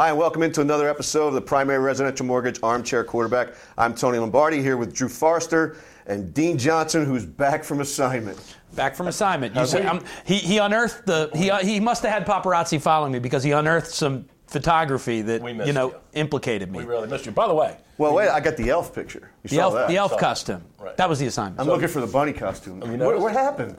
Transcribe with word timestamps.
Hi, 0.00 0.08
and 0.08 0.16
welcome 0.16 0.42
into 0.42 0.62
another 0.62 0.88
episode 0.88 1.26
of 1.28 1.34
the 1.34 1.42
Primary 1.42 1.78
Residential 1.78 2.24
Mortgage 2.24 2.58
Armchair 2.62 3.04
Quarterback. 3.04 3.52
I'm 3.76 3.94
Tony 3.94 4.16
Lombardi 4.16 4.62
here 4.62 4.78
with 4.78 4.94
Drew 4.94 5.10
Forrester 5.10 5.76
and 6.06 6.32
Dean 6.32 6.56
Johnson, 6.56 7.04
who's 7.04 7.26
back 7.26 7.62
from 7.62 7.82
assignment. 7.82 8.56
Back 8.74 8.94
from 8.96 9.08
assignment. 9.08 9.54
You 9.54 9.66
say, 9.66 9.84
um, 9.84 10.02
he, 10.24 10.36
he 10.36 10.56
unearthed 10.56 11.04
the 11.04 11.28
he 11.34 11.50
he 11.70 11.80
must 11.80 12.02
have 12.02 12.12
had 12.12 12.24
paparazzi 12.26 12.80
following 12.80 13.12
me 13.12 13.18
because 13.18 13.44
he 13.44 13.50
unearthed 13.50 13.88
some 13.90 14.24
photography 14.46 15.20
that 15.20 15.42
We 15.42 15.52
you 15.66 15.74
know 15.74 15.88
you. 15.90 15.96
implicated 16.14 16.72
me. 16.72 16.78
We 16.78 16.86
really 16.86 17.06
missed 17.06 17.26
you. 17.26 17.32
By 17.32 17.46
the 17.46 17.54
way, 17.54 17.76
Well, 17.98 18.14
wait, 18.14 18.30
I 18.30 18.40
got 18.40 18.56
the 18.56 18.70
elf 18.70 18.94
picture. 18.94 19.30
You 19.42 19.50
the 19.50 19.56
saw 19.56 19.62
elf, 19.64 19.74
that. 19.74 19.88
the 19.88 19.98
elf 19.98 20.12
Saw 20.12 20.16
costume. 20.16 20.64
Right. 20.78 20.96
That 20.96 21.10
was 21.10 21.18
the 21.18 21.26
assignment. 21.26 21.60
I'm 21.60 21.66
looking 21.66 21.88
for 21.88 22.00
the 22.00 22.06
bunny 22.06 22.32
costume. 22.32 22.80
you 22.90 22.96
what, 23.04 23.20
what 23.20 23.34
happened? 23.34 23.76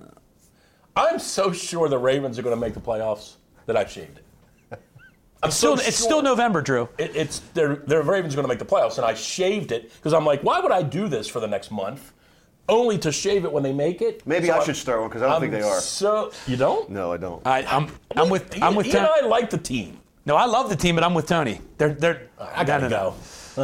I'm 0.95 1.17
so 1.17 1.51
sure 1.51 1.89
the 1.89 1.97
Ravens 1.97 2.37
are 2.37 2.43
going 2.43 2.55
to 2.55 2.61
make 2.61 2.75
the 2.75 2.79
playoffs 2.79 3.37
that 3.65 3.75
I 3.75 3.87
shaved 3.87 4.19
it. 4.19 4.25
I'm 5.43 5.49
still, 5.51 5.75
so 5.77 5.83
it's 5.87 5.97
sure 5.97 6.05
still 6.05 6.21
November, 6.21 6.61
Drew. 6.61 6.87
It, 6.97 7.15
it's 7.15 7.39
they're, 7.53 7.77
they're 7.77 8.03
Ravens 8.03 8.33
are 8.33 8.37
going 8.37 8.43
to 8.47 8.49
make 8.49 8.59
the 8.59 8.65
playoffs, 8.65 8.97
and 8.97 9.05
I 9.05 9.13
shaved 9.15 9.71
it 9.71 9.91
because 9.95 10.13
I'm 10.13 10.25
like, 10.25 10.41
why 10.43 10.59
would 10.59 10.71
I 10.71 10.83
do 10.83 11.07
this 11.07 11.27
for 11.27 11.39
the 11.39 11.47
next 11.47 11.71
month, 11.71 12.13
only 12.69 12.97
to 12.99 13.11
shave 13.11 13.43
it 13.45 13.51
when 13.51 13.63
they 13.63 13.73
make 13.73 14.01
it? 14.01 14.25
Maybe 14.27 14.47
So 14.47 14.53
I 14.53 14.57
I'm- 14.57 14.65
should 14.65 14.75
start 14.75 14.99
one 14.99 15.09
because 15.09 15.23
I 15.23 15.25
don't 15.25 15.35
I'm 15.35 15.41
think 15.41 15.53
they 15.53 15.61
are. 15.61 15.79
So 15.79 16.31
you 16.45 16.57
don't? 16.57 16.89
No, 16.91 17.11
I 17.11 17.17
don't. 17.17 17.45
I, 17.47 17.63
I'm 17.63 17.87
I'm 18.15 18.29
with 18.29 18.61
I'm 18.61 18.75
with 18.75 18.87
Ian 18.87 18.97
and 18.97 19.07
Tony. 19.07 19.21
I 19.23 19.27
like 19.27 19.49
the 19.49 19.57
team. 19.57 19.97
No, 20.25 20.35
I 20.35 20.45
love 20.45 20.69
the 20.69 20.75
team, 20.75 20.93
but 20.93 21.03
I'm 21.03 21.15
with 21.15 21.25
Tony. 21.27 21.59
They're 21.79 21.93
they're. 21.95 22.27
I 22.39 22.63
gotta 22.63 22.87
no, 22.87 22.89
no, 22.89 23.15
go. 23.57 23.63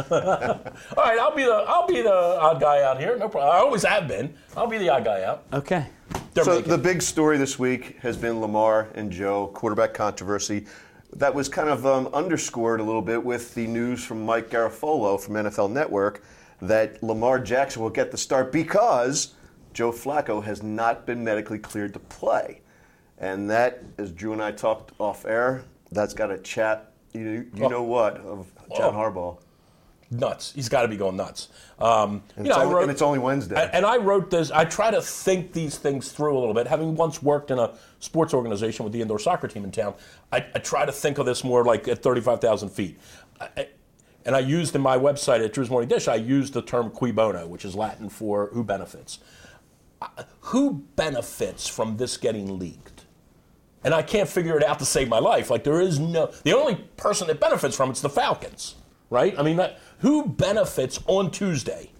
All 0.96 1.04
right, 1.04 1.18
I'll 1.18 1.34
be 1.34 1.44
the 1.44 1.52
I'll 1.68 1.86
be 1.86 2.02
the 2.02 2.12
odd 2.12 2.60
guy 2.60 2.82
out 2.82 2.98
here. 2.98 3.16
No 3.16 3.28
problem. 3.28 3.54
I 3.54 3.58
always 3.60 3.84
have 3.84 4.08
been. 4.08 4.34
I'll 4.56 4.66
be 4.66 4.78
the 4.78 4.88
odd 4.88 5.04
guy 5.04 5.22
out. 5.22 5.44
Okay. 5.52 5.86
They're 6.34 6.42
So 6.44 6.56
making 6.56 6.70
the 6.70 6.78
big 6.78 7.00
story 7.02 7.38
this 7.38 7.58
week 7.58 7.98
has 8.00 8.16
been 8.16 8.40
Lamar 8.40 8.88
and 8.96 9.10
Joe 9.12 9.46
quarterback 9.54 9.94
controversy. 9.94 10.66
That 11.14 11.34
was 11.34 11.48
kind 11.48 11.68
of 11.68 11.86
um, 11.86 12.08
underscored 12.08 12.80
a 12.80 12.84
little 12.84 13.02
bit 13.02 13.24
with 13.24 13.54
the 13.54 13.66
news 13.66 14.04
from 14.04 14.24
Mike 14.24 14.50
Garafolo 14.50 15.20
from 15.20 15.34
NFL 15.34 15.72
Network 15.72 16.22
that 16.60 17.02
Lamar 17.02 17.38
Jackson 17.38 17.82
will 17.82 17.90
get 17.90 18.10
the 18.10 18.18
start 18.18 18.52
because 18.52 19.34
Joe 19.72 19.92
Flacco 19.92 20.42
has 20.42 20.62
not 20.62 21.06
been 21.06 21.22
medically 21.24 21.58
cleared 21.58 21.92
to 21.94 21.98
play, 21.98 22.60
and 23.18 23.48
that, 23.50 23.82
as 23.96 24.10
Drew 24.12 24.32
and 24.32 24.42
I 24.42 24.52
talked 24.52 24.92
off 24.98 25.24
air, 25.24 25.64
that's 25.92 26.14
got 26.14 26.30
a 26.30 26.38
chat. 26.38 26.92
You, 27.14 27.48
you 27.54 27.68
know 27.68 27.82
what 27.82 28.18
of 28.18 28.50
John 28.76 28.94
Oh. 28.94 28.98
Harbaugh. 28.98 29.38
Nuts. 30.10 30.52
He's 30.54 30.68
got 30.70 30.82
to 30.82 30.88
be 30.88 30.96
going 30.96 31.16
nuts. 31.16 31.48
Um, 31.78 32.22
And 32.36 32.46
you 32.46 32.50
it's 32.50 32.56
know, 32.56 32.62
I 32.62 32.64
only- 32.64 32.74
wrote- 32.74 32.82
and 32.84 32.90
it's 32.90 33.02
only 33.02 33.18
Wednesday. 33.18 33.60
And, 33.62 33.74
and 33.74 33.86
I 33.86 33.98
wrote 33.98 34.30
this. 34.30 34.50
I 34.50 34.64
try 34.64 34.90
to 34.90 35.02
think 35.02 35.52
these 35.52 35.76
things 35.76 36.10
through 36.12 36.36
a 36.36 36.40
little 36.40 36.54
bit. 36.54 36.66
Having 36.66 36.94
once 36.96 37.22
worked 37.22 37.50
in 37.50 37.58
a 37.58 37.72
sports 38.00 38.32
organization 38.32 38.84
with 38.84 38.92
the 38.94 39.02
indoor 39.02 39.18
soccer 39.18 39.48
team 39.48 39.64
in 39.64 39.70
town, 39.70 39.94
I, 40.32 40.38
I 40.54 40.58
try 40.60 40.86
to 40.86 40.92
think 40.92 41.18
of 41.18 41.26
this 41.26 41.44
more 41.44 41.62
like 41.64 41.86
at 41.88 42.02
35,000 42.02 42.70
feet. 42.70 42.98
I, 43.40 43.48
I- 43.56 43.68
and 44.24 44.34
I 44.36 44.40
used 44.40 44.74
in 44.74 44.82
my 44.82 44.98
website 44.98 45.42
at 45.42 45.52
Drew's 45.54 45.70
Morning 45.70 45.88
Dish, 45.88 46.06
I 46.06 46.16
used 46.16 46.52
the 46.52 46.60
term 46.60 46.90
cui 46.90 47.12
bono, 47.12 47.46
which 47.46 47.64
is 47.64 47.74
Latin 47.74 48.10
for 48.10 48.48
who 48.52 48.62
benefits. 48.62 49.20
Who 50.40 50.84
benefits 50.96 51.66
from 51.68 51.96
this 51.96 52.16
getting 52.16 52.58
leaked? 52.58 53.04
and 53.84 53.94
I 53.94 54.02
can't 54.02 54.28
figure 54.28 54.56
it 54.58 54.64
out 54.64 54.80
to 54.80 54.84
save 54.84 55.08
my 55.08 55.20
life. 55.20 55.50
Like 55.50 55.62
there 55.64 55.80
is 55.80 55.98
no 56.00 56.32
the 56.42 56.52
only 56.52 56.74
person 56.96 57.28
that 57.28 57.38
benefits 57.40 57.76
from 57.76 57.90
it's 57.90 58.00
the 58.00 58.08
Falcons, 58.10 58.74
right? 59.10 59.38
I 59.38 59.42
mean, 59.42 59.56
that, 59.56 59.80
who 60.00 60.26
benefits 60.26 61.00
on 61.06 61.30
Tuesday 61.30 61.92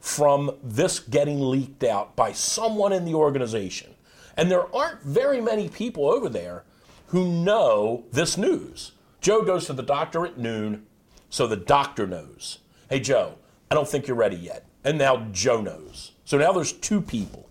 from 0.00 0.56
this 0.62 1.00
getting 1.00 1.40
leaked 1.40 1.84
out 1.84 2.16
by 2.16 2.32
someone 2.32 2.92
in 2.92 3.04
the 3.04 3.14
organization? 3.14 3.94
And 4.36 4.50
there 4.50 4.74
aren't 4.74 5.02
very 5.02 5.40
many 5.40 5.68
people 5.68 6.08
over 6.08 6.28
there 6.28 6.64
who 7.08 7.26
know 7.28 8.04
this 8.12 8.36
news. 8.36 8.92
Joe 9.20 9.42
goes 9.42 9.66
to 9.66 9.72
the 9.72 9.82
doctor 9.82 10.24
at 10.24 10.38
noon, 10.38 10.86
so 11.28 11.46
the 11.46 11.56
doctor 11.56 12.06
knows. 12.06 12.58
Hey, 12.88 13.00
Joe, 13.00 13.36
I 13.70 13.74
don't 13.74 13.88
think 13.88 14.06
you're 14.06 14.16
ready 14.16 14.36
yet. 14.36 14.66
And 14.84 14.96
now 14.96 15.28
Joe 15.32 15.60
knows. 15.60 16.12
So 16.24 16.38
now 16.38 16.52
there's 16.52 16.72
two 16.72 17.00
people 17.00 17.48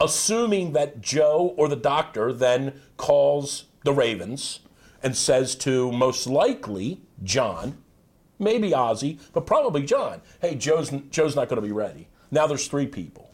assuming 0.00 0.72
that 0.72 1.00
Joe 1.00 1.54
or 1.56 1.68
the 1.68 1.76
doctor 1.76 2.32
then 2.32 2.80
calls 2.96 3.64
the 3.84 3.92
Ravens 3.92 4.60
and 5.02 5.16
says 5.16 5.54
to 5.56 5.92
most 5.92 6.26
likely 6.26 7.00
John, 7.22 7.78
maybe 8.38 8.70
Ozzy, 8.70 9.18
but 9.32 9.46
probably 9.46 9.82
John, 9.82 10.20
hey, 10.40 10.54
Joe's, 10.54 10.90
Joe's 11.10 11.36
not 11.36 11.48
going 11.48 11.60
to 11.60 11.66
be 11.66 11.72
ready. 11.72 12.08
Now 12.30 12.46
there's 12.46 12.66
three 12.68 12.86
people. 12.86 13.30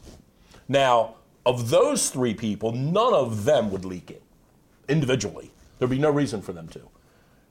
Now, 0.69 1.17
of 1.47 1.71
those 1.71 2.11
three 2.11 2.35
people, 2.35 2.73
none 2.73 3.13
of 3.13 3.45
them 3.45 3.71
would 3.71 3.85
leak 3.85 4.11
it 4.11 4.23
individually. 4.89 5.51
There'd 5.79 5.91
be 5.91 5.99
no 5.99 6.11
reason 6.11 6.41
for 6.41 6.53
them 6.53 6.69
to. 6.69 6.81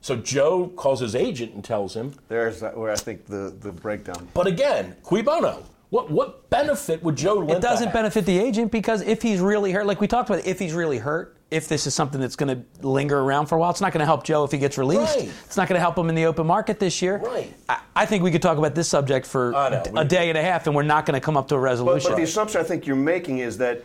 So 0.00 0.16
Joe 0.16 0.68
calls 0.68 1.00
his 1.00 1.14
agent 1.14 1.54
and 1.54 1.64
tells 1.64 1.94
him, 1.94 2.14
There's 2.28 2.60
where 2.62 2.90
I 2.90 2.96
think 2.96 3.26
the, 3.26 3.54
the 3.58 3.72
breakdown. 3.72 4.28
but 4.34 4.46
again, 4.46 4.96
cui 5.02 5.22
bono? 5.22 5.64
What, 5.94 6.10
what 6.10 6.50
benefit 6.50 7.04
would 7.04 7.14
Joe 7.14 7.36
Linta 7.36 7.58
It 7.58 7.62
doesn't 7.62 7.86
have? 7.86 7.94
benefit 7.94 8.26
the 8.26 8.36
agent 8.36 8.72
because 8.72 9.00
if 9.02 9.22
he's 9.22 9.38
really 9.38 9.70
hurt, 9.70 9.86
like 9.86 10.00
we 10.00 10.08
talked 10.08 10.28
about, 10.28 10.44
if 10.44 10.58
he's 10.58 10.72
really 10.72 10.98
hurt, 10.98 11.36
if 11.52 11.68
this 11.68 11.86
is 11.86 11.94
something 11.94 12.20
that's 12.20 12.34
going 12.34 12.48
to 12.80 12.84
linger 12.84 13.20
around 13.20 13.46
for 13.46 13.54
a 13.54 13.58
while, 13.60 13.70
it's 13.70 13.80
not 13.80 13.92
going 13.92 14.00
to 14.00 14.04
help 14.04 14.24
Joe 14.24 14.42
if 14.42 14.50
he 14.50 14.58
gets 14.58 14.76
released. 14.76 15.14
Right. 15.16 15.30
It's 15.44 15.56
not 15.56 15.68
going 15.68 15.76
to 15.76 15.80
help 15.80 15.96
him 15.96 16.08
in 16.08 16.16
the 16.16 16.24
open 16.26 16.48
market 16.48 16.80
this 16.80 17.00
year. 17.00 17.18
Right. 17.18 17.54
I, 17.68 17.80
I 17.94 18.06
think 18.06 18.24
we 18.24 18.32
could 18.32 18.42
talk 18.42 18.58
about 18.58 18.74
this 18.74 18.88
subject 18.88 19.24
for 19.24 19.52
know. 19.52 19.82
a 19.86 20.02
We- 20.02 20.08
day 20.08 20.30
and 20.30 20.36
a 20.36 20.42
half, 20.42 20.66
and 20.66 20.74
we're 20.74 20.82
not 20.82 21.06
going 21.06 21.14
to 21.14 21.24
come 21.24 21.36
up 21.36 21.46
to 21.46 21.54
a 21.54 21.58
But, 21.58 21.62
resolution. 21.62 22.10
but 22.10 22.16
the 22.16 22.24
assumption 22.24 22.60
I 22.60 22.64
think 22.64 22.88
you're 22.88 22.96
making 22.96 23.38
is 23.38 23.56
that 23.58 23.84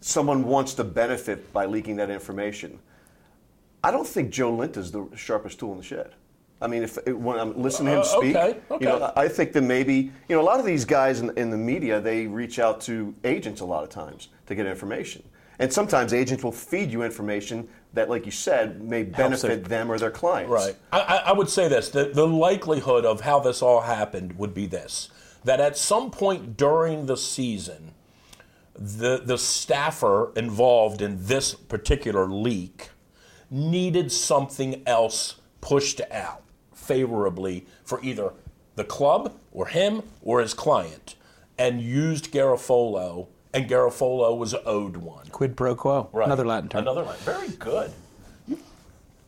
someone 0.00 0.42
wants 0.44 0.72
to 0.72 0.84
benefit 0.84 1.52
by 1.52 1.66
leaking 1.66 1.96
that 1.96 2.08
information. 2.08 2.78
I 3.84 3.90
don't 3.90 4.06
think 4.08 4.30
Joe 4.30 4.56
Linta 4.56 4.78
is 4.78 4.90
the 4.90 5.06
sharpest 5.14 5.58
tool 5.58 5.72
in 5.72 5.76
the 5.76 5.84
shed. 5.84 6.12
I 6.60 6.68
mean, 6.68 6.84
if 6.84 6.96
when 7.06 7.38
I'm 7.38 7.60
listening 7.60 7.94
to 7.94 8.00
him 8.00 8.00
Uh, 8.00 8.04
speak, 8.04 8.36
okay, 8.36 8.58
you 8.80 8.86
know. 8.86 9.12
I 9.14 9.28
think 9.28 9.52
that 9.52 9.62
maybe 9.62 10.10
you 10.28 10.36
know 10.36 10.40
a 10.40 10.42
lot 10.42 10.58
of 10.58 10.64
these 10.64 10.84
guys 10.86 11.20
in, 11.20 11.36
in 11.36 11.50
the 11.50 11.56
media 11.56 12.00
they 12.00 12.26
reach 12.26 12.58
out 12.58 12.80
to 12.82 13.14
agents 13.24 13.60
a 13.60 13.64
lot 13.64 13.82
of 13.82 13.90
times 13.90 14.28
to 14.46 14.54
get 14.54 14.66
information, 14.66 15.22
and 15.58 15.70
sometimes 15.70 16.14
agents 16.14 16.42
will 16.42 16.52
feed 16.52 16.90
you 16.90 17.02
information 17.02 17.68
that, 17.92 18.08
like 18.08 18.24
you 18.24 18.32
said, 18.32 18.82
may 18.82 19.02
benefit 19.02 19.64
them 19.64 19.92
or 19.92 19.98
their 19.98 20.10
clients. 20.10 20.50
Right. 20.50 20.76
I, 20.92 21.00
I 21.00 21.16
I 21.16 21.32
would 21.32 21.50
say 21.50 21.68
this: 21.68 21.90
the, 21.90 22.04
the 22.14 22.26
likelihood 22.26 23.04
of 23.04 23.20
how 23.20 23.38
this 23.40 23.60
all 23.60 23.82
happened 23.82 24.38
would 24.38 24.54
be 24.54 24.66
this: 24.66 25.10
that 25.44 25.60
at 25.60 25.76
some 25.76 26.10
point 26.10 26.56
during 26.56 27.04
the 27.04 27.18
season, 27.18 27.92
the 28.74 29.20
the 29.22 29.36
staffer 29.36 30.32
involved 30.36 31.02
in 31.02 31.26
this 31.26 31.54
particular 31.54 32.26
leak 32.26 32.88
needed 33.50 34.10
something 34.10 34.82
else 34.86 35.36
pushed 35.60 36.00
out 36.10 36.42
favorably 36.86 37.66
for 37.84 38.00
either 38.02 38.32
the 38.76 38.84
club 38.84 39.32
or 39.52 39.66
him 39.66 40.02
or 40.22 40.40
his 40.40 40.54
client, 40.54 41.14
and 41.58 41.80
used 41.80 42.32
Garafolo, 42.32 43.28
and 43.54 43.68
Garafolo 43.68 44.36
was 44.36 44.54
owed 44.66 44.96
one. 44.98 45.26
Quid 45.28 45.56
pro 45.56 45.74
quo. 45.74 46.08
Right. 46.12 46.26
Another 46.26 46.44
Latin 46.46 46.68
term. 46.68 46.82
Another 46.82 47.02
Latin. 47.02 47.24
Very 47.24 47.48
good. 47.50 47.90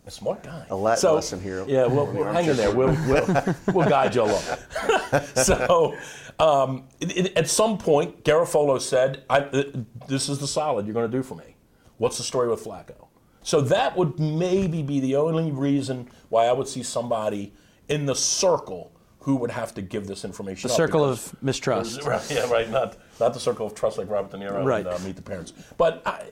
A 0.07 0.11
smart 0.11 0.43
guy. 0.43 0.65
A 0.71 0.75
Latin 0.77 1.15
lesson 1.15 1.43
here. 1.43 1.65
Yeah, 1.69 1.87
we'll, 1.87 2.07
we'll 2.07 2.33
hang 2.33 2.47
in 2.47 2.57
there. 2.57 2.75
We'll, 2.75 2.97
we'll, 3.07 3.55
we'll 3.75 3.89
guide 3.89 4.15
you 4.15 4.23
along. 4.23 4.43
so, 5.35 5.95
um, 6.39 6.85
it- 7.01 7.17
it- 7.27 7.37
at 7.37 7.49
some 7.49 7.77
point, 7.77 8.25
Garafolo 8.25 8.81
said, 8.81 9.25
I, 9.29 9.41
uh, 9.41 9.63
"This 10.07 10.31
is 10.31 10.39
the 10.39 10.47
solid 10.47 10.87
you're 10.87 10.95
going 10.95 11.11
to 11.11 11.15
do 11.17 11.23
for 11.23 11.35
me." 11.35 11.57
What's 11.99 12.17
the 12.17 12.23
story 12.23 12.49
with 12.49 12.65
Flacco? 12.65 13.08
So 13.43 13.61
that 13.63 13.97
would 13.97 14.19
maybe 14.19 14.83
be 14.83 15.01
the 15.01 15.17
only 15.17 15.51
reason 15.51 16.09
why 16.29 16.47
I 16.47 16.53
would 16.53 16.69
see 16.69 16.83
somebody 16.83 17.53
in 17.89 18.07
the 18.07 18.15
circle 18.15 18.93
who 19.21 19.37
would 19.37 19.51
have 19.51 19.75
to 19.75 19.83
give 19.83 20.07
this 20.07 20.25
information. 20.25 20.69
The 20.69 20.75
up 20.75 20.77
circle 20.77 21.01
because- 21.07 21.33
of 21.33 21.43
mistrust. 21.43 22.03
Right, 22.07 22.31
yeah, 22.31 22.51
right. 22.51 22.71
Not 22.71 22.97
not 23.21 23.35
the 23.35 23.41
circle 23.41 23.67
of 23.67 23.75
trust 23.75 23.99
like 23.99 24.09
Robert 24.11 24.31
De 24.31 24.37
Niro 24.39 24.65
Right. 24.65 24.87
and 24.87 24.95
uh, 24.95 24.99
Meet 25.05 25.17
the 25.17 25.23
Parents. 25.23 25.53
But 25.77 26.03
I, 26.07 26.31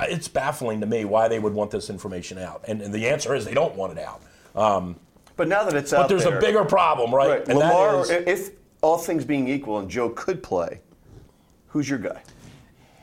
I- 0.00 0.06
it's 0.06 0.28
baffling 0.28 0.80
to 0.80 0.86
me 0.86 1.04
why 1.04 1.28
they 1.28 1.38
would 1.38 1.52
want 1.54 1.70
this 1.70 1.88
information 1.90 2.38
out, 2.38 2.64
and, 2.66 2.82
and 2.82 2.92
the 2.92 3.08
answer 3.08 3.34
is 3.34 3.44
they 3.44 3.54
don't 3.54 3.74
want 3.76 3.96
it 3.96 4.04
out. 4.04 4.20
Um, 4.54 4.96
But 5.36 5.48
now 5.48 5.64
that 5.64 5.74
it's 5.74 5.92
out, 5.92 6.02
but 6.02 6.08
there's 6.08 6.24
there, 6.24 6.38
a 6.38 6.40
bigger 6.40 6.64
problem, 6.64 7.14
right? 7.14 7.30
Right. 7.40 7.48
And 7.48 7.58
Lamar, 7.58 8.00
is- 8.02 8.10
if 8.10 8.50
all 8.82 8.98
things 8.98 9.24
being 9.24 9.48
equal 9.48 9.78
and 9.78 9.88
Joe 9.88 10.08
could 10.10 10.42
play, 10.42 10.80
who's 11.68 11.88
your 11.88 11.98
guy? 12.00 12.22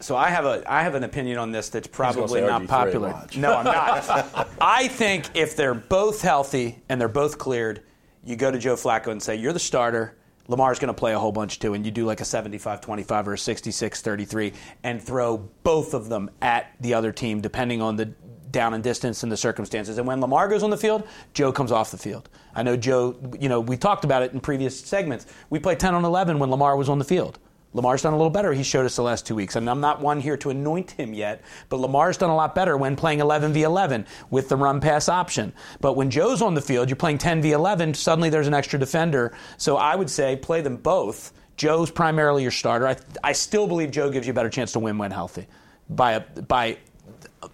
So 0.01 0.15
I 0.15 0.29
have 0.29 0.45
a 0.45 0.63
I 0.71 0.83
have 0.83 0.95
an 0.95 1.03
opinion 1.03 1.37
on 1.37 1.51
this 1.51 1.69
that's 1.69 1.87
probably 1.87 2.41
not 2.41 2.67
popular. 2.67 3.09
No, 3.35 3.53
I'm 3.57 3.65
not. 3.65 4.49
I 4.61 4.87
think 4.87 5.25
if 5.35 5.55
they're 5.55 5.73
both 5.73 6.21
healthy 6.21 6.81
and 6.87 6.99
they're 6.99 7.07
both 7.07 7.37
cleared, 7.37 7.83
you 8.23 8.35
go 8.35 8.49
to 8.49 8.57
Joe 8.57 8.75
Flacco 8.75 9.07
and 9.07 9.21
say 9.21 9.35
you're 9.35 9.53
the 9.53 9.59
starter. 9.59 10.15
Lamar's 10.47 10.79
going 10.79 10.87
to 10.87 10.97
play 10.97 11.13
a 11.13 11.19
whole 11.19 11.31
bunch 11.31 11.59
too, 11.59 11.75
and 11.75 11.85
you 11.85 11.91
do 11.91 12.05
like 12.05 12.21
a 12.21 12.23
75-25 12.23 13.27
or 13.27 13.33
a 13.33 13.37
66-33, 13.37 14.55
and 14.83 14.99
throw 14.99 15.37
both 15.63 15.93
of 15.93 16.09
them 16.09 16.31
at 16.41 16.73
the 16.79 16.95
other 16.95 17.11
team, 17.11 17.39
depending 17.39 17.83
on 17.83 17.95
the 17.97 18.05
down 18.49 18.73
and 18.73 18.83
distance 18.83 19.21
and 19.21 19.31
the 19.31 19.37
circumstances. 19.37 19.99
And 19.99 20.07
when 20.07 20.21
Lamar 20.21 20.47
goes 20.47 20.63
on 20.63 20.71
the 20.71 20.77
field, 20.77 21.07
Joe 21.33 21.51
comes 21.51 21.71
off 21.71 21.91
the 21.91 21.99
field. 21.99 22.29
I 22.55 22.63
know 22.63 22.75
Joe. 22.75 23.15
You 23.39 23.47
know, 23.47 23.59
we 23.59 23.77
talked 23.77 24.05
about 24.05 24.23
it 24.23 24.33
in 24.33 24.39
previous 24.39 24.79
segments. 24.79 25.27
We 25.51 25.59
played 25.59 25.79
10 25.79 25.93
on 25.93 26.03
11 26.03 26.39
when 26.39 26.49
Lamar 26.49 26.75
was 26.75 26.89
on 26.89 26.97
the 26.97 27.05
field. 27.05 27.37
Lamar's 27.73 28.01
done 28.01 28.13
a 28.13 28.17
little 28.17 28.31
better. 28.31 28.51
He 28.51 28.63
showed 28.63 28.85
us 28.85 28.95
the 28.95 29.03
last 29.03 29.27
two 29.27 29.35
weeks. 29.35 29.55
And 29.55 29.69
I'm 29.69 29.79
not 29.79 30.01
one 30.01 30.19
here 30.19 30.37
to 30.37 30.49
anoint 30.49 30.91
him 30.91 31.13
yet, 31.13 31.43
but 31.69 31.79
Lamar's 31.79 32.17
done 32.17 32.31
a 32.31 32.35
lot 32.35 32.55
better 32.55 32.75
when 32.75 32.95
playing 32.95 33.19
11 33.19 33.53
v 33.53 33.63
11 33.63 34.07
with 34.31 34.49
the 34.49 34.55
run 34.55 34.81
pass 34.81 35.07
option. 35.07 35.53
But 35.79 35.93
when 35.93 36.09
Joe's 36.09 36.41
on 36.41 36.55
the 36.55 36.61
field, 36.61 36.89
you're 36.89 36.95
playing 36.95 37.19
10 37.19 37.41
v 37.41 37.51
11, 37.51 37.93
suddenly 37.93 38.29
there's 38.29 38.47
an 38.47 38.55
extra 38.55 38.79
defender. 38.79 39.33
So 39.57 39.77
I 39.77 39.95
would 39.95 40.09
say 40.09 40.35
play 40.35 40.61
them 40.61 40.77
both. 40.77 41.31
Joe's 41.57 41.91
primarily 41.91 42.41
your 42.41 42.51
starter. 42.51 42.87
I, 42.87 42.95
I 43.23 43.33
still 43.33 43.67
believe 43.67 43.91
Joe 43.91 44.09
gives 44.09 44.25
you 44.25 44.31
a 44.31 44.33
better 44.33 44.49
chance 44.49 44.71
to 44.71 44.79
win 44.79 44.97
when 44.97 45.11
healthy 45.11 45.45
by, 45.89 46.13
a, 46.13 46.19
by 46.21 46.77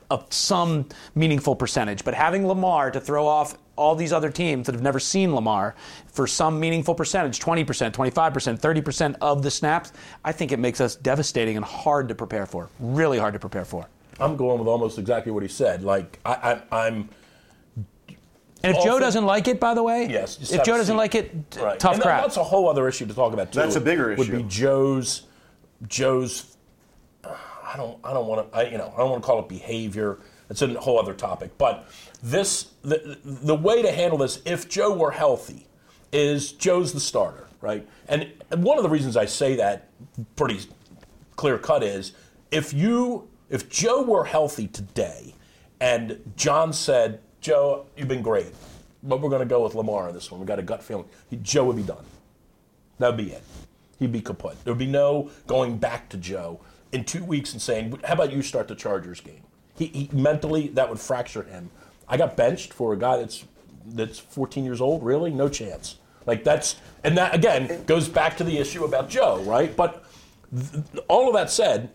a, 0.09 0.19
some 0.29 0.87
meaningful 1.15 1.55
percentage. 1.55 2.05
But 2.05 2.13
having 2.13 2.47
Lamar 2.47 2.91
to 2.91 3.01
throw 3.01 3.27
off 3.27 3.57
all 3.75 3.95
these 3.95 4.13
other 4.13 4.29
teams 4.29 4.65
that 4.65 4.75
have 4.75 4.81
never 4.81 4.99
seen 4.99 5.33
Lamar 5.35 5.75
for 6.07 6.27
some 6.27 6.59
meaningful 6.59 6.95
percentage 6.95 7.39
20%, 7.39 7.91
25%, 7.91 8.59
30% 8.59 9.15
of 9.21 9.43
the 9.43 9.51
snaps 9.51 9.91
I 10.23 10.31
think 10.31 10.51
it 10.51 10.59
makes 10.59 10.81
us 10.81 10.95
devastating 10.95 11.57
and 11.57 11.65
hard 11.65 12.07
to 12.09 12.15
prepare 12.15 12.45
for. 12.45 12.69
Really 12.79 13.17
hard 13.17 13.33
to 13.33 13.39
prepare 13.39 13.65
for. 13.65 13.87
I'm 14.19 14.37
going 14.37 14.59
with 14.59 14.67
almost 14.67 14.97
exactly 14.97 15.31
what 15.31 15.43
he 15.43 15.49
said. 15.49 15.83
Like, 15.83 16.19
I, 16.25 16.61
I, 16.71 16.85
I'm. 16.85 17.09
And 18.63 18.75
if 18.75 18.83
Joe 18.83 18.99
doesn't 18.99 19.25
like 19.25 19.47
it, 19.47 19.59
by 19.59 19.73
the 19.73 19.83
way, 19.83 20.07
yes. 20.07 20.51
If 20.51 20.63
Joe 20.63 20.77
doesn't 20.77 20.97
like 20.97 21.13
it, 21.13 21.31
right. 21.59 21.77
tough 21.77 21.95
and 21.95 22.01
crap. 22.01 22.21
That's 22.21 22.37
a 22.37 22.43
whole 22.43 22.69
other 22.69 22.87
issue 22.87 23.05
to 23.05 23.13
talk 23.13 23.33
about 23.33 23.51
too. 23.51 23.59
That's 23.59 23.75
a 23.75 23.81
bigger 23.81 24.11
issue. 24.11 24.31
Would 24.31 24.43
be 24.43 24.49
Joe's, 24.49 25.23
Joe's. 25.87 26.55
I 27.23 27.77
don't. 27.77 27.99
I 28.03 28.13
don't 28.13 28.25
want 28.25 28.51
to. 28.51 28.71
You 28.71 28.77
know. 28.77 28.91
I 28.95 28.99
don't 28.99 29.11
want 29.11 29.21
to 29.21 29.27
call 29.27 29.39
it 29.39 29.49
behavior. 29.49 30.19
It's 30.49 30.61
a 30.61 30.79
whole 30.79 30.99
other 30.99 31.13
topic. 31.13 31.57
But 31.57 31.87
this, 32.21 32.71
the, 32.83 33.17
the 33.23 33.55
way 33.55 33.81
to 33.81 33.91
handle 33.91 34.17
this, 34.17 34.41
if 34.45 34.69
Joe 34.69 34.93
were 34.93 35.11
healthy, 35.11 35.67
is 36.11 36.51
Joe's 36.51 36.93
the 36.93 36.99
starter, 36.99 37.47
right? 37.61 37.87
And 38.07 38.31
one 38.49 38.77
of 38.77 38.83
the 38.83 38.89
reasons 38.89 39.17
I 39.17 39.25
say 39.25 39.55
that 39.57 39.89
pretty 40.35 40.59
clear 41.35 41.57
cut 41.57 41.83
is 41.83 42.13
if 42.51 42.73
you, 42.73 43.27
if 43.49 43.69
Joe 43.69 44.03
were 44.03 44.25
healthy 44.25 44.67
today, 44.67 45.33
and 45.81 46.21
John 46.37 46.71
said, 46.71 47.19
Joe, 47.41 47.87
you've 47.97 48.07
been 48.07 48.21
great, 48.21 48.53
but 49.03 49.21
we're 49.21 49.29
going 49.29 49.41
to 49.41 49.45
go 49.45 49.63
with 49.63 49.75
Lamar 49.75 50.07
on 50.07 50.13
this 50.13 50.31
one. 50.31 50.39
We 50.39 50.47
got 50.47 50.59
a 50.59 50.63
gut 50.63 50.81
feeling. 50.81 51.05
Joe 51.41 51.65
would 51.65 51.75
be 51.75 51.83
done. 51.83 52.05
That 52.99 53.09
would 53.09 53.17
be 53.17 53.33
it. 53.33 53.43
He'd 53.99 54.11
be 54.11 54.21
kaput. 54.21 54.55
There 54.63 54.73
would 54.73 54.79
be 54.79 54.85
no 54.85 55.31
going 55.47 55.77
back 55.77 56.09
to 56.09 56.17
Joe 56.17 56.59
in 56.91 57.03
two 57.03 57.23
weeks 57.23 57.53
and 57.53 57.61
saying, 57.61 57.99
"How 58.03 58.13
about 58.13 58.31
you 58.31 58.41
start 58.41 58.67
the 58.67 58.75
Chargers 58.75 59.21
game?" 59.21 59.43
He, 59.77 59.87
he, 59.87 60.09
mentally 60.13 60.69
that 60.69 60.89
would 60.89 60.99
fracture 60.99 61.43
him. 61.43 61.69
I 62.07 62.17
got 62.17 62.37
benched 62.37 62.73
for 62.73 62.93
a 62.93 62.97
guy 62.97 63.17
that's 63.17 63.45
that's 63.85 64.19
14 64.19 64.63
years 64.63 64.81
old. 64.81 65.03
Really, 65.03 65.31
no 65.31 65.49
chance. 65.49 65.97
Like 66.25 66.43
that's 66.43 66.77
and 67.03 67.17
that 67.17 67.35
again 67.35 67.83
goes 67.85 68.07
back 68.07 68.37
to 68.37 68.43
the 68.43 68.57
issue 68.57 68.83
about 68.83 69.09
Joe, 69.09 69.41
right? 69.43 69.75
But 69.75 70.05
th- 70.51 70.83
all 71.07 71.27
of 71.27 71.35
that 71.35 71.51
said, 71.51 71.91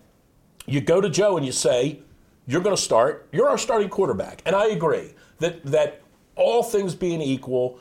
you 0.67 0.81
go 0.81 1.01
to 1.01 1.09
Joe 1.09 1.37
and 1.37 1.45
you 1.45 1.53
say 1.53 2.01
you're 2.47 2.61
going 2.61 2.77
to 2.77 2.83
start. 2.83 3.29
You're 3.33 3.49
our 3.49 3.59
starting 3.59 3.89
quarterback, 3.89 4.43
and 4.47 4.55
I 4.55 4.69
agree 4.69 5.15
that 5.39 5.65
that 5.65 6.03
all 6.37 6.63
things 6.63 6.95
being 6.95 7.21
equal, 7.21 7.79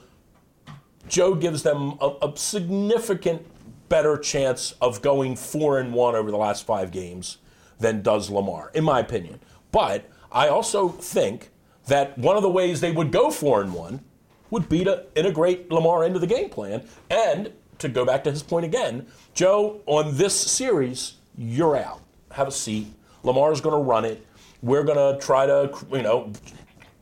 Joe 1.08 1.36
gives 1.36 1.64
them 1.64 1.98
a, 2.02 2.14
a 2.22 2.34
significant 2.36 3.46
better 3.90 4.18
chance 4.18 4.74
of 4.82 5.02
going 5.02 5.36
four 5.36 5.80
and 5.80 5.94
one 5.94 6.16
over 6.16 6.32
the 6.32 6.38
last 6.38 6.66
five 6.66 6.92
games 6.92 7.38
than 7.80 8.02
does 8.02 8.30
Lamar, 8.30 8.72
in 8.74 8.84
my 8.84 9.00
opinion. 9.00 9.40
But 9.72 10.10
I 10.32 10.48
also 10.48 10.90
think 10.90 11.50
that 11.88 12.18
one 12.18 12.36
of 12.36 12.44
the 12.44 12.50
ways 12.50 12.82
they 12.82 12.92
would 12.92 13.12
go 13.12 13.32
four 13.32 13.62
and 13.62 13.74
one 13.74 14.02
would 14.50 14.70
be 14.70 14.84
to 14.84 15.06
integrate 15.16 15.72
Lamar 15.72 16.04
into 16.04 16.20
the 16.20 16.28
game 16.28 16.50
plan. 16.50 16.84
And 17.10 17.54
to 17.80 17.90
go 17.90 18.06
back 18.06 18.24
to 18.26 18.32
his 18.32 18.44
point 18.44 18.66
again, 18.66 19.08
Joe, 19.34 19.82
on 19.86 20.18
this 20.18 20.36
series, 20.36 21.16
you're 21.38 21.78
out. 21.78 22.02
Have 22.32 22.48
a 22.48 22.52
seat. 22.52 22.88
Lamar's 23.24 23.62
going 23.62 23.76
to 23.76 23.82
run 23.82 24.06
it. 24.06 24.26
We're 24.62 24.84
going 24.84 24.98
to 24.98 25.26
try 25.26 25.46
to, 25.46 25.72
you 25.92 26.02
know, 26.02 26.34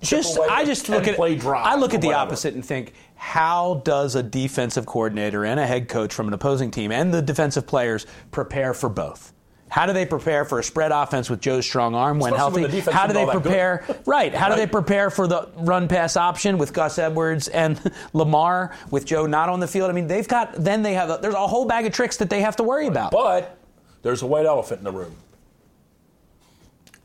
just 0.01 0.39
I 0.39 0.63
just 0.63 0.89
look 0.89 1.07
at 1.07 1.19
I 1.19 1.75
look 1.75 1.95
at 1.95 2.01
the 2.01 2.13
opposite 2.13 2.53
and 2.53 2.63
think 2.63 2.93
how 3.15 3.81
does 3.83 4.13
a 4.13 4.21
defensive 4.21 4.85
coordinator 4.85 5.43
and 5.43 5.59
a 5.59 5.65
head 5.65 5.89
coach 5.89 6.13
from 6.13 6.27
an 6.27 6.33
opposing 6.35 6.69
team 6.69 6.91
and 6.91 7.11
the 7.11 7.21
defensive 7.21 7.65
players 7.65 8.05
prepare 8.29 8.75
for 8.75 8.89
both? 8.89 9.33
How 9.69 9.85
do 9.85 9.93
they 9.93 10.05
prepare 10.05 10.45
for 10.45 10.59
a 10.59 10.63
spread 10.63 10.91
offense 10.91 11.29
with 11.29 11.41
Joe's 11.41 11.65
strong 11.65 11.93
arm 11.93 12.19
when 12.19 12.33
Especially 12.33 12.61
healthy? 12.63 12.81
When 12.81 12.95
how 12.95 13.05
do 13.05 13.13
they 13.13 13.25
prepare? 13.25 13.83
right. 14.05 14.33
How 14.33 14.47
right. 14.47 14.55
do 14.55 14.61
they 14.61 14.67
prepare 14.67 15.09
for 15.09 15.27
the 15.27 15.49
run 15.57 15.87
pass 15.87 16.15
option 16.15 16.57
with 16.57 16.73
Gus 16.73 16.97
Edwards 16.97 17.49
and 17.49 17.79
Lamar 18.13 18.73
with 18.91 19.05
Joe 19.05 19.25
not 19.25 19.49
on 19.49 19.59
the 19.59 19.67
field? 19.67 19.89
I 19.89 19.93
mean, 19.93 20.07
they've 20.07 20.27
got 20.27 20.53
then 20.53 20.83
they 20.83 20.93
have 20.93 21.09
a, 21.09 21.19
there's 21.21 21.33
a 21.33 21.47
whole 21.47 21.65
bag 21.65 21.85
of 21.85 21.91
tricks 21.91 22.17
that 22.17 22.29
they 22.29 22.41
have 22.41 22.55
to 22.57 22.63
worry 22.63 22.87
about. 22.87 23.11
But 23.11 23.57
there's 24.03 24.21
a 24.21 24.27
white 24.27 24.45
elephant 24.45 24.79
in 24.79 24.85
the 24.85 24.91
room, 24.91 25.15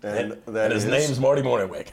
and, 0.05 0.33
and, 0.47 0.57
and 0.57 0.73
his 0.73 0.85
is, 0.85 0.91
name's 0.91 1.19
Marty 1.19 1.43
Mornhinweg. 1.43 1.89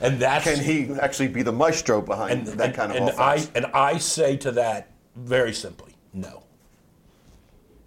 And 0.00 0.18
that's 0.18 0.44
can 0.44 0.62
he 0.62 0.92
actually 1.00 1.28
be 1.28 1.42
the 1.42 1.52
maestro 1.52 2.02
behind 2.02 2.48
and, 2.48 2.58
that 2.58 2.74
kind 2.74 2.90
of 2.90 2.96
and 2.96 3.08
offense? 3.08 3.50
I 3.54 3.58
and 3.58 3.66
I 3.66 3.98
say 3.98 4.36
to 4.38 4.50
that 4.52 4.90
very 5.16 5.54
simply, 5.54 5.94
no. 6.12 6.42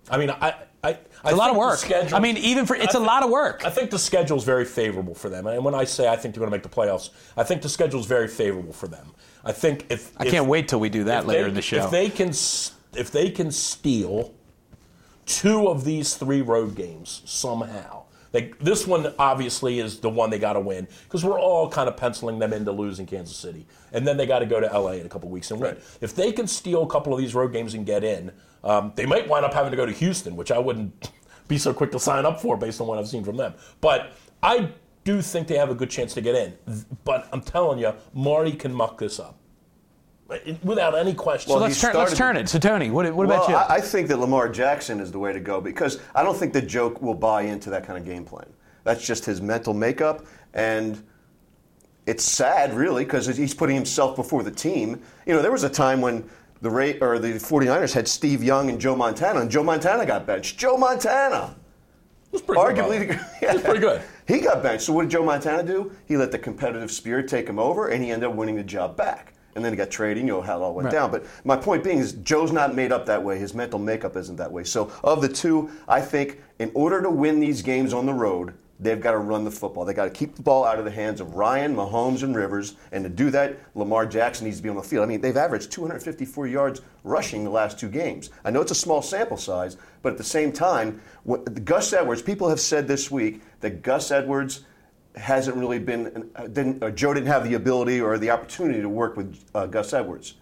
I 0.10 0.18
mean, 0.18 0.30
I 0.30 0.56
I, 1.25 1.30
it's 1.30 1.33
a 1.33 1.38
lot 1.38 1.50
of 1.50 1.57
work. 1.57 2.13
I 2.13 2.19
mean, 2.19 2.38
even 2.38 2.66
for 2.66 2.75
it's 2.75 2.94
think, 2.94 3.04
a 3.04 3.06
lot 3.06 3.24
of 3.24 3.30
work. 3.30 3.66
I 3.66 3.69
think 3.69 3.89
the 3.89 4.00
schedule 4.00 4.38
is 4.38 4.44
very 4.44 4.66
favorable 4.66 5.16
for 5.16 5.30
them. 5.30 5.48
And 5.48 5.66
when 5.66 5.74
I 5.74 5.83
say 5.83 6.07
I 6.07 6.16
think 6.16 6.36
they're 6.36 6.39
going 6.39 6.51
to 6.51 6.56
make 6.56 6.63
the 6.63 6.69
playoffs, 6.69 7.10
I 7.36 7.44
think 7.44 7.62
the 7.62 7.69
schedule 7.69 8.00
is 8.00 8.06
very 8.06 8.27
favorable 8.27 8.74
for 8.74 8.88
them. 8.88 9.12
I 9.44 9.51
think 9.51 9.88
if 9.89 10.12
I 10.18 10.25
if, 10.25 10.31
can't 10.31 10.48
wait 10.48 10.68
till 10.68 10.80
we 10.80 10.89
do 10.89 11.06
that 11.06 11.25
later 11.25 11.44
they, 11.44 11.50
in 11.50 11.56
the 11.56 11.62
show. 11.62 11.86
If 11.86 11.92
they 11.92 12.10
can, 12.10 12.30
if 12.30 13.12
they 13.12 13.30
can 13.30 13.51
steal 13.51 14.33
two 15.25 15.68
of 15.68 15.83
these 15.83 16.16
three 16.16 16.42
road 16.42 16.75
games 16.75 17.22
somehow. 17.25 18.05
They, 18.36 18.52
this 18.60 18.86
one 18.86 19.14
obviously 19.18 19.80
is 19.80 20.02
the 20.02 20.10
one 20.10 20.30
they 20.30 20.40
got 20.40 20.54
to 20.54 20.60
win 20.60 20.90
because 21.06 21.24
we're 21.24 21.40
all 21.40 21.70
kind 21.70 21.88
of 21.88 21.96
penciling 21.96 22.38
them 22.38 22.52
into 22.52 22.70
losing 22.74 23.06
Kansas 23.06 23.38
City, 23.38 23.66
and 23.94 24.06
then 24.06 24.18
they 24.18 24.26
got 24.26 24.40
to 24.40 24.46
go 24.46 24.60
to 24.60 24.68
LA 24.68 24.92
in 24.92 25.06
a 25.06 25.10
couple 25.10 25.30
weeks 25.30 25.52
and 25.52 25.62
win. 25.62 25.78
If 26.02 26.14
they 26.16 26.34
can 26.34 26.46
steal 26.46 26.84
a 26.84 26.88
couple 26.88 27.14
of 27.14 27.20
these 27.20 27.34
road 27.34 27.54
games 27.54 27.76
and 27.76 27.86
get 27.86 28.04
in, 28.04 28.34
um, 28.66 28.92
they 28.96 29.06
might 29.06 29.30
wind 29.30 29.46
up 29.46 29.54
having 29.54 29.72
to 29.72 29.78
go 29.78 29.86
to 29.86 29.92
Houston, 29.94 30.36
which 30.36 30.52
I 30.52 30.60
wouldn't 30.60 31.12
be 31.48 31.58
so 31.58 31.74
quick 31.74 31.94
to 31.94 32.00
sign 32.00 32.26
up 32.26 32.42
for 32.42 32.58
based 32.58 32.82
on 32.82 32.88
what 32.88 33.00
I've 33.00 33.08
seen 33.08 33.24
from 33.24 33.38
them. 33.38 33.54
But 33.80 34.12
I 34.44 34.72
do 35.06 35.22
think 35.22 35.48
they 35.48 35.58
have 35.58 35.70
a 35.70 35.76
good 35.76 35.90
chance 35.90 36.14
to 36.16 36.22
get 36.22 36.36
in. 36.36 36.58
But 37.06 37.30
I'm 37.31 37.40
telling 37.40 37.80
you, 37.80 37.94
Marty 38.14 38.52
can 38.52 38.74
muck 38.74 38.98
this 38.98 39.18
up. 39.18 39.40
Without 40.63 40.95
any 40.95 41.13
question. 41.13 41.51
So 41.51 41.57
let's, 41.57 41.80
turn, 41.80 41.95
let's 41.95 42.18
turn 42.18 42.36
it. 42.36 42.50
So, 42.50 42.57
Tony, 42.57 42.89
what, 42.89 43.06
what 43.13 43.27
well, 43.27 43.44
about 43.44 43.50
you? 43.50 43.56
I, 43.56 43.75
I 43.75 43.81
think 43.81 44.07
that 44.07 44.18
Lamar 44.18 44.50
Jackson 44.50 45.00
is 45.00 45.12
the 45.12 45.19
way 45.19 45.31
to 45.31 45.39
go 45.39 45.62
because 45.62 46.00
I 46.16 46.24
don't 46.24 46.36
think 46.36 46.51
the 46.51 46.62
joke 46.62 47.01
will 47.01 47.13
buy 47.13 47.44
into 47.44 47.69
that 47.69 47.86
kind 47.86 47.98
of 48.00 48.06
game 48.06 48.25
plan. 48.25 48.48
That's 48.83 49.06
just 49.06 49.24
his 49.25 49.39
mental 49.39 49.74
makeup. 49.74 50.25
And 50.56 51.04
it's 52.07 52.24
sad, 52.24 52.74
really, 52.74 53.04
because 53.04 53.27
he's 53.27 53.54
putting 53.54 53.75
himself 53.75 54.16
before 54.16 54.42
the 54.42 54.51
team. 54.51 55.01
You 55.27 55.36
know, 55.36 55.44
there 55.44 55.51
was 55.51 55.63
a 55.63 55.69
time 55.69 56.01
when 56.01 56.28
the 56.62 56.71
Ray, 56.71 56.98
or 57.00 57.19
the 57.19 57.33
49ers 57.33 57.94
had 57.94 58.07
Steve 58.07 58.44
Young 58.44 58.69
and 58.69 58.81
Joe 58.81 58.95
Montana, 58.95 59.42
and 59.42 59.52
Joe 59.52 59.64
Montana 59.64 60.06
got 60.06 60.26
benched. 60.26 60.57
Joe 60.57 60.78
Montana! 60.78 61.56
was 62.35 62.42
pretty 62.42 62.61
Arguably, 62.61 63.07
good. 63.07 63.19
Yeah. 63.42 63.54
was 63.54 63.61
pretty 63.64 63.80
good. 63.80 64.02
He 64.28 64.40
got 64.40 64.61
benched. 64.61 64.83
So 64.83 64.94
what 64.94 65.04
did 65.04 65.11
Joe 65.11 65.23
Montana 65.23 65.64
do? 65.64 65.92
He 66.07 66.18
let 66.18 66.31
the 66.31 66.40
competitive 66.40 66.92
spirit 66.92 67.28
take 67.28 67.47
him 67.47 67.59
over, 67.59 67.90
and 67.90 68.04
he 68.04 68.11
ended 68.11 68.30
up 68.30 68.35
winning 68.35 68.56
the 68.56 68.64
job 68.64 68.97
back. 68.97 69.33
And 69.56 69.64
then 69.64 69.71
he 69.71 69.78
got 69.78 69.90
traded. 69.90 70.18
You 70.18 70.28
know 70.28 70.42
how 70.42 70.59
it 70.59 70.64
all 70.64 70.74
went 70.74 70.85
right. 70.85 70.92
down. 70.92 71.12
But 71.12 71.26
my 71.45 71.56
point 71.56 71.83
being 71.83 72.00
is, 72.00 72.14
Joe's 72.14 72.52
not 72.52 72.76
made 72.76 72.92
up 72.92 73.06
that 73.06 73.24
way. 73.24 73.40
His 73.40 73.54
mental 73.54 73.80
makeup 73.80 74.16
isn't 74.18 74.35
that 74.35 74.52
way. 74.52 74.66
So 74.66 74.92
of 75.04 75.21
the 75.21 75.30
two, 75.30 75.69
I 75.88 76.02
think 76.02 76.42
in 76.59 76.71
order 76.74 77.02
to 77.02 77.09
win 77.09 77.40
these 77.40 77.62
games 77.62 77.94
on 77.94 78.06
the 78.06 78.14
road, 78.14 78.54
they've 78.80 79.00
got 79.00 79.12
to 79.12 79.18
run 79.18 79.45
the 79.45 79.52
football. 79.52 79.85
They've 79.85 79.95
got 79.95 80.06
to 80.06 80.09
keep 80.12 80.35
the 80.35 80.42
ball 80.42 80.66
out 80.66 80.80
of 80.80 80.85
the 80.85 80.92
hands 80.92 81.21
of 81.21 81.35
Ryan, 81.35 81.76
Mahomes, 81.76 82.24
and 82.24 82.35
Rivers. 82.35 82.76
And 82.92 83.04
to 83.04 83.09
do 83.09 83.30
that, 83.31 83.57
Lamar 83.74 84.06
Jackson 84.06 84.45
needs 84.45 84.57
to 84.57 84.64
be 84.64 84.69
on 84.69 84.76
the 84.76 84.83
field. 84.83 85.04
I 85.04 85.07
mean, 85.07 85.21
they've 85.21 85.38
averaged 85.38 85.71
254 85.71 86.47
yards 86.47 86.81
rushing 87.04 87.44
the 87.44 87.50
last 87.50 87.80
two 87.80 87.90
games. 87.90 88.30
I 88.44 88.52
know 88.52 88.62
it's 88.62 88.71
a 88.71 88.76
small 88.76 89.02
sample 89.02 89.38
size, 89.38 89.78
but 90.02 90.12
at 90.12 90.18
the 90.18 90.24
same 90.24 90.52
time, 90.52 91.02
what, 91.24 91.64
Gus 91.64 91.94
Edwards, 91.94 92.21
people 92.21 92.50
have 92.50 92.59
said 92.59 92.88
this 92.88 93.09
week 93.09 93.42
that 93.62 93.81
Gus 93.81 94.12
Edwards 94.12 94.66
hasn't 95.18 95.56
really 95.56 95.80
been, 95.80 96.30
didn't, 96.54 96.95
Joe 96.95 97.14
didn't 97.14 97.28
have 97.28 97.48
the 97.48 97.56
ability 97.56 98.02
or 98.02 98.18
the 98.18 98.30
opportunity 98.30 98.81
to 98.81 98.90
work 98.90 99.18
with 99.18 99.44
uh, 99.54 99.66
Gus 99.66 99.94
Edwards. 99.94 100.36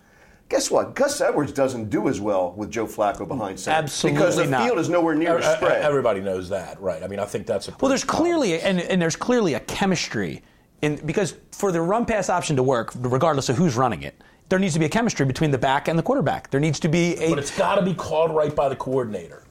Guess 0.50 0.70
what? 0.70 0.94
Gus 0.94 1.20
Edwards 1.22 1.52
doesn't 1.52 1.90
do 1.90 2.08
as 2.08 2.20
well 2.20 2.54
with 2.56 2.70
Joe 2.70 2.86
Flacco 2.86 3.28
behind 3.28 3.60
center. 3.60 3.78
Absolutely 3.78 4.20
Because 4.20 4.36
the 4.36 4.46
not. 4.46 4.66
field 4.66 4.78
is 4.78 4.90
nowhere 4.90 5.16
near 5.16 5.38
a 5.38 5.56
spread. 5.56 5.82
Everybody 5.82 6.22
knows 6.22 6.50
that, 6.50 6.80
right? 6.82 7.02
I 7.02 7.08
mean, 7.08 7.20
I 7.20 7.26
think 7.26 7.48
that's 7.48 7.70
a 7.70 7.76
well. 7.80 7.90
There's 7.90 8.04
clearly 8.04 8.60
and, 8.62 8.80
and 8.80 9.02
there's 9.02 9.16
clearly 9.16 9.56
a 9.56 9.60
chemistry 9.62 10.44
in 10.82 11.04
because 11.06 11.36
for 11.52 11.72
the 11.72 11.82
run 11.82 12.06
pass 12.06 12.30
option 12.30 12.56
to 12.58 12.64
work, 12.64 12.92
regardless 12.98 13.50
of 13.50 13.58
who's 13.58 13.76
running 13.76 14.04
it, 14.04 14.22
there 14.50 14.60
needs 14.60 14.74
to 14.74 14.80
be 14.80 14.86
a 14.86 14.90
chemistry 14.90 15.26
between 15.26 15.50
the 15.50 15.58
back 15.58 15.88
and 15.88 15.98
the 15.98 16.04
quarterback. 16.04 16.52
There 16.52 16.60
needs 16.60 16.80
to 16.82 16.88
be 16.90 17.16
a. 17.18 17.30
But 17.30 17.40
it's 17.40 17.58
got 17.58 17.76
to 17.76 17.82
be 17.82 17.94
called 17.94 18.36
right 18.36 18.56
by 18.56 18.70
the 18.70 18.76
coordinator. 18.76 19.43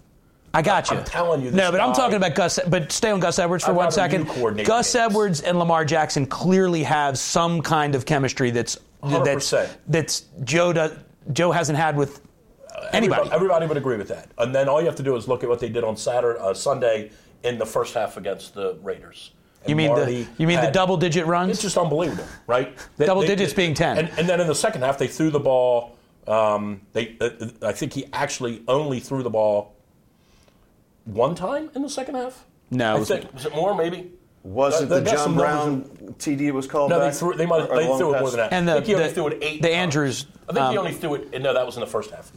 I 0.55 0.63
got 0.63 0.91
you. 0.91 0.99
I'm 0.99 1.05
telling 1.05 1.43
you. 1.43 1.51
no, 1.51 1.71
but 1.71 1.79
guy, 1.79 1.87
I'm 1.87 1.95
talking 1.95 2.17
about 2.17 2.35
Gus. 2.35 2.59
But 2.69 2.93
stay 2.93 3.11
on 3.11 3.21
Gus 3.21 3.39
Edwards 3.39 3.65
for 3.65 3.71
I'd 3.71 3.77
one 3.77 3.91
second. 3.91 4.29
Gus. 4.65 4.95
Edwards 4.95 5.41
and 5.41 5.59
Lamar 5.59 5.85
Jackson 5.85 6.27
clearly 6.27 6.83
have 6.83 7.19
some 7.19 7.63
kind 7.63 7.95
of 7.95 8.05
chemistry 8.05 8.51
that's 8.51 8.79
that's 9.03 9.51
100%. 9.51 9.71
that's 9.89 10.27
Joe 10.45 10.73
does, 10.73 10.93
Joe 11.33 11.51
hasn't 11.51 11.79
had 11.79 11.97
with 11.97 12.21
Anybody. 12.93 13.21
Everybody, 13.23 13.35
everybody 13.35 13.67
would 13.67 13.77
agree 13.77 13.97
with 13.97 14.09
that. 14.09 14.29
And 14.39 14.55
then 14.55 14.69
all 14.69 14.81
you 14.81 14.87
have 14.87 14.97
to 14.97 15.03
do 15.03 15.17
is 15.17 15.29
look 15.29 15.43
at 15.43 15.49
what 15.49 15.61
they 15.61 15.69
did 15.69 15.85
on 15.85 15.97
Saturday, 15.97 16.39
uh, 16.41 16.53
Sunday 16.55 17.11
in 17.43 17.59
the 17.59 17.67
first 17.67 17.95
half 17.95 18.17
against 18.17 18.55
the 18.55 18.77
Raiders. 18.83 19.33
And 19.63 19.71
You 19.71 19.77
mean 19.77 19.89
Marty 19.89 20.25
the 20.25 20.29
you 20.39 20.47
mean 20.47 20.61
the 20.61 20.71
double 20.71 20.97
digit 20.97 21.27
runs? 21.27 21.51
It's 21.53 21.63
just 21.63 21.79
unbelievable, 21.79 22.27
right? 22.47 22.77
They- 22.97 23.07
Double 23.07 23.23
they- 23.23 23.29
digits 23.29 23.53
being 23.53 23.75
10. 23.75 23.99
And, 23.99 24.11
and 24.19 24.29
then 24.29 24.41
in 24.41 24.47
the 24.47 24.55
second 24.55 24.83
half, 24.83 24.99
they 24.99 25.07
threw 25.07 25.31
the 25.31 25.41
ball. 25.41 25.97
Um, 26.27 26.81
they, 26.93 27.17
uh, 27.21 27.31
I 27.63 27.73
think 27.73 27.93
he 27.93 28.07
actually 28.13 28.63
only 28.69 29.01
threw 29.01 29.23
the 29.23 29.31
ball 29.31 29.72
one 31.05 31.35
time 31.35 31.71
in 31.75 31.83
the 31.83 31.91
second 31.91 32.15
half. 32.17 32.45
No, 32.71 32.93
it 32.93 32.97
I 32.97 32.99
was- 33.01 33.09
think 33.09 33.35
was 33.35 33.47
it 33.47 33.55
more 33.55 33.75
maybe. 33.75 34.13
Was 34.45 34.83
it 34.83 34.89
the 34.89 34.99
they 35.01 35.13
John 35.13 35.35
Brown 35.37 35.83
TD 36.19 36.49
it 36.49 36.51
was 36.53 36.67
called? 36.67 36.91
No, 36.91 36.99
they 36.99 37.13
threw. 37.13 37.35
They 37.35 37.47
might. 37.47 37.71
Or 37.71 37.77
They 37.77 37.89
long 37.89 37.97
threw 37.99 38.11
it 38.11 38.15
pass? 38.15 38.21
more 38.23 38.31
than 38.31 38.41
that. 38.41 38.53
And 38.53 38.69
I 38.69 38.75
the- 38.75 38.81
think 38.81 38.87
he 38.89 38.95
only 38.97 39.07
the- 39.09 39.15
threw 39.15 39.27
it 39.29 39.39
eight. 39.41 39.63
the 39.63 39.69
times. 39.69 39.77
Andrews, 39.79 40.27
I 40.49 40.53
think 40.53 40.67
he 40.71 40.73
um, 40.73 40.79
only 40.79 40.93
threw 40.95 41.15
it. 41.15 41.41
No, 41.41 41.55
that 41.55 41.65
was 41.65 41.77
in 41.77 41.81
the 41.81 41.87
first 41.87 42.11
half. 42.11 42.33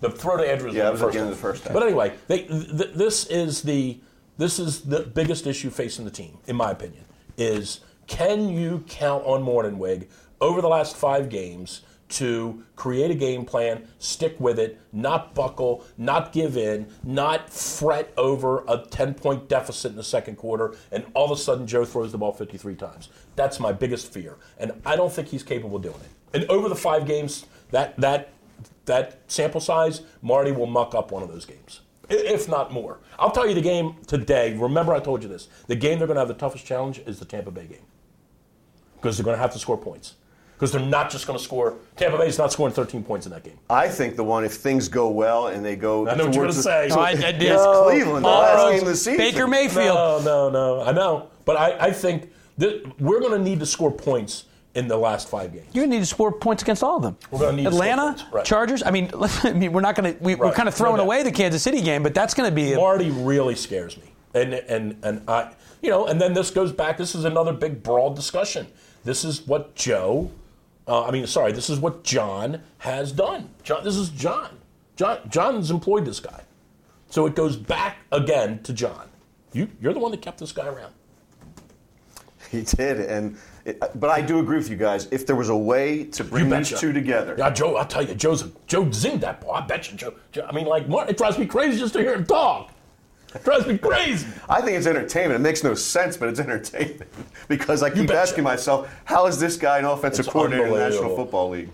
The 0.00 0.10
throw 0.10 0.36
to 0.36 0.48
Andrews. 0.48 0.74
Yeah, 0.74 0.90
was 0.90 1.00
it 1.00 1.02
in 1.02 1.02
was 1.02 1.02
the 1.02 1.06
at 1.06 1.12
first 1.12 1.18
end 1.18 1.32
the 1.32 1.36
first 1.36 1.64
half. 1.64 1.72
But 1.72 1.82
anyway, 1.82 2.12
they, 2.28 2.42
th- 2.42 2.92
this 2.94 3.26
is 3.26 3.62
the 3.62 3.98
this 4.38 4.60
is 4.60 4.82
the 4.82 5.00
biggest 5.00 5.46
issue 5.48 5.70
facing 5.70 6.04
the 6.04 6.10
team, 6.12 6.38
in 6.46 6.54
my 6.54 6.70
opinion. 6.70 7.04
Is 7.36 7.80
can 8.06 8.48
you 8.48 8.84
count 8.86 9.24
on 9.26 9.42
Mornhinweg 9.44 10.06
over 10.40 10.60
the 10.60 10.68
last 10.68 10.96
five 10.96 11.28
games 11.28 11.80
to 12.10 12.62
create 12.76 13.10
a 13.10 13.14
game 13.14 13.44
plan, 13.44 13.86
stick 13.98 14.38
with 14.38 14.58
it, 14.58 14.80
not 14.92 15.34
buckle, 15.34 15.84
not 15.96 16.32
give 16.32 16.56
in, 16.56 16.86
not 17.04 17.50
fret 17.50 18.12
over 18.16 18.64
a 18.68 18.84
10 18.90 19.14
point 19.14 19.48
deficit 19.48 19.92
in 19.92 19.96
the 19.96 20.02
second 20.02 20.36
quarter, 20.36 20.74
and 20.92 21.04
all 21.14 21.24
of 21.24 21.30
a 21.30 21.40
sudden 21.40 21.66
Joe 21.66 21.84
throws 21.84 22.12
the 22.12 22.18
ball 22.18 22.32
53 22.32 22.74
times. 22.74 23.08
That's 23.36 23.60
my 23.60 23.72
biggest 23.72 24.12
fear. 24.12 24.36
And 24.58 24.72
I 24.84 24.96
don't 24.96 25.12
think 25.12 25.28
he's 25.28 25.42
capable 25.42 25.76
of 25.76 25.82
doing 25.82 25.94
it. 25.96 26.10
And 26.32 26.50
over 26.50 26.68
the 26.68 26.76
five 26.76 27.06
games, 27.06 27.46
that, 27.70 27.96
that, 27.98 28.32
that 28.84 29.20
sample 29.28 29.60
size, 29.60 30.02
Marty 30.22 30.52
will 30.52 30.66
muck 30.66 30.94
up 30.94 31.12
one 31.12 31.22
of 31.22 31.28
those 31.28 31.44
games, 31.44 31.80
if 32.08 32.48
not 32.48 32.72
more. 32.72 32.98
I'll 33.18 33.30
tell 33.30 33.48
you 33.48 33.54
the 33.54 33.60
game 33.60 33.96
today. 34.06 34.54
Remember, 34.56 34.94
I 34.94 35.00
told 35.00 35.22
you 35.22 35.28
this. 35.28 35.48
The 35.66 35.76
game 35.76 35.98
they're 35.98 36.06
going 36.06 36.16
to 36.16 36.20
have 36.20 36.28
the 36.28 36.34
toughest 36.34 36.66
challenge 36.66 37.00
is 37.06 37.18
the 37.18 37.24
Tampa 37.24 37.50
Bay 37.50 37.66
game 37.66 37.86
because 38.96 39.16
they're 39.16 39.24
going 39.24 39.36
to 39.36 39.40
have 39.40 39.52
to 39.52 39.58
score 39.58 39.78
points. 39.78 40.14
Because 40.60 40.72
they're 40.72 40.82
not 40.82 41.08
just 41.10 41.26
going 41.26 41.38
to 41.38 41.42
score. 41.42 41.76
Tampa 41.96 42.18
Bay's 42.18 42.36
not 42.36 42.52
scoring 42.52 42.74
13 42.74 43.02
points 43.02 43.24
in 43.24 43.32
that 43.32 43.42
game. 43.42 43.58
I 43.70 43.88
think 43.88 44.14
the 44.16 44.24
one 44.24 44.44
if 44.44 44.52
things 44.52 44.88
go 44.88 45.08
well 45.08 45.46
and 45.46 45.64
they 45.64 45.74
go. 45.74 46.06
I 46.06 46.14
know 46.14 46.26
what 46.26 46.34
you're 46.34 46.44
gonna 46.44 46.52
the- 46.54 46.62
say. 46.62 46.90
I- 46.90 47.12
I 47.12 47.14
did. 47.32 47.42
It's 47.44 47.62
Cleveland, 47.64 48.26
the 48.26 48.28
All 48.28 48.42
last 48.42 48.56
roads- 48.58 48.72
game 48.74 48.82
of 48.82 48.88
the 48.88 48.96
season. 48.96 49.16
Baker 49.16 49.46
Mayfield. 49.46 49.94
No, 49.96 50.20
no, 50.22 50.50
no. 50.50 50.82
I 50.82 50.92
know, 50.92 51.28
but 51.46 51.56
I, 51.56 51.86
I 51.86 51.92
think 51.92 52.30
that 52.58 52.84
we're 53.00 53.20
going 53.20 53.32
to 53.32 53.38
need 53.38 53.58
to 53.60 53.64
score 53.66 53.90
points 53.90 54.44
in 54.74 54.86
the 54.86 54.98
last 54.98 55.30
five 55.30 55.50
games. 55.54 55.64
You're 55.72 55.82
going 55.84 55.92
to 55.92 55.96
need 55.96 56.02
to 56.02 56.06
score 56.06 56.30
points 56.30 56.62
against 56.62 56.82
all 56.82 56.98
of 56.98 57.02
them. 57.04 57.16
We're 57.30 57.38
gonna 57.40 57.56
need 57.56 57.66
Atlanta, 57.66 58.08
points, 58.08 58.24
right. 58.30 58.44
Chargers. 58.44 58.82
I 58.84 58.90
mean, 58.90 59.10
I 59.42 59.54
mean, 59.54 59.72
we're 59.72 59.80
not 59.80 59.94
going 59.94 60.14
to. 60.14 60.22
We, 60.22 60.34
We're 60.34 60.44
Right, 60.48 60.54
kind 60.54 60.68
of 60.68 60.74
no 60.74 60.84
throwing 60.84 61.00
away 61.00 61.22
the 61.22 61.32
Kansas 61.32 61.62
City 61.62 61.80
game, 61.80 62.02
but 62.02 62.12
that's 62.12 62.34
going 62.34 62.50
to 62.50 62.54
be. 62.54 62.74
A, 62.74 62.76
Marty 62.76 63.10
really 63.10 63.54
scares 63.56 63.96
me, 63.96 64.12
and 64.34 64.52
and 64.52 64.96
and 65.02 65.22
I, 65.26 65.52
you 65.80 65.88
know, 65.88 66.06
and 66.06 66.20
then 66.20 66.34
this 66.34 66.50
goes 66.50 66.70
back. 66.70 66.98
This 66.98 67.14
is 67.14 67.24
another 67.24 67.54
big 67.54 67.82
broad 67.82 68.14
discussion. 68.14 68.66
This 69.04 69.24
is 69.24 69.46
what 69.46 69.74
Joe, 69.74 70.30
uh, 70.86 71.04
I 71.04 71.10
mean, 71.10 71.26
sorry, 71.26 71.52
this 71.52 71.70
is 71.70 71.78
what 71.78 72.04
John 72.04 72.62
has 72.78 73.12
done. 73.12 73.50
John, 73.62 73.84
this 73.84 73.96
is 73.96 74.08
John. 74.10 74.58
John, 74.96 75.18
John's 75.28 75.70
employed 75.70 76.04
this 76.04 76.20
guy, 76.20 76.42
so 77.08 77.26
it 77.26 77.34
goes 77.34 77.56
back 77.56 77.98
again 78.12 78.62
to 78.64 78.72
John. 78.72 79.08
You, 79.52 79.68
you're 79.80 79.92
the 79.92 79.98
one 79.98 80.10
that 80.10 80.22
kept 80.22 80.38
this 80.38 80.52
guy 80.52 80.66
around. 80.66 80.92
He 82.50 82.62
did, 82.62 83.00
and 83.00 83.36
it, 83.64 83.80
but 83.94 84.10
I 84.10 84.20
do 84.20 84.40
agree 84.40 84.56
with 84.56 84.68
you 84.68 84.76
guys. 84.76 85.06
If 85.12 85.26
there 85.26 85.36
was 85.36 85.48
a 85.48 85.56
way 85.56 86.04
to 86.04 86.24
bring 86.24 86.48
You 86.48 86.56
these 86.56 86.78
two 86.78 86.92
together, 86.92 87.36
Yeah, 87.38 87.50
Joe, 87.50 87.76
I'll 87.76 87.86
tell 87.86 88.02
you, 88.02 88.14
Joe's 88.14 88.42
a, 88.42 88.50
Joe 88.66 88.84
zinged 88.86 89.20
that 89.20 89.40
ball. 89.40 89.54
I 89.54 89.60
bet 89.60 89.90
you, 89.90 89.96
Joe, 89.96 90.14
Joe. 90.32 90.46
I 90.48 90.52
mean, 90.52 90.66
like, 90.66 90.84
it 91.08 91.16
drives 91.16 91.38
me 91.38 91.46
crazy 91.46 91.78
just 91.78 91.92
to 91.94 92.00
hear 92.00 92.14
him 92.14 92.24
talk. 92.24 92.72
It 93.34 93.44
drives 93.44 93.66
me 93.66 93.78
crazy. 93.78 94.26
I 94.48 94.60
think 94.60 94.76
it's 94.76 94.86
entertainment. 94.86 95.40
It 95.40 95.42
makes 95.42 95.62
no 95.62 95.74
sense, 95.74 96.16
but 96.16 96.28
it's 96.28 96.40
entertainment 96.40 97.10
because 97.48 97.82
I 97.82 97.90
keep 97.90 98.10
asking 98.10 98.44
myself, 98.44 98.92
how 99.04 99.26
is 99.26 99.38
this 99.38 99.56
guy 99.56 99.78
an 99.78 99.84
offensive 99.84 100.26
It's 100.26 100.32
coordinator 100.32 100.66
in 100.66 100.72
the 100.72 100.78
National. 100.78 101.16
Football 101.16 101.50
League? 101.50 101.68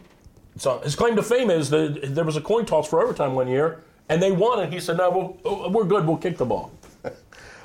So 0.58 0.78
his 0.80 0.96
claim 0.96 1.16
to 1.16 1.22
fame 1.22 1.50
is 1.50 1.70
that 1.70 2.14
there 2.14 2.24
was 2.24 2.36
a 2.36 2.40
coin 2.40 2.64
toss 2.64 2.88
for 2.88 3.02
overtime 3.02 3.34
one 3.34 3.48
year, 3.48 3.82
and 4.08 4.22
they 4.22 4.32
won, 4.32 4.60
and 4.60 4.72
he 4.72 4.80
said, 4.80 4.96
"No, 4.96 5.38
we'll, 5.44 5.70
we're 5.70 5.84
good. 5.84 6.06
We'll 6.06 6.16
kick 6.16 6.38
the 6.38 6.46
ball." 6.46 6.72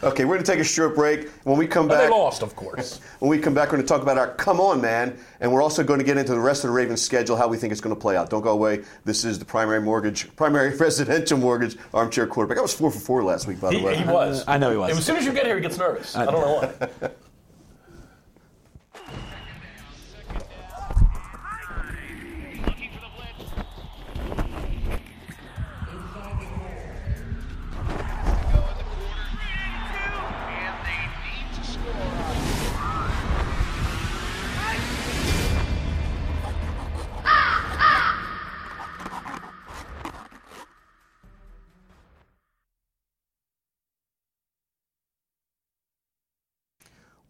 Okay, 0.04 0.26
we're 0.26 0.34
going 0.34 0.44
to 0.44 0.52
take 0.52 0.60
a 0.60 0.64
short 0.64 0.96
break. 0.96 1.30
When 1.44 1.58
we 1.58 1.68
come 1.68 1.84
And 1.84 1.92
they 1.92 1.96
back, 2.06 2.10
lost, 2.12 2.42
of 2.42 2.56
course. 2.56 3.00
when 3.20 3.30
we 3.30 3.38
come 3.38 3.54
back, 3.54 3.68
we're 3.70 3.78
going 3.78 3.84
to 3.84 3.88
talk 3.88 4.02
about 4.02 4.18
our 4.18 4.34
come 4.34 4.60
on 4.60 4.82
man, 4.82 5.18
and 5.40 5.52
we're 5.54 5.62
also 5.62 5.84
going 5.84 6.00
to 6.00 6.04
get 6.06 6.18
into 6.18 6.32
the 6.34 6.40
rest 6.40 6.64
of 6.64 6.70
the 6.70 6.74
Ravens 6.74 7.02
schedule, 7.02 7.36
how 7.36 7.48
we 7.48 7.58
think 7.58 7.72
it's 7.72 7.82
going 7.82 7.96
to 7.96 8.00
play 8.02 8.18
out. 8.18 8.30
Don't 8.30 8.42
go 8.42 8.52
away. 8.52 8.84
This 9.06 9.24
is 9.24 9.38
the 9.38 9.46
primary 9.46 9.82
mortgage, 9.82 10.36
primary 10.36 10.76
residential 10.78 11.38
mortgage 11.38 11.78
armchair 11.94 12.26
quarterback. 12.26 12.58
I 12.58 12.62
was 12.62 12.74
four 12.74 12.90
for 12.90 13.00
four 13.00 13.24
last 13.24 13.48
week, 13.48 13.60
by 13.62 13.70
the 13.72 13.78
He, 13.78 13.86
way. 13.86 13.98
he 13.98 14.04
was. 14.06 14.44
I 14.48 14.58
know 14.58 14.72
he 14.72 14.78
was. 14.78 14.90
And 14.90 14.98
as 15.00 15.06
soon 15.06 15.18
as 15.18 15.26
you 15.26 15.34
get 15.34 15.46
here, 15.46 15.56
he 15.56 15.62
gets 15.62 15.78
nervous. 15.78 16.16
I, 16.16 16.26
don't 16.26 16.34
know 16.34 16.68
why. 17.00 17.10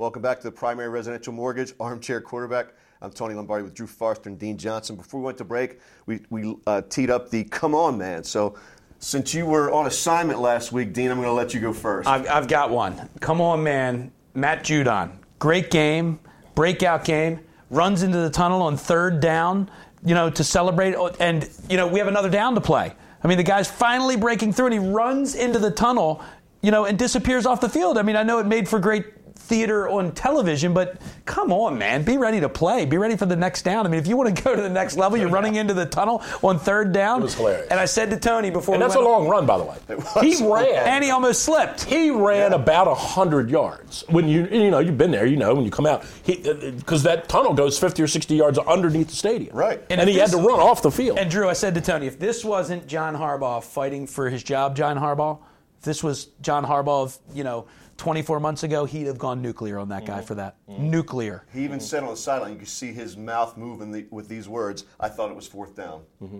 Welcome 0.01 0.23
back 0.23 0.39
to 0.39 0.45
the 0.45 0.51
primary 0.51 0.89
residential 0.89 1.31
mortgage 1.31 1.75
armchair 1.79 2.21
quarterback. 2.21 2.69
I'm 3.03 3.11
Tony 3.11 3.35
Lombardi 3.35 3.63
with 3.63 3.75
Drew 3.75 3.85
Forrester 3.85 4.29
and 4.29 4.39
Dean 4.39 4.57
Johnson. 4.57 4.95
Before 4.95 5.19
we 5.19 5.25
went 5.27 5.37
to 5.37 5.43
break, 5.43 5.79
we, 6.07 6.21
we 6.31 6.55
uh, 6.65 6.81
teed 6.89 7.11
up 7.11 7.29
the 7.29 7.43
come 7.43 7.75
on 7.75 7.99
man. 7.99 8.23
So 8.23 8.55
since 8.97 9.31
you 9.35 9.45
were 9.45 9.71
on 9.71 9.85
assignment 9.85 10.41
last 10.41 10.71
week, 10.71 10.91
Dean, 10.91 11.11
I'm 11.11 11.17
going 11.17 11.27
to 11.27 11.33
let 11.33 11.53
you 11.53 11.59
go 11.59 11.71
first. 11.71 12.09
I've, 12.09 12.27
I've 12.27 12.47
got 12.47 12.71
one. 12.71 13.09
Come 13.19 13.41
on, 13.41 13.61
man. 13.61 14.11
Matt 14.33 14.63
Judon. 14.63 15.11
Great 15.37 15.69
game, 15.69 16.19
breakout 16.55 17.05
game. 17.05 17.39
Runs 17.69 18.01
into 18.01 18.17
the 18.17 18.31
tunnel 18.31 18.63
on 18.63 18.77
third 18.77 19.19
down, 19.19 19.69
you 20.03 20.15
know, 20.15 20.31
to 20.31 20.43
celebrate. 20.43 20.95
And, 21.19 21.47
you 21.69 21.77
know, 21.77 21.85
we 21.85 21.99
have 21.99 22.07
another 22.07 22.31
down 22.31 22.55
to 22.55 22.61
play. 22.61 22.91
I 23.23 23.27
mean, 23.27 23.37
the 23.37 23.43
guy's 23.43 23.69
finally 23.69 24.17
breaking 24.17 24.53
through 24.53 24.65
and 24.65 24.73
he 24.73 24.79
runs 24.79 25.35
into 25.35 25.59
the 25.59 25.69
tunnel, 25.69 26.23
you 26.63 26.71
know, 26.71 26.85
and 26.85 26.97
disappears 26.97 27.45
off 27.45 27.61
the 27.61 27.69
field. 27.69 27.99
I 27.99 28.01
mean, 28.01 28.15
I 28.15 28.23
know 28.23 28.39
it 28.39 28.47
made 28.47 28.67
for 28.67 28.79
great 28.79 29.05
theater 29.35 29.89
on 29.89 30.11
television, 30.13 30.73
but 30.73 31.01
come 31.25 31.51
on, 31.51 31.77
man. 31.77 32.03
Be 32.03 32.17
ready 32.17 32.39
to 32.39 32.49
play. 32.49 32.85
Be 32.85 32.97
ready 32.97 33.17
for 33.17 33.25
the 33.25 33.35
next 33.35 33.63
down. 33.63 33.85
I 33.85 33.89
mean, 33.89 33.99
if 33.99 34.07
you 34.07 34.15
want 34.17 34.35
to 34.35 34.43
go 34.45 34.55
to 34.55 34.61
the 34.61 34.69
next 34.69 34.97
level, 34.97 35.17
you're 35.17 35.29
running 35.29 35.55
into 35.55 35.73
the 35.73 35.85
tunnel 35.85 36.23
on 36.41 36.59
third 36.59 36.91
down. 36.91 37.19
It 37.19 37.23
was 37.23 37.35
hilarious. 37.35 37.67
And 37.69 37.79
I 37.79 37.85
said 37.85 38.09
to 38.11 38.17
Tony 38.17 38.49
before 38.49 38.75
And 38.75 38.81
we 38.81 38.87
that's 38.87 38.95
a 38.95 39.01
long 39.01 39.27
run, 39.27 39.45
by 39.45 39.57
the 39.57 39.63
way. 39.63 39.77
He 40.21 40.45
ran. 40.51 40.87
And 40.87 41.03
he 41.03 41.11
almost 41.11 41.43
slipped. 41.43 41.83
he 41.83 42.11
ran 42.11 42.53
about 42.53 42.95
hundred 42.95 43.49
yards. 43.49 44.03
When 44.09 44.27
you 44.27 44.47
you 44.47 44.71
know 44.71 44.79
you've 44.79 44.97
been 44.97 45.11
there, 45.11 45.25
you 45.25 45.37
know 45.37 45.53
when 45.53 45.65
you 45.65 45.71
come 45.71 45.85
out, 45.85 46.05
because 46.25 47.05
uh, 47.05 47.09
that 47.15 47.29
tunnel 47.29 47.53
goes 47.53 47.77
fifty 47.79 48.01
or 48.01 48.07
sixty 48.07 48.35
yards 48.35 48.57
underneath 48.59 49.09
the 49.09 49.15
stadium. 49.15 49.55
Right. 49.55 49.81
And, 49.89 49.99
And 50.01 50.09
he 50.09 50.15
if 50.15 50.21
had 50.21 50.31
to 50.31 50.37
run 50.37 50.59
off 50.59 50.81
the 50.81 50.91
field. 50.91 51.17
And 51.17 51.29
Drew, 51.29 51.49
I 51.49 51.53
said 51.53 51.73
to 51.75 51.81
Tony, 51.81 52.07
if 52.07 52.19
this 52.19 52.43
wasn't 52.45 52.87
John 52.87 53.15
Harbaugh 53.15 53.63
fighting 53.63 54.07
for 54.07 54.29
his 54.29 54.43
job, 54.43 54.75
John 54.75 54.97
Harbaugh, 54.97 55.39
if 55.79 55.83
this 55.85 56.03
was 56.03 56.25
John 56.41 56.65
Harbaugh 56.65 57.03
of, 57.03 57.17
you 57.33 57.43
know, 57.43 57.65
24 58.01 58.39
months 58.39 58.63
ago, 58.63 58.83
he'd 58.83 59.05
have 59.05 59.19
gone 59.19 59.43
nuclear 59.43 59.77
on 59.77 59.87
that 59.89 60.07
guy 60.07 60.17
mm-hmm. 60.17 60.25
for 60.25 60.33
that. 60.33 60.57
Mm-hmm. 60.67 60.89
Nuclear. 60.89 61.45
he 61.53 61.63
even 61.63 61.79
said 61.79 62.01
on 62.01 62.09
the 62.09 62.17
sideline, 62.17 62.53
you 62.53 62.57
could 62.57 62.67
see 62.67 62.91
his 62.91 63.15
mouth 63.15 63.55
moving 63.55 63.91
the, 63.91 64.07
with 64.09 64.27
these 64.27 64.49
words. 64.49 64.85
I 64.99 65.07
thought 65.07 65.29
it 65.29 65.35
was 65.35 65.45
fourth 65.45 65.75
down, 65.75 66.01
mm-hmm. 66.19 66.39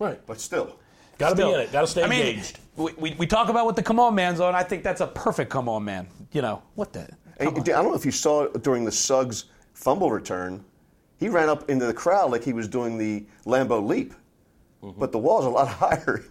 right. 0.00 0.20
but 0.26 0.40
still. 0.40 0.80
Got 1.18 1.30
to 1.30 1.36
be 1.36 1.42
in 1.42 1.60
it. 1.60 1.70
Got 1.70 1.82
to 1.82 1.86
stay 1.86 2.02
I 2.02 2.08
mean, 2.08 2.26
engaged. 2.26 2.58
we, 2.74 2.92
we, 2.94 3.14
we 3.14 3.26
talk 3.28 3.48
about 3.48 3.64
what 3.64 3.76
the 3.76 3.82
come 3.82 4.00
on 4.00 4.12
man's 4.16 4.40
on. 4.40 4.56
I 4.56 4.64
think 4.64 4.82
that's 4.82 5.00
a 5.00 5.06
perfect 5.06 5.52
come 5.52 5.68
on 5.68 5.84
man. 5.84 6.08
You 6.32 6.42
know, 6.42 6.64
what 6.74 6.92
the? 6.92 7.08
Hey, 7.38 7.46
I 7.46 7.50
don't 7.50 7.84
know 7.84 7.94
if 7.94 8.04
you 8.04 8.10
saw 8.10 8.48
during 8.48 8.84
the 8.84 8.90
Suggs 8.90 9.44
fumble 9.74 10.10
return, 10.10 10.64
he 11.16 11.28
ran 11.28 11.48
up 11.48 11.70
into 11.70 11.86
the 11.86 11.94
crowd 11.94 12.32
like 12.32 12.42
he 12.42 12.52
was 12.52 12.66
doing 12.66 12.98
the 12.98 13.24
Lambeau 13.46 13.86
leap. 13.86 14.14
But 14.82 15.12
the 15.12 15.18
wall's 15.18 15.44
a 15.44 15.48
lot 15.48 15.68
higher. 15.68 16.24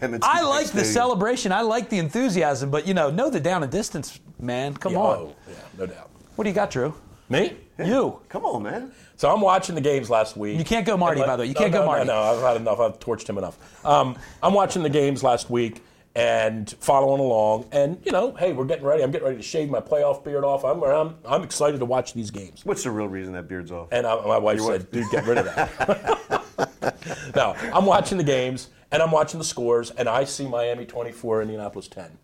in 0.00 0.12
the 0.12 0.18
I 0.22 0.40
TD 0.42 0.48
like 0.48 0.66
the 0.68 0.84
celebration. 0.84 1.50
I 1.52 1.62
like 1.62 1.88
the 1.90 1.98
enthusiasm, 1.98 2.70
but, 2.70 2.86
you 2.86 2.94
know, 2.94 3.10
know 3.10 3.30
the 3.30 3.40
down 3.40 3.62
and 3.64 3.72
distance, 3.72 4.20
man. 4.38 4.74
Come 4.74 4.92
Yeah, 4.92 4.98
on. 5.00 5.16
oh, 5.18 5.36
yeah, 5.48 5.54
no 5.78 5.86
doubt. 5.86 6.10
What 6.36 6.44
do 6.44 6.50
you 6.50 6.54
got, 6.54 6.70
Drew? 6.70 6.94
Me? 7.28 7.56
You. 7.84 8.20
Come 8.28 8.44
on, 8.44 8.62
man. 8.62 8.92
So 9.16 9.28
I'm 9.32 9.40
watching 9.40 9.74
the 9.74 9.80
games 9.80 10.08
last 10.08 10.36
week. 10.36 10.56
You 10.58 10.64
can't 10.64 10.86
go 10.86 10.96
Marty, 10.96 11.20
And 11.20 11.26
by 11.26 11.36
the 11.36 11.42
way. 11.42 11.48
You 11.48 11.54
no, 11.54 11.60
can't 11.60 11.72
no, 11.72 11.78
go 11.78 11.84
no, 11.84 11.90
Marty. 11.90 12.06
No, 12.06 12.22
I've 12.22 12.40
had 12.42 12.56
enough. 12.60 12.78
I've 12.78 13.00
torched 13.00 13.28
him 13.28 13.38
enough. 13.38 13.58
Um, 13.84 14.16
I'm 14.42 14.54
watching 14.54 14.82
the 14.84 14.88
games 14.90 15.24
last 15.24 15.50
week 15.50 15.82
and 16.14 16.70
following 16.78 17.20
along. 17.20 17.66
And 17.72 17.98
you 18.04 18.12
know, 18.12 18.34
hey, 18.36 18.52
we're 18.52 18.64
getting 18.66 18.84
ready. 18.84 19.02
I'm 19.02 19.10
getting 19.10 19.26
ready 19.26 19.38
to 19.38 19.42
shave 19.42 19.68
my 19.68 19.80
playoff 19.80 20.22
beard 20.22 20.44
off. 20.44 20.64
I'm 20.64 20.82
I'm, 20.84 21.16
I'm 21.26 21.42
excited 21.42 21.80
to 21.80 21.84
watch 21.86 22.12
these 22.12 22.30
games. 22.30 22.64
What's 22.64 22.84
the 22.84 22.90
real 22.92 23.08
reason 23.08 23.32
that 23.32 23.48
beard's 23.48 23.72
off? 23.72 23.88
And 23.90 24.06
I, 24.06 24.14
my 24.26 24.38
wife 24.38 24.58
Your 24.58 24.72
said, 24.72 24.82
wife. 24.82 24.90
"Dude, 24.92 25.10
get 25.10 25.26
rid 25.26 25.38
of 25.38 25.44
that." 25.46 26.42
no, 27.36 27.54
I'm 27.72 27.86
watching 27.86 28.18
the 28.18 28.24
games, 28.24 28.68
And 28.92 29.02
I'm 29.02 29.10
watching 29.10 29.38
the 29.38 29.44
scores, 29.44 29.90
and 29.90 30.08
I 30.08 30.24
see 30.24 30.46
Miami 30.46 30.86
24, 30.86 31.42
Indianapolis 31.42 31.88
10 31.88 32.18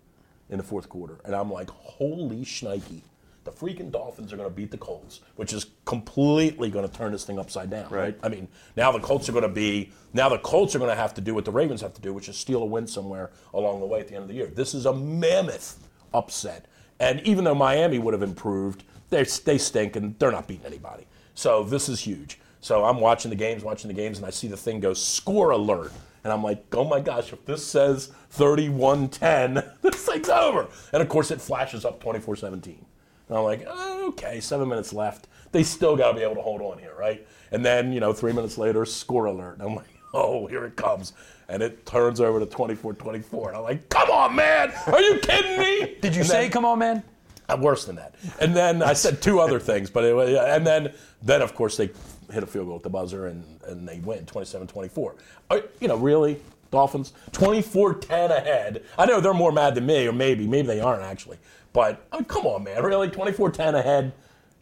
in 0.51 0.59
the 0.59 0.63
fourth 0.63 0.89
quarter. 0.89 1.19
And 1.25 1.35
I'm 1.35 1.51
like, 1.51 1.71
holy 1.71 2.45
shnikey. 2.45 3.03
The 3.45 3.51
freaking 3.51 3.91
Dolphins 3.91 4.33
are 4.33 4.37
going 4.37 4.49
to 4.49 4.55
beat 4.55 4.71
the 4.71 4.79
Colts, 4.79 5.21
which 5.35 5.53
is 5.53 5.67
completely 5.85 6.71
going 6.71 6.89
to 6.89 6.95
turn 6.97 7.11
this 7.11 7.25
thing 7.25 7.41
upside 7.41 7.71
down, 7.71 7.91
right? 7.91 8.01
Right. 8.01 8.19
I 8.23 8.29
mean, 8.29 8.47
now 8.77 8.93
the 8.93 9.01
Colts 9.01 9.29
are 9.29 9.33
going 9.33 9.43
to 9.43 9.49
be, 9.49 9.91
now 10.13 10.29
the 10.29 10.39
Colts 10.39 10.77
are 10.77 10.79
going 10.79 10.91
to 10.93 10.97
have 10.97 11.13
to 11.15 11.21
do 11.21 11.35
what 11.35 11.45
the 11.45 11.51
Ravens 11.51 11.81
have 11.81 11.93
to 11.95 12.01
do, 12.01 12.15
which 12.15 12.29
is 12.29 12.37
steal 12.37 12.63
a 12.63 12.67
win 12.67 12.87
somewhere 12.87 13.33
along 13.53 13.81
the 13.81 13.87
way 13.87 13.99
at 13.99 14.07
the 14.07 14.15
end 14.15 14.23
of 14.23 14.29
the 14.29 14.35
year. 14.35 14.47
This 14.47 14.75
is 14.75 14.87
a 14.87 14.95
mammoth 14.95 15.89
upset. 16.15 16.67
And 17.01 17.21
even 17.23 17.43
though 17.43 17.55
Miami 17.55 17.99
would 17.99 18.15
have 18.15 18.23
improved, 18.23 18.85
they 19.11 19.25
they 19.25 19.59
stink 19.59 19.97
and 19.97 20.17
they're 20.21 20.31
not 20.31 20.47
beating 20.47 20.67
anybody. 20.67 21.07
So 21.35 21.65
this 21.65 21.89
is 21.89 22.01
huge. 22.01 22.39
So 22.63 22.85
I'm 22.85 23.01
watching 23.01 23.29
the 23.29 23.37
games, 23.37 23.65
watching 23.65 23.89
the 23.89 23.95
games, 23.95 24.19
and 24.19 24.27
I 24.27 24.31
see 24.31 24.47
the 24.47 24.57
thing 24.57 24.79
go 24.79 24.95
score 24.95 25.51
alert. 25.51 25.93
And 26.23 26.33
I'm 26.33 26.45
like, 26.45 26.65
oh 26.73 26.85
my 26.85 27.01
gosh, 27.01 27.33
if 27.33 27.45
this 27.45 27.67
says 27.67 28.13
31 28.31 29.09
10, 29.09 29.55
this 29.83 29.97
thing's 30.07 30.29
over. 30.29 30.69
And 30.93 31.03
of 31.03 31.09
course, 31.09 31.33
it 31.33 31.41
flashes 31.41 31.85
up 31.85 32.01
24 32.01 32.37
17. 32.37 32.87
And 33.29 33.37
I'm 33.37 33.43
like, 33.45 33.67
oh, 33.69 34.09
okay, 34.11 34.39
seven 34.41 34.69
minutes 34.69 34.93
left. 34.93 35.27
They 35.51 35.65
still 35.65 35.97
got 35.97 36.13
to 36.13 36.15
be 36.17 36.23
able 36.23 36.37
to 36.37 36.41
hold 36.41 36.63
on 36.63 36.79
here, 36.79 36.95
right? 36.97 37.27
And 37.51 37.65
then, 37.65 37.93
you 37.93 37.99
know, 37.99 38.13
three 38.13 38.33
minutes 38.33 38.57
later, 38.57 38.85
score 38.87 39.25
alert. 39.25 39.55
And 39.59 39.63
I'm 39.69 39.75
like, 39.75 39.87
oh, 40.15 40.47
here 40.47 40.65
it 40.65 40.77
comes. 40.77 41.15
And 41.49 41.65
it 41.65 41.85
turns 41.85 42.21
over 42.21 42.39
to 42.39 42.47
24 42.47 42.95
24. 42.95 43.49
And 43.49 43.57
I'm 43.57 43.65
like, 43.65 43.89
come 43.89 44.09
on, 44.09 44.37
man. 44.37 44.73
Are 44.87 45.03
you 45.03 45.19
kidding 45.19 45.59
me? 45.59 45.97
Did 46.01 46.15
you 46.15 46.21
And 46.21 46.31
say, 46.31 46.43
then- 46.43 46.51
come 46.53 46.65
on, 46.65 46.79
man? 46.79 47.03
uh, 47.49 47.57
worse 47.61 47.87
than 47.87 47.97
that. 47.97 48.15
And 48.41 48.55
then 48.55 48.83
I 48.85 48.93
said 48.93 49.21
two 49.21 49.41
other 49.41 49.59
things, 49.59 49.91
but 49.91 50.05
it, 50.05 50.15
and 50.17 50.65
then 50.65 50.93
then 51.23 51.43
of 51.43 51.55
course 51.57 51.77
they 51.77 51.91
hit 52.33 52.43
a 52.43 52.47
field 52.47 52.67
goal 52.67 52.77
at 52.77 52.83
the 52.83 52.91
buzzer 52.91 53.27
and, 53.27 53.45
and 53.67 53.89
they 53.89 53.99
win 54.01 54.25
27-24. 54.25 55.15
Uh, 55.51 55.61
You 55.81 55.89
know, 55.89 55.97
really 55.97 56.41
Dolphins 56.71 57.13
24-10 57.33 58.31
ahead. 58.37 58.83
I 58.99 59.07
know 59.07 59.21
they're 59.21 59.35
more 59.35 59.53
mad 59.53 59.75
than 59.75 59.87
me 59.87 60.07
or 60.09 60.13
maybe 60.13 60.47
maybe 60.47 60.67
they 60.67 60.81
aren't 60.81 61.03
actually. 61.03 61.39
But 61.73 62.05
I 62.13 62.17
mean, 62.17 62.25
come 62.27 62.47
on, 62.47 62.65
man. 62.65 62.83
Really 62.83 63.09
24-10 63.09 63.75
ahead. 63.79 64.13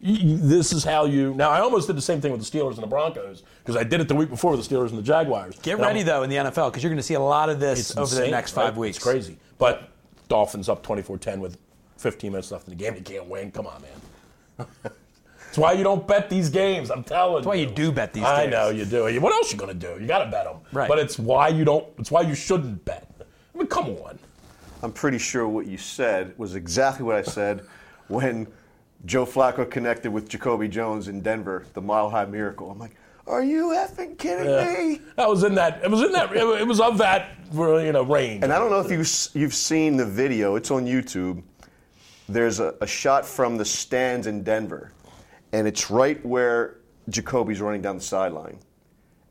This 0.03 0.73
is 0.73 0.83
how 0.83 1.05
you. 1.05 1.33
Now 1.35 1.51
I 1.51 1.59
almost 1.59 1.85
did 1.87 1.95
the 1.95 2.01
same 2.01 2.21
thing 2.21 2.31
with 2.31 2.41
the 2.43 2.57
Steelers 2.57 2.73
and 2.73 2.83
the 2.83 2.87
Broncos 2.87 3.43
because 3.59 3.75
I 3.77 3.83
did 3.83 4.01
it 4.01 4.07
the 4.07 4.15
week 4.15 4.29
before 4.29 4.51
with 4.51 4.67
the 4.67 4.75
Steelers 4.75 4.89
and 4.89 4.97
the 4.97 5.03
Jaguars. 5.03 5.59
Get 5.59 5.75
And 5.75 5.83
I'm- 5.85 5.93
ready, 5.93 6.03
though, 6.03 6.23
in 6.23 6.29
the 6.31 6.37
NFL, 6.37 6.69
because 6.71 6.81
you're 6.81 6.89
going 6.89 6.97
to 6.97 7.03
see 7.03 7.13
a 7.13 7.19
lot 7.19 7.49
of 7.49 7.59
this 7.59 7.95
over 7.95 8.09
the 8.09 8.15
insane, 8.21 8.31
next 8.31 8.55
right? 8.57 8.65
five 8.65 8.77
weeks. 8.77 8.97
It's 8.97 9.03
crazy. 9.03 9.37
But 9.59 9.89
Dolphins 10.27 10.69
up 10.69 10.83
24-10 10.83 11.37
with 11.39 11.57
15 11.97 12.31
minutes 12.31 12.49
left 12.51 12.67
in 12.67 12.71
the 12.75 12.83
game. 12.83 12.95
They 12.95 13.01
can't 13.01 13.27
win. 13.27 13.51
Come 13.51 13.67
on, 13.67 13.79
man. 13.83 14.67
That's 15.51 15.57
why 15.57 15.73
you 15.73 15.83
don't 15.83 16.07
bet 16.07 16.29
these 16.29 16.47
games. 16.49 16.89
I'm 16.89 17.03
telling 17.03 17.35
That's 17.35 17.45
why 17.45 17.55
you 17.55 17.65
do 17.65 17.91
bet 17.91 18.13
these 18.13 18.23
games. 18.23 18.31
I 18.31 18.43
games. 18.43 18.51
know 18.53 18.69
you 18.69 18.85
do. 18.85 19.19
What 19.19 19.33
else 19.33 19.51
you 19.51 19.57
gonna 19.57 19.73
do? 19.73 19.97
You 19.99 20.07
got 20.07 20.23
to 20.23 20.31
bet 20.31 20.45
them. 20.45 20.59
Right. 20.71 20.87
But 20.87 20.97
it's 20.97 21.19
why 21.19 21.49
you 21.49 21.65
don't. 21.65 21.85
It's 21.97 22.09
why 22.09 22.21
you 22.21 22.35
shouldn't 22.35 22.85
bet. 22.85 23.05
I 23.53 23.57
mean, 23.57 23.67
come 23.67 23.87
on. 23.87 24.17
I'm 24.81 24.93
pretty 24.93 25.17
sure 25.17 25.49
what 25.49 25.65
you 25.67 25.77
said 25.77 26.33
was 26.37 26.55
exactly 26.55 27.03
what 27.03 27.17
I 27.17 27.21
said 27.21 27.65
when 28.07 28.47
Joe 29.03 29.25
Flacco 29.25 29.69
connected 29.69 30.09
with 30.09 30.29
Jacoby 30.29 30.69
Jones 30.69 31.09
in 31.09 31.19
Denver, 31.19 31.65
the 31.73 31.81
Mile 31.81 32.09
High 32.09 32.23
Miracle. 32.23 32.71
I'm 32.71 32.79
like, 32.79 32.95
are 33.27 33.43
you 33.43 33.71
effing 33.75 34.17
kidding 34.17 34.45
me? 34.45 35.01
That 35.17 35.27
was 35.27 35.43
in 35.43 35.53
that. 35.55 35.81
It 35.83 35.91
was 35.91 36.01
in 36.01 36.13
that. 36.13 36.33
It 36.33 36.65
was 36.65 36.79
of 36.79 36.97
that. 36.99 37.31
You 37.53 37.91
know, 37.91 38.03
range. 38.03 38.41
And 38.41 38.53
I 38.53 38.57
don't 38.57 38.69
know 38.69 38.79
if 38.79 38.89
you, 38.89 39.03
you've 39.37 39.53
seen 39.53 39.97
the 39.97 40.05
video, 40.05 40.55
it's 40.55 40.71
on 40.71 40.85
YouTube. 40.85 41.43
There's 42.29 42.61
a, 42.61 42.73
a 42.79 42.87
shot 42.87 43.25
from 43.25 43.57
the 43.57 43.65
stands 43.65 44.27
in 44.27 44.43
Denver, 44.43 44.93
and 45.53 45.67
it's 45.67 45.89
right 45.91 46.23
where 46.25 46.77
Jacoby's 47.09 47.61
running 47.61 47.81
down 47.81 47.97
the 47.97 48.03
sideline. 48.03 48.59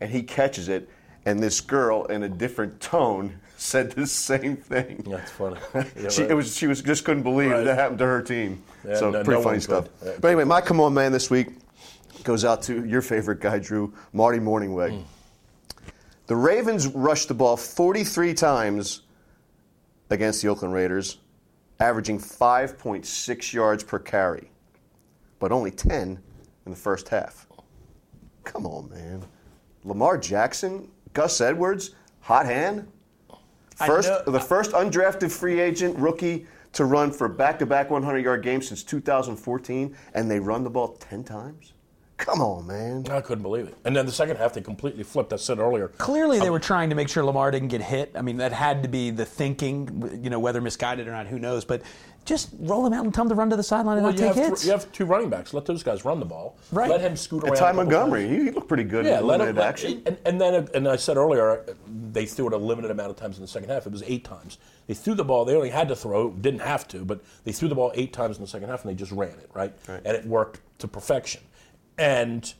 And 0.00 0.10
he 0.10 0.22
catches 0.22 0.68
it, 0.68 0.88
and 1.26 1.42
this 1.42 1.60
girl, 1.60 2.04
in 2.06 2.22
a 2.22 2.28
different 2.28 2.80
tone, 2.80 3.38
said 3.56 3.92
the 3.92 4.06
same 4.06 4.56
thing. 4.56 5.04
That's 5.06 5.30
funny. 5.30 5.56
Yeah, 5.74 6.08
she, 6.08 6.22
right. 6.22 6.30
it 6.30 6.34
was, 6.34 6.56
she 6.56 6.66
was 6.66 6.80
just 6.82 7.04
couldn't 7.04 7.22
believe 7.22 7.50
Right. 7.50 7.64
that 7.64 7.78
happened 7.78 7.98
to 7.98 8.06
her 8.06 8.22
team. 8.22 8.62
Yeah, 8.86 8.96
so 8.96 9.10
no- 9.10 9.22
pretty 9.22 9.38
no 9.40 9.44
funny 9.44 9.60
stuff. 9.60 9.88
Yeah. 10.04 10.12
But 10.20 10.28
anyway, 10.28 10.44
my 10.44 10.60
come 10.62 10.80
on 10.80 10.94
man 10.94 11.12
this 11.12 11.28
week 11.30 11.48
goes 12.24 12.44
out 12.44 12.62
to 12.62 12.84
your 12.86 13.02
favorite 13.02 13.40
guy, 13.40 13.58
Drew, 13.58 13.92
Marty 14.12 14.38
Mornhinweg. 14.38 14.92
Mm. 14.92 15.04
The 16.26 16.36
Ravens 16.36 16.86
rushed 16.86 17.28
the 17.28 17.34
ball 17.34 17.56
43 17.56 18.34
times 18.34 19.02
against 20.10 20.40
the 20.42 20.48
Oakland 20.48 20.72
Raiders, 20.72 21.18
averaging 21.80 22.18
5.6 22.18 23.52
yards 23.52 23.82
per 23.84 23.98
carry, 23.98 24.50
but 25.40 25.50
only 25.50 25.72
10 25.72 26.20
in 26.66 26.70
the 26.70 26.76
first 26.76 27.08
half. 27.08 27.48
Come 28.44 28.66
on, 28.66 28.88
man. 28.90 29.24
Lamar 29.82 30.16
Jackson, 30.16 30.88
Gus 31.14 31.40
Edwards, 31.40 31.96
hot 32.20 32.46
hand. 32.46 32.86
First, 33.74 34.08
know- 34.10 34.22
the 34.32 34.38
first 34.40 34.70
undrafted 34.72 35.32
free 35.32 35.58
agent 35.58 35.98
rookie 35.98 36.46
to 36.74 36.84
run 36.84 37.10
for 37.10 37.28
back-to-back 37.28 37.88
100-yard 37.88 38.44
games 38.44 38.68
since 38.68 38.84
2014, 38.84 39.96
and 40.14 40.30
they 40.30 40.38
run 40.38 40.62
the 40.62 40.70
ball 40.70 40.88
10 41.00 41.24
times. 41.24 41.72
Come 42.20 42.42
on, 42.42 42.66
man. 42.66 43.06
I 43.10 43.22
couldn't 43.22 43.42
believe 43.42 43.66
it. 43.66 43.74
And 43.86 43.96
then 43.96 44.04
the 44.04 44.12
second 44.12 44.36
half, 44.36 44.52
they 44.52 44.60
completely 44.60 45.02
flipped. 45.02 45.32
I 45.32 45.36
said 45.36 45.58
earlier. 45.58 45.88
Clearly, 45.88 46.38
they 46.38 46.50
were 46.50 46.58
trying 46.60 46.90
to 46.90 46.94
make 46.94 47.08
sure 47.08 47.24
Lamar 47.24 47.50
didn't 47.50 47.68
get 47.68 47.80
hit. 47.80 48.12
I 48.14 48.20
mean, 48.20 48.36
that 48.36 48.52
had 48.52 48.82
to 48.82 48.90
be 48.90 49.10
the 49.10 49.24
thinking. 49.24 50.20
You 50.22 50.28
know, 50.28 50.38
whether 50.38 50.60
misguided 50.60 51.08
or 51.08 51.12
not, 51.12 51.26
who 51.26 51.38
knows? 51.38 51.64
But 51.64 51.80
just 52.26 52.50
roll 52.60 52.86
him 52.86 52.92
out 52.92 53.04
and 53.04 53.12
tell 53.12 53.22
him 53.24 53.30
to 53.30 53.34
run 53.34 53.50
to 53.50 53.56
the 53.56 53.62
sideline 53.62 53.96
and 53.98 54.04
Well, 54.04 54.12
not 54.12 54.20
you 54.20 54.26
take 54.28 54.36
have, 54.36 54.46
hits. 54.50 54.64
you 54.64 54.70
have 54.70 54.90
two 54.92 55.04
running 55.04 55.30
backs. 55.30 55.52
Let 55.54 55.64
those 55.64 55.82
guys 55.82 56.04
run 56.04 56.20
the 56.20 56.26
ball. 56.26 56.56
Right. 56.70 56.88
Let 56.88 57.00
him 57.00 57.16
scoot 57.16 57.42
around. 57.42 57.52
And 57.52 57.58
Ty 57.58 57.72
Montgomery, 57.72 58.26
times. 58.28 58.42
he 58.44 58.50
looked 58.50 58.68
pretty 58.68 58.84
good 58.84 59.04
Yeah, 59.06 59.18
in 59.20 59.26
let 59.26 59.38
limited 59.40 59.50
him. 59.50 59.56
let- 59.56 59.68
action. 59.68 60.02
And, 60.06 60.18
and 60.24 60.40
then, 60.40 60.68
and 60.74 60.86
I 60.86 60.96
said 60.96 61.16
earlier, 61.16 61.60
uh, 61.60 61.72
they 62.12 62.26
threw 62.26 62.46
it 62.46 62.52
a 62.52 62.56
limited 62.56 62.90
amount 62.90 63.10
of 63.10 63.16
times 63.16 63.36
in 63.36 63.42
the 63.42 63.48
second 63.48 63.70
half. 63.70 63.86
It 63.86 63.92
was 63.92 64.02
eight 64.06 64.24
times. 64.24 64.58
They 64.86 64.94
threw 64.94 65.14
the 65.14 65.24
ball. 65.24 65.44
They 65.44 65.56
only 65.56 65.70
had 65.70 65.88
to 65.88 65.96
throw, 65.96 66.30
didn't 66.30 66.60
have 66.60 66.86
to, 66.88 67.04
but 67.04 67.20
they 67.44 67.52
threw 67.52 67.68
the 67.68 67.74
ball 67.74 67.90
eight 67.94 68.12
times 68.12 68.36
in 68.36 68.42
the 68.42 68.48
second 68.48 68.68
half, 68.68 68.84
and 68.84 68.90
they 68.90 68.94
just 68.96 69.12
ran 69.12 69.30
it 69.30 69.50
right, 69.54 69.72
Right. 69.88 70.02
and 70.04 70.16
it 70.16 70.24
worked 70.26 70.60
to 70.78 70.88
perfection. 70.88 71.40
And 71.98 72.52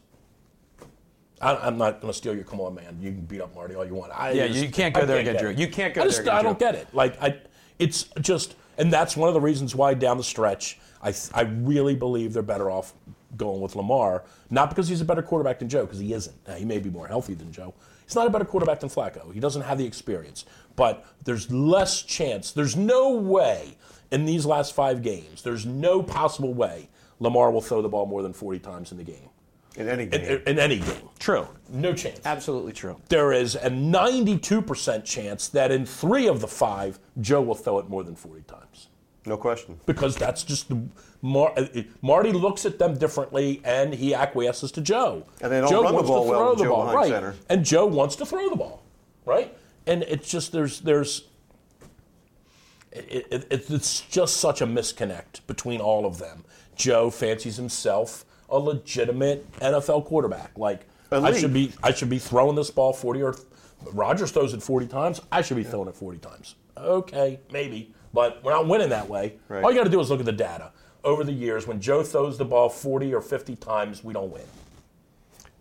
I, 1.40 1.55
I'm 1.57 1.79
not 1.79 2.01
going 2.01 2.12
to 2.12 2.16
steal 2.16 2.35
your 2.35 2.44
come 2.44 2.61
on, 2.61 2.75
man. 2.75 2.99
You 3.01 3.11
can 3.12 3.20
beat 3.23 3.40
up 3.40 3.55
Marty 3.55 3.75
all 3.75 3.85
you 3.85 3.94
want. 3.94 4.12
I 4.14 4.33
Yeah, 4.33 4.46
just- 4.49 4.61
you 4.61 4.70
can't 4.70 4.94
go 4.94 5.03
I 5.03 5.05
there 5.05 5.18
again, 5.18 5.35
get 5.35 5.42
Drew. 5.42 5.51
You 5.51 5.68
can't 5.68 5.94
go 5.94 6.01
I 6.01 6.05
there 6.05 6.11
just, 6.11 6.20
again, 6.23 6.35
I 6.35 6.42
don't 6.42 6.59
Drew. 6.59 6.66
get 6.68 6.75
it. 6.75 6.88
Like 6.94 7.20
I, 7.23 7.38
it's 7.79 8.05
just, 8.20 8.57
and 8.81 8.90
that's 8.90 9.14
one 9.14 9.29
of 9.29 9.35
the 9.35 9.40
reasons 9.40 9.75
why 9.75 9.93
down 9.93 10.16
the 10.16 10.25
stretch, 10.25 10.79
I, 11.03 11.12
I 11.35 11.43
really 11.43 11.95
believe 11.95 12.33
they're 12.33 12.43
better 12.43 12.71
off 12.71 12.95
going 13.37 13.61
with 13.61 13.77
Lamar. 13.77 14.25
Not 14.49 14.71
because 14.71 14.88
he's 14.88 15.03
a 15.03 15.05
better 15.05 15.23
quarterback 15.23 15.59
than 15.59 15.69
Joe, 15.69 15.85
because 15.85 15.99
he 15.99 16.14
isn't. 16.14 16.35
Now, 16.49 16.55
he 16.55 16.64
may 16.64 16.79
be 16.79 16.88
more 16.88 17.07
healthy 17.07 17.35
than 17.35 17.53
Joe. 17.53 17.75
He's 18.07 18.14
not 18.14 18.27
a 18.27 18.31
better 18.31 18.47
quarterback 18.47 18.81
than 18.81 18.88
Flacco. 18.88 19.33
He 19.35 19.38
doesn't 19.38 19.62
have 19.62 19.77
the 19.77 19.85
experience. 19.85 20.47
But 20.77 21.05
there's 21.25 21.51
less 21.53 22.03
chance. 22.03 22.53
There's 22.53 22.75
no 22.75 23.11
way 23.11 23.77
in 24.11 24.25
these 24.25 24.47
last 24.47 24.75
five 24.75 25.03
games. 25.03 25.43
There's 25.43 25.66
no 25.66 26.03
possible 26.03 26.55
way 26.55 26.88
Lamar 27.19 27.51
will 27.51 27.61
throw 27.61 27.83
the 27.83 27.88
ball 27.88 28.07
more 28.07 28.23
than 28.23 28.33
40 28.33 28.61
times 28.61 28.93
in 28.93 28.99
the 28.99 29.05
game. 29.05 29.30
In 29.77 29.89
any 29.89 30.07
game. 30.07 30.43
in 30.47 30.59
any 30.59 30.79
game. 30.79 31.09
True. 31.19 31.47
No 31.69 31.95
chance 31.95 32.21
Absolutely 32.25 32.73
true. 32.73 32.97
there 33.09 33.33
is 33.33 33.55
a 33.55 33.71
92% 33.71 35.05
chance 35.05 35.49
that 35.49 35.71
in 35.71 35.87
three 35.87 36.27
of 36.27 36.41
the 36.41 36.49
five, 36.49 36.99
Joe 37.21 37.41
will 37.43 37.55
throw 37.55 37.79
it 37.79 37.89
more 37.89 38.03
than 38.03 38.17
40 38.17 38.43
times. 38.43 38.89
no 39.27 39.37
question. 39.37 39.79
Because 39.87 40.17
that's 40.17 40.43
just 40.43 40.69
the. 40.69 40.83
Mar- 41.23 41.53
uh, 41.57 41.67
Marty 42.03 42.33
looks 42.33 42.65
at 42.65 42.79
them 42.79 42.97
differently 42.97 43.61
and 43.65 43.93
he 43.95 44.15
acquiesces 44.15 44.73
to 44.73 44.81
Joe. 44.81 45.27
And 45.43 45.53
they 45.53 45.61
don't 45.61 45.69
Joe 45.71 45.83
run 45.83 45.93
the 45.93 45.95
wants 45.97 46.09
ball 46.11 46.25
to 46.25 46.31
throw 46.31 46.49
with 46.51 46.59
the 46.59 46.65
Joe 46.65 46.71
ball, 46.71 46.95
right? 46.95 47.09
center. 47.11 47.35
And 47.51 47.65
Joe 47.65 47.87
wants 47.87 48.17
to 48.17 48.27
throw 48.27 48.49
the 48.49 48.57
ball, 48.57 48.83
right? 49.27 49.55
And 49.87 50.03
it's 50.05 50.29
just 50.31 50.51
there's 50.53 50.81
there's 50.81 51.25
it, 52.93 53.27
it, 53.31 53.47
it- 53.51 53.71
it's 53.71 54.01
just 54.01 54.39
such 54.39 54.61
a 54.61 54.67
misconnect 54.67 55.47
between 55.47 55.81
all 55.81 56.07
of 56.07 56.19
them. 56.19 56.45
Joe 56.75 57.11
fancies 57.11 57.57
himself 57.57 58.25
a 58.51 58.59
legitimate 58.59 59.51
NFL 59.61 60.07
quarterback. 60.07 60.57
Like 60.59 60.87
I 61.13 61.33
should 61.39 61.53
be 61.53 61.73
I 61.83 61.93
should 61.93 62.11
be 62.11 62.19
throwing 62.19 62.57
this 62.57 62.71
ball 62.71 62.93
40 62.93 63.23
or 63.23 63.35
Rodgers 63.93 64.31
throws 64.31 64.55
it 64.55 64.63
40 64.63 64.87
times. 64.87 65.21
I 65.33 65.43
should 65.43 65.57
be 65.57 65.65
throwing 65.65 65.89
it 65.89 65.95
40 65.95 66.19
times. 66.19 66.57
Okay, 66.77 67.41
maybe, 67.53 67.93
but 68.13 68.43
we're 68.45 68.53
not 68.53 68.67
winning 68.67 68.91
that 68.91 69.09
way. 69.09 69.35
Right. 69.49 69.63
All 69.63 69.71
you 69.71 69.79
got 69.79 69.85
to 69.85 69.91
do 69.91 70.01
is 70.01 70.11
look 70.11 70.21
at 70.21 70.27
the 70.27 70.33
data. 70.33 70.73
Over 71.03 71.25
the 71.25 71.33
years, 71.33 71.67
when 71.67 71.81
Joe 71.81 72.03
throws 72.03 72.37
the 72.37 72.45
ball 72.45 72.69
40 72.69 73.15
or 73.15 73.23
50 73.23 73.57
times, 73.57 74.05
we 74.05 74.13
don't 74.13 74.31
win. 74.31 74.43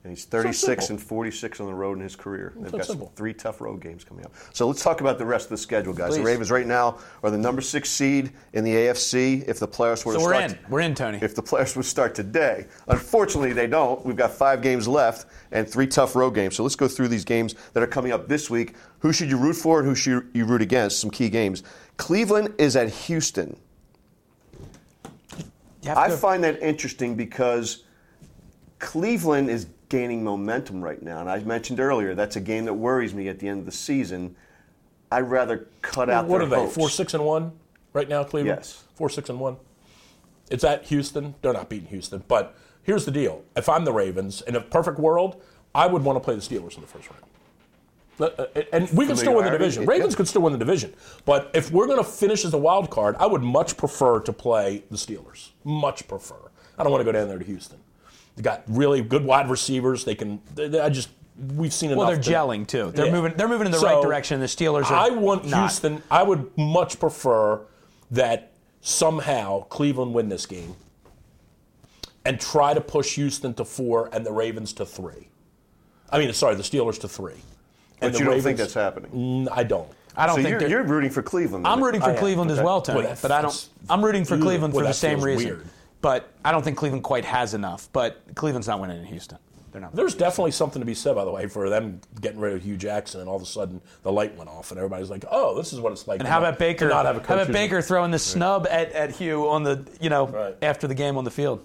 And 0.03 0.11
he's 0.11 0.23
36 0.23 0.87
simple. 0.87 0.93
and 0.93 1.01
46 1.07 1.59
on 1.59 1.67
the 1.67 1.73
road 1.73 1.97
in 1.97 2.03
his 2.03 2.15
career. 2.15 2.53
They've 2.55 2.71
so 2.71 2.77
got 2.77 2.85
some 2.87 3.07
three 3.17 3.33
tough 3.33 3.59
road 3.59 3.81
games 3.81 4.05
coming 4.05 4.23
up. 4.23 4.31
So 4.53 4.65
let's 4.65 4.81
talk 4.81 5.01
about 5.01 5.17
the 5.17 5.25
rest 5.25 5.47
of 5.47 5.49
the 5.49 5.57
schedule, 5.57 5.91
guys. 5.91 6.15
The 6.15 6.23
Ravens 6.23 6.49
right 6.49 6.65
now 6.65 6.99
are 7.21 7.29
the 7.29 7.37
number 7.37 7.61
six 7.61 7.89
seed 7.89 8.31
in 8.53 8.63
the 8.63 8.73
AFC. 8.73 9.45
If 9.45 9.59
the 9.59 9.67
playoffs 9.67 10.05
were 10.05 10.13
So 10.13 10.19
to 10.19 10.25
we're 10.25 10.33
start, 10.35 10.51
in. 10.51 10.59
We're 10.69 10.79
in, 10.79 10.95
Tony. 10.95 11.19
if 11.21 11.35
the 11.35 11.41
players 11.41 11.75
would 11.75 11.83
start 11.85 12.15
today. 12.15 12.67
Unfortunately, 12.87 13.51
they 13.51 13.67
don't. 13.67 14.05
We've 14.05 14.15
got 14.15 14.31
five 14.31 14.61
games 14.61 14.87
left 14.87 15.25
and 15.51 15.67
three 15.67 15.87
tough 15.87 16.15
road 16.15 16.31
games. 16.31 16.55
So 16.55 16.63
let's 16.63 16.77
go 16.77 16.87
through 16.87 17.09
these 17.09 17.25
games 17.25 17.55
that 17.73 17.83
are 17.83 17.87
coming 17.87 18.13
up 18.13 18.29
this 18.29 18.49
week. 18.49 18.75
Who 18.99 19.11
should 19.11 19.29
you 19.29 19.37
root 19.37 19.55
for 19.57 19.79
and 19.79 19.87
who 19.87 19.95
should 19.95 20.29
you 20.33 20.45
root 20.45 20.61
against? 20.61 20.99
Some 20.99 21.11
key 21.11 21.29
games. 21.29 21.63
Cleveland 21.97 22.53
is 22.57 22.77
at 22.77 22.89
Houston. 22.89 23.57
I 25.87 26.09
find 26.09 26.43
that 26.45 26.61
interesting 26.61 27.15
because 27.15 27.83
Cleveland 28.79 29.49
is 29.49 29.67
gaining 29.89 30.23
momentum 30.23 30.81
right 30.81 31.01
now. 31.01 31.19
And 31.19 31.29
I 31.29 31.39
mentioned 31.39 31.79
earlier 31.79 32.15
that's 32.15 32.35
a 32.35 32.39
game 32.39 32.65
that 32.65 32.73
worries 32.73 33.13
me 33.13 33.27
at 33.27 33.39
the 33.39 33.47
end 33.47 33.59
of 33.59 33.65
the 33.65 33.71
season. 33.71 34.35
I'd 35.11 35.29
rather 35.29 35.67
cut 35.81 36.09
out 36.09 36.27
what 36.27 36.41
are 36.41 36.45
they? 36.45 36.67
Four, 36.67 36.89
six, 36.89 37.13
and 37.15 37.25
one 37.25 37.51
right 37.93 38.07
now, 38.07 38.23
Cleveland. 38.23 38.59
Yes. 38.59 38.83
Four, 38.93 39.09
six, 39.09 39.29
and 39.29 39.39
one. 39.39 39.57
It's 40.51 40.63
at 40.63 40.85
Houston. 40.85 41.35
They're 41.41 41.53
not 41.53 41.69
beating 41.69 41.89
Houston, 41.89 42.23
but 42.27 42.55
here's 42.83 43.05
the 43.05 43.11
deal: 43.11 43.43
if 43.55 43.67
I'm 43.67 43.85
the 43.85 43.91
Ravens, 43.93 44.41
in 44.41 44.55
a 44.55 44.61
perfect 44.61 44.99
world, 44.99 45.41
I 45.73 45.87
would 45.87 46.03
want 46.03 46.15
to 46.17 46.19
play 46.19 46.35
the 46.35 46.41
Steelers 46.41 46.75
in 46.75 46.81
the 46.81 46.87
first 46.87 47.09
round. 47.09 47.23
Uh, 48.19 48.25
uh, 48.25 48.61
And 48.73 48.89
we 48.91 49.07
could 49.07 49.17
still 49.17 49.35
win 49.35 49.45
the 49.45 49.51
division. 49.51 49.85
Ravens 49.85 50.15
could 50.15 50.27
still 50.27 50.41
win 50.41 50.53
the 50.53 50.59
division. 50.59 50.93
But 51.25 51.49
if 51.53 51.71
we're 51.71 51.87
going 51.87 51.99
to 51.99 52.03
finish 52.03 52.43
as 52.43 52.53
a 52.53 52.57
wild 52.57 52.89
card, 52.89 53.15
I 53.17 53.25
would 53.25 53.41
much 53.41 53.77
prefer 53.77 54.19
to 54.21 54.33
play 54.33 54.83
the 54.91 54.97
Steelers. 54.97 55.49
Much 55.63 56.07
prefer. 56.07 56.35
I 56.77 56.83
don't 56.83 56.91
want 56.91 57.01
to 57.01 57.05
go 57.05 57.11
down 57.13 57.29
there 57.29 57.39
to 57.39 57.45
Houston. 57.45 57.79
They 58.39 58.43
got 58.43 58.63
really 58.69 59.01
good 59.01 59.25
wide 59.25 59.49
receivers. 59.49 60.05
They 60.05 60.15
can. 60.15 60.39
They, 60.55 60.69
they- 60.69 60.79
I 60.79 60.87
just 60.87 61.09
we've 61.57 61.73
seen 61.73 61.89
enough. 61.91 61.97
Well, 61.99 62.07
they're 62.07 62.21
to- 62.21 62.31
gelling 62.31 62.65
too. 62.65 62.89
They're 62.91 63.07
Yeah. 63.07 63.11
moving. 63.11 63.33
They're 63.35 63.49
moving 63.49 63.65
in 63.65 63.73
the 63.73 63.79
So, 63.79 63.87
right 63.95 64.01
direction. 64.01 64.39
The 64.39 64.45
Steelers 64.45 64.85
are. 64.89 64.93
I 64.93 65.09
want 65.09 65.43
not. 65.45 65.59
Houston. 65.59 66.01
I 66.09 66.23
would 66.23 66.49
much 66.57 67.01
prefer 67.01 67.59
that 68.11 68.53
somehow 68.79 69.63
Cleveland 69.63 70.13
win 70.13 70.29
this 70.29 70.45
game 70.45 70.73
and 72.23 72.39
try 72.39 72.73
to 72.73 72.79
push 72.79 73.15
Houston 73.15 73.53
to 73.55 73.65
four 73.65 74.09
and 74.13 74.25
the 74.25 74.31
Ravens 74.31 74.71
to 74.73 74.85
three. 74.85 75.27
I 76.09 76.17
mean, 76.17 76.31
sorry, 76.31 76.55
the 76.55 76.63
Steelers 76.63 76.97
to 77.01 77.09
three. 77.09 77.33
And 77.33 77.41
But 77.99 78.13
the 78.13 78.19
you 78.19 78.23
don't 78.23 78.27
Ravens- 78.35 78.43
think 78.45 78.57
that's 78.57 78.73
happening. 78.73 79.49
I 79.51 79.63
don't. 79.63 79.89
I 80.15 80.27
don't 80.27 80.37
so 80.37 80.43
think 80.43 80.61
you're, 80.61 80.69
you're 80.69 80.83
rooting 80.83 81.09
for 81.11 81.21
Cleveland. 81.21 81.67
I'm 81.67 81.83
rooting 81.83 81.99
for 82.01 82.07
I 82.07 82.13
am. 82.13 82.17
Cleveland 82.19 82.51
as 82.51 82.61
well, 82.61 82.81
Tony. 82.81 83.01
Boy, 83.03 83.15
but 83.21 83.31
I 83.31 83.41
don't. 83.41 83.69
I'm 83.89 84.03
rooting 84.03 84.23
for 84.23 84.37
Cleveland 84.37 84.73
boy, 84.73 84.79
for 84.79 84.85
the 84.87 84.93
same 84.93 85.19
reason. 85.19 85.45
weird. 85.45 85.67
But 86.01 86.29
I 86.45 86.51
don't 86.51 86.63
think 86.63 86.77
Cleveland 86.77 87.03
quite 87.03 87.25
has 87.25 87.53
enough. 87.53 87.89
But 87.91 88.21
Cleveland's 88.35 88.67
not 88.67 88.79
winning 88.79 88.99
in 88.99 89.05
Houston. 89.05 89.37
They're 89.71 89.81
not. 89.81 89.95
There's 89.95 90.15
definitely 90.15 90.51
something 90.51 90.79
to 90.79 90.85
be 90.85 90.95
said, 90.95 91.15
by 91.15 91.25
the 91.25 91.31
way, 91.31 91.45
for 91.47 91.69
them 91.69 92.01
getting 92.21 92.39
rid 92.39 92.53
of 92.55 92.63
Hue 92.63 92.75
Jackson, 92.75 93.19
and 93.21 93.29
all 93.29 93.35
of 93.35 93.41
a 93.43 93.45
sudden 93.45 93.81
the 94.01 94.11
light 94.11 94.35
went 94.35 94.49
off, 94.49 94.71
and 94.71 94.79
everybody's 94.79 95.11
like, 95.11 95.25
"Oh, 95.29 95.55
this 95.55 95.73
is 95.73 95.79
what 95.79 95.91
it's 95.91 96.07
like." 96.07 96.19
And 96.21 96.27
how 96.27 96.39
not- 96.39 96.47
about 96.49 96.59
Baker? 96.59 96.89
Not 96.89 97.05
have 97.05 97.17
a 97.17 97.27
how 97.27 97.35
about 97.35 97.51
Baker 97.51 97.79
throwing 97.81 98.09
the 98.09 98.17
snub 98.17 98.65
at, 98.67 98.91
at 98.93 99.11
Hue 99.11 99.47
on 99.47 99.61
the 99.63 99.85
you 100.01 100.09
know 100.09 100.25
Right. 100.27 100.55
after 100.63 100.87
the 100.87 100.95
game 100.95 101.17
on 101.17 101.23
the 101.23 101.29
field? 101.31 101.63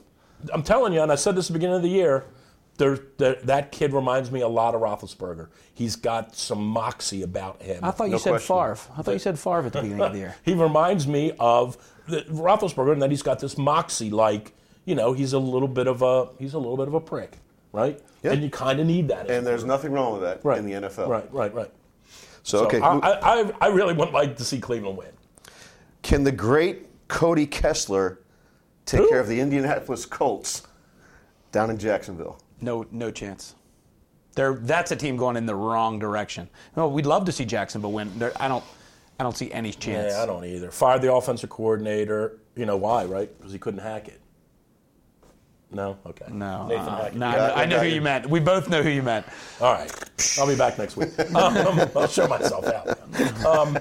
I'm 0.53 0.63
telling 0.63 0.93
you, 0.93 1.01
and 1.01 1.11
I 1.11 1.15
said 1.15 1.35
this 1.35 1.47
at 1.47 1.55
the 1.55 1.59
beginning 1.59 1.77
of 1.77 1.83
the 1.83 1.89
year. 1.89 2.25
There, 2.77 2.99
there, 3.19 3.37
that 3.45 3.71
kid 3.71 3.93
reminds 3.93 4.33
me 4.33 4.41
a 4.41 4.49
lot 4.49 4.75
of 4.75 4.81
Roethlisberger. 4.81 5.49
He's 5.73 5.95
got 5.95 6.35
some 6.35 6.65
moxie 6.67 7.23
about 7.23 7.63
him. 7.63 7.85
I 7.85 7.93
thought 7.93 8.07
you 8.07 8.13
No 8.13 8.19
said 8.19 8.31
question. 8.31 8.57
Favre. 8.57 8.79
I 8.99 9.03
thought 9.03 9.13
you 9.13 9.19
said 9.21 9.39
Favre 9.39 9.67
at 9.67 9.73
the 9.73 9.83
beginning 9.83 10.01
of 10.01 10.13
the 10.13 10.19
year. 10.19 10.35
He 10.45 10.55
reminds 10.55 11.07
me 11.07 11.33
of 11.39 11.77
the, 12.09 12.23
Roethlisberger, 12.23 12.93
and 12.93 13.03
that 13.03 13.11
he's 13.11 13.23
got 13.23 13.39
this 13.39 13.57
moxie, 13.57 14.11
like 14.11 14.53
you 14.85 14.95
know, 14.95 15.13
he's 15.13 15.33
a 15.33 15.39
little 15.39 15.69
bit 15.69 15.87
of 15.87 16.03
a 16.03 16.29
he's 16.39 16.55
a 16.55 16.59
little 16.59 16.77
bit 16.77 16.89
of 16.89 16.95
a 16.95 17.01
prick, 17.01 17.39
right? 17.73 18.01
Yeah. 18.23 18.33
And 18.33 18.43
you 18.43 18.51
kind 18.51 18.81
of 18.81 18.87
need 18.87 19.09
that. 19.09 19.31
And 19.31 19.47
there's 19.47 19.65
nothing 19.65 19.93
wrong 19.93 20.13
with 20.15 20.23
that 20.23 20.45
right. 20.45 20.59
in 20.59 20.67
the 20.67 20.73
NFL. 20.73 21.09
Right, 21.09 21.33
right, 21.33 21.55
right. 21.55 21.71
So, 22.43 22.59
So 22.59 22.67
okay, 22.67 22.81
I, 22.81 22.99
I, 22.99 23.41
I- 23.43 23.53
I 23.63 23.67
really 23.69 23.95
would 23.95 24.11
like 24.11 24.37
to 24.37 24.45
see 24.45 24.61
Cleveland 24.61 24.99
win. 24.99 25.09
can 26.03 26.25
the 26.25 26.33
great 26.33 26.87
Cody 27.09 27.47
Kessler 27.47 28.19
take 28.85 29.01
Who? 29.01 29.09
care 29.09 29.21
of 29.21 29.29
the 29.29 29.41
Indianapolis 29.41 30.05
Colts 30.07 30.63
down 31.53 31.71
in 31.71 31.79
Jacksonville? 31.79 32.39
No, 32.61 32.87
no 32.91 33.11
chance. 33.11 33.55
They're, 34.35 34.55
that's 34.55 34.91
a 34.91 34.97
team 34.97 35.17
going 35.17 35.37
in 35.37 35.47
the 35.47 35.55
wrong 35.55 35.99
direction. 35.99 36.49
No, 36.77 36.89
we'd 36.89 37.07
love 37.07 37.25
to 37.27 37.33
see 37.33 37.45
Jacksonville 37.45 37.93
win. 37.93 38.11
They're- 38.19 38.33
I 38.37 38.49
don't. 38.49 38.65
I 39.21 39.23
don't 39.23 39.37
see 39.37 39.53
any 39.53 39.71
chance. 39.73 40.13
Yeah, 40.13 40.25
I 40.25 40.27
don't 40.27 40.45
either. 40.45 40.73
Fired 40.73 41.01
the 41.03 41.13
offensive 41.15 41.49
coordinator. 41.49 42.41
You 42.57 42.67
know 42.67 42.77
why, 42.77 43.05
right? 43.05 43.31
Because 43.39 43.53
he 43.53 43.61
couldn't 43.61 43.79
hack 43.79 44.09
it. 44.09 44.21
No, 45.71 45.97
okay. 46.05 46.27
No, 46.31 46.67
Nathan 46.67 46.89
uh, 46.89 46.97
Hackett. 47.03 47.15
no, 47.17 47.31
Yeah, 47.31 47.53
I 47.55 47.65
know 47.65 47.79
who 47.79 47.87
you 47.87 47.95
you. 47.97 48.01
meant. 48.01 48.29
We 48.29 48.41
both 48.41 48.69
know 48.69 48.83
who 48.83 48.89
you 48.91 49.03
meant. 49.05 49.25
All 49.61 49.73
right, 49.73 50.11
I'll 50.39 50.49
be 50.49 50.57
back 50.57 50.79
next 50.79 50.97
week. 50.97 51.11
Um, 51.35 51.57
I'll 51.97 52.09
show 52.09 52.27
myself 52.27 52.67
out. 52.67 53.47
Um, 53.47 53.79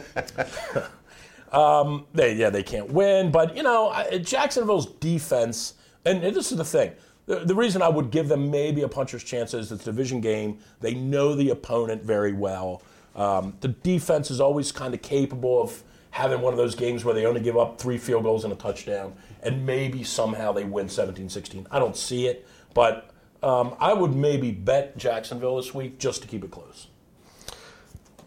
um, 1.51 2.05
they, 2.13 2.35
yeah, 2.35 2.49
they 2.49 2.63
can't 2.63 2.91
win, 2.91 3.31
but 3.31 3.55
you 3.55 3.63
know, 3.63 3.91
Jacksonville's 4.21 4.85
defense, 4.85 5.75
and 6.05 6.21
this 6.23 6.51
is 6.51 6.57
the 6.57 6.65
thing. 6.65 6.91
The, 7.25 7.39
the 7.39 7.55
reason 7.55 7.81
I 7.81 7.89
would 7.89 8.11
give 8.11 8.27
them 8.27 8.51
maybe 8.51 8.81
a 8.81 8.89
puncher's 8.89 9.23
chance 9.23 9.53
is 9.53 9.71
it's 9.71 9.81
a 9.83 9.85
division 9.85 10.21
game. 10.21 10.59
They 10.81 10.93
know 10.93 11.35
the 11.35 11.49
opponent 11.51 12.03
very 12.03 12.33
well. 12.33 12.81
Um, 13.15 13.55
the 13.61 13.69
defense 13.69 14.29
is 14.31 14.41
always 14.41 14.71
kind 14.71 14.93
of 14.93 15.01
capable 15.01 15.61
of 15.61 15.83
having 16.11 16.41
one 16.41 16.53
of 16.53 16.57
those 16.57 16.75
games 16.75 17.03
where 17.03 17.15
they 17.15 17.25
only 17.25 17.41
give 17.41 17.57
up 17.57 17.79
three 17.79 17.97
field 17.97 18.23
goals 18.23 18.43
and 18.43 18.53
a 18.53 18.55
touchdown, 18.55 19.15
and 19.41 19.65
maybe 19.65 20.03
somehow 20.03 20.51
they 20.51 20.63
win 20.63 20.89
17 20.89 21.29
16. 21.29 21.67
I 21.71 21.79
don't 21.79 21.95
see 21.97 22.27
it, 22.27 22.47
but 22.73 23.09
um, 23.41 23.75
I 23.79 23.93
would 23.93 24.15
maybe 24.15 24.51
bet 24.51 24.97
Jacksonville 24.97 25.57
this 25.57 25.73
week 25.73 25.99
just 25.99 26.21
to 26.21 26.27
keep 26.27 26.43
it 26.43 26.51
close. 26.51 26.87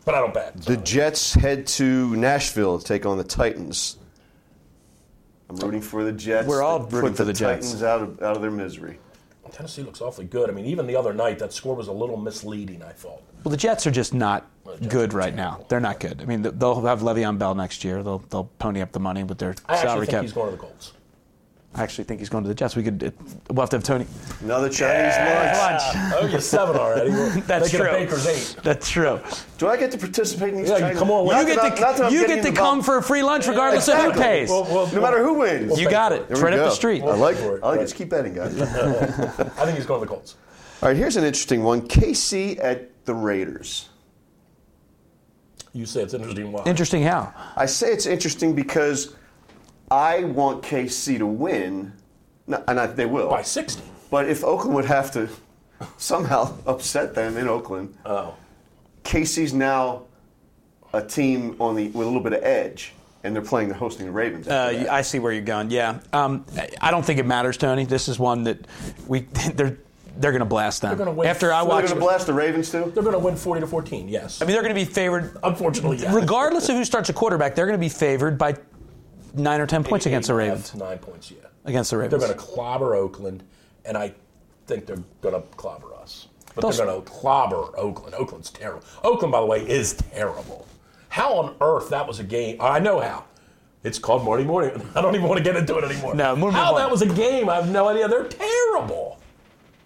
But 0.05 0.15
I 0.15 0.21
don't 0.21 0.35
bet. 0.35 0.61
The 0.63 0.77
Jets 0.77 1.35
head 1.35 1.67
to 1.69 2.15
Nashville 2.17 2.79
to 2.79 2.85
take 2.85 3.07
on 3.07 3.19
the 3.19 3.25
Titans. 3.25 3.99
I'm 5.49 5.57
rooting 5.57 5.81
for 5.81 6.05
the 6.05 6.13
Jets. 6.13 6.49
We're 6.49 6.63
all 6.63 6.81
rooting 6.81 7.15
for 7.15 7.25
the, 7.25 7.33
the 7.33 7.39
Jets. 7.39 7.67
Titans 7.67 7.83
out 7.83 8.03
of 8.03 8.23
out 8.23 8.37
of 8.37 8.43
their 8.43 8.51
misery. 8.51 8.99
Tennessee 9.53 9.83
looks 9.83 10.01
awfully 10.01 10.27
good. 10.27 10.51
I 10.51 10.53
mean, 10.53 10.67
even 10.67 10.87
the 10.87 10.97
other 10.97 11.15
night, 11.15 11.39
that 11.39 11.53
score 11.53 11.75
was 11.75 11.89
a 11.89 11.93
little 11.93 12.17
misleading, 12.17 12.83
I 12.83 12.93
thought. 12.93 13.23
Well, 13.45 13.51
the 13.51 13.57
Jets 13.57 13.87
are 13.87 13.91
just 13.91 14.13
not 14.13 14.47
Jets 14.67 14.87
good 14.89 15.15
are 15.15 15.19
right 15.19 15.35
now. 15.35 15.65
They're 15.69 15.81
not 15.81 16.01
good. 16.01 16.21
I 16.21 16.25
mean, 16.25 16.43
they'll 16.43 16.83
have 16.83 17.01
Le'Veon 17.01 17.39
Bell 17.39 17.55
next 17.55 17.85
year. 17.85 18.03
They'll 18.03 18.19
they'll 18.19 18.51
pony 18.59 18.83
up 18.83 18.93
the 18.93 19.01
money 19.01 19.23
with 19.25 19.39
their 19.39 19.55
I 19.67 19.75
actually 19.75 19.89
salary 19.89 20.07
think 20.07 20.11
cap. 20.17 20.23
he's 20.23 20.33
going 20.33 20.51
to 20.51 20.57
the 20.57 20.63
Colts. 20.63 20.93
I 21.79 21.83
actually 21.83 22.05
think 22.05 22.21
he's 22.21 22.31
going 22.31 22.43
to 22.43 22.49
the 22.49 22.55
Jets. 22.55 22.75
We 22.75 22.83
could. 22.83 23.03
It, 23.03 23.15
we'll 23.51 23.61
have 23.63 23.69
to 23.71 23.77
have 23.77 23.85
Tony. 23.85 24.07
Another 24.41 24.71
Chinese 24.71 25.15
lunch. 25.59 25.83
Oh, 26.15 26.27
you're 26.31 26.41
seven 26.41 26.77
already. 26.77 27.11
We're 27.13 27.41
That's 27.43 27.67
making 27.71 27.81
true. 27.87 27.91
a 27.91 27.93
Baker's 27.93 28.27
eight. 28.27 28.57
That's 28.63 28.89
true. 28.91 29.21
Do 29.59 29.69
I 29.69 29.77
get 29.77 29.91
to 29.93 29.99
participate 29.99 30.55
in 30.55 30.61
these? 30.61 30.71
Yeah, 30.71 30.79
Chinese- 30.79 30.99
come 30.99 31.11
on, 31.11 31.27
you 31.27 31.33
You 31.39 31.47
get 31.47 31.59
I'm- 31.59 31.97
to 32.09 32.11
you 32.11 32.27
get 32.27 32.43
to 32.45 32.53
come 32.53 32.83
for 32.83 32.97
a 32.97 33.03
free 33.03 33.23
lunch 33.23 33.47
regardless 33.47 33.89
of 33.89 33.99
who 33.99 34.13
pays. 34.13 34.49
Well, 34.49 34.65
well, 34.65 34.87
No 34.93 35.01
matter 35.03 35.23
who 35.23 35.35
wins. 35.35 35.79
you 35.79 35.91
got 35.91 36.13
it. 36.13 36.27
There 36.29 36.39
right 36.39 36.55
up 36.55 36.61
the 36.61 36.71
street. 36.71 37.03
I 37.03 37.15
like. 37.15 37.37
it. 37.37 37.43
I 37.43 37.47
like. 37.51 37.63
Right. 37.63 37.79
Let's 37.81 37.93
keep 37.93 38.09
betting, 38.09 38.35
guys. 38.35 38.59
I 38.63 39.65
think 39.67 39.77
he's 39.77 39.87
going 39.87 40.01
to 40.01 40.07
the 40.07 40.11
Colts. 40.13 40.37
All 40.83 40.89
right, 40.89 40.97
here's 40.97 41.17
an 41.17 41.25
interesting 41.25 41.63
one. 41.63 41.83
KC 41.87 42.59
at 42.63 42.91
the 43.05 43.15
Raiders. 43.15 43.89
You 45.73 45.85
say 45.85 46.03
it's 46.03 46.15
interesting. 46.15 46.53
Why? 46.53 46.63
Interesting 46.65 47.03
how? 47.03 47.35
I 47.55 47.67
say 47.67 47.89
it's 47.93 48.07
interesting 48.07 48.55
because 48.55 49.15
I 49.91 50.25
want 50.25 50.63
KC 50.63 51.19
to 51.19 51.27
win, 51.27 51.93
and 52.49 52.81
I, 52.81 52.87
they 52.87 53.07
will. 53.07 53.31
By 53.31 53.43
60. 53.43 53.83
But 54.11 54.29
if 54.29 54.45
Oakland 54.45 54.75
would 54.75 54.85
have 54.87 55.11
to 55.13 55.29
somehow 55.97 56.57
upset 56.67 57.15
them 57.15 57.37
in 57.37 57.49
Oakland, 57.49 57.97
Oh. 58.05 58.35
KC's 59.05 59.53
now 59.55 60.03
a 60.93 61.01
team 61.01 61.55
on 61.61 61.77
the 61.77 61.89
with 61.89 62.07
a 62.07 62.11
little 62.11 62.23
bit 62.23 62.33
of 62.33 62.43
edge, 62.43 62.93
and 63.23 63.35
they're 63.35 63.43
playing. 63.43 63.69
They're 63.69 63.79
hosting 63.79 64.07
the 64.07 64.13
Ravens. 64.13 64.49
Uh. 64.49 64.87
I 64.91 65.03
see 65.03 65.21
where 65.21 65.31
you're 65.33 65.43
going. 65.43 65.71
Yeah, 65.71 66.01
um, 66.13 66.45
I 66.81 66.91
don't 66.91 67.05
think 67.05 67.21
it 67.21 67.27
matters, 67.27 67.57
Tony. 67.57 67.85
This 67.85 68.09
is 68.09 68.19
one 68.19 68.43
that 68.45 68.67
we 69.07 69.21
they're 69.55 69.79
they're 70.19 70.33
going 70.33 70.41
to 70.41 70.45
blast 70.45 70.83
them. 70.83 70.89
They're 70.91 71.05
gonna 71.05 71.17
win. 71.17 71.29
After 71.29 71.53
I 71.53 71.61
So 71.61 71.67
they're 71.67 71.75
watch, 71.77 71.85
going 71.85 71.95
to 71.95 72.01
blast 72.01 72.27
the 72.27 72.33
Ravens 72.33 72.71
too. 72.71 72.91
They're 72.95 73.03
going 73.05 73.13
to 73.13 73.19
win 73.21 73.37
40 73.37 73.61
to 73.61 73.67
14, 73.69 74.09
yes. 74.09 74.41
I 74.43 74.47
mean, 74.47 74.55
they're 74.55 74.63
going 74.63 74.75
to 74.75 74.81
be 74.81 74.87
favored. 74.91 75.37
Unfortunately, 75.45 75.99
yes. 75.99 76.13
Regardless 76.15 76.69
of 76.71 76.75
who 76.77 76.85
starts 76.87 77.11
a 77.11 77.13
quarterback, 77.13 77.55
they're 77.55 77.67
going 77.67 77.79
to 77.79 77.85
be 77.85 77.91
favored 77.91 78.39
by 78.39 78.57
nine 79.37 79.61
or 79.61 79.67
ten 79.67 79.85
points 79.85 80.07
Eight 80.07 80.11
against 80.11 80.29
the 80.29 80.35
and 80.35 80.43
a 80.43 80.49
Ravens. 80.51 80.75
Nine 80.75 80.99
points, 80.99 81.31
yeah. 81.31 81.39
Against 81.65 81.91
the 81.91 81.99
Ravens. 81.99 82.11
They're 82.13 82.29
Ravens. 82.29 82.43
going 82.45 82.49
to 82.49 82.55
clobber 82.55 82.95
Oakland, 82.95 83.43
and 83.85 83.97
I 83.97 84.15
think 84.67 84.87
they're 84.87 85.03
going 85.23 85.35
to 85.35 85.49
clobber 85.57 85.95
us. 85.95 86.29
But 86.55 86.63
Those- 86.63 86.79
they're 86.79 86.87
going 86.87 87.03
to 87.03 87.11
clobber 87.11 87.77
Oakland. 87.79 88.15
Oakland's 88.15 88.51
terrible. 88.51 88.83
Oakland, 89.05 89.33
by 89.33 89.41
the 89.41 89.47
way, 89.47 89.69
is 89.69 89.95
terrible. 89.95 90.67
How 91.09 91.35
on 91.39 91.57
earth 91.61 91.89
that 91.91 92.07
was 92.07 92.19
a 92.21 92.25
game? 92.25 92.59
I 92.61 92.79
know 92.79 93.01
how. 93.01 93.25
It's 93.85 93.99
called 93.99 94.25
Morty 94.25 94.43
Morning. 94.45 94.71
I 94.95 95.01
don't 95.01 95.15
even 95.15 95.29
want 95.29 95.39
to 95.39 95.45
get 95.45 95.57
into 95.57 95.77
it 95.79 95.85
anymore. 95.85 96.15
No, 96.15 96.35
we'll 96.35 96.47
move 96.47 96.55
how 96.55 96.75
on. 96.75 96.81
that 96.81 96.91
was 96.91 97.03
a 97.03 97.07
game, 97.07 97.49
I 97.49 97.57
have 97.57 97.71
no 97.71 97.89
idea. 97.89 98.09
They're 98.09 98.25
terrible. 98.29 99.21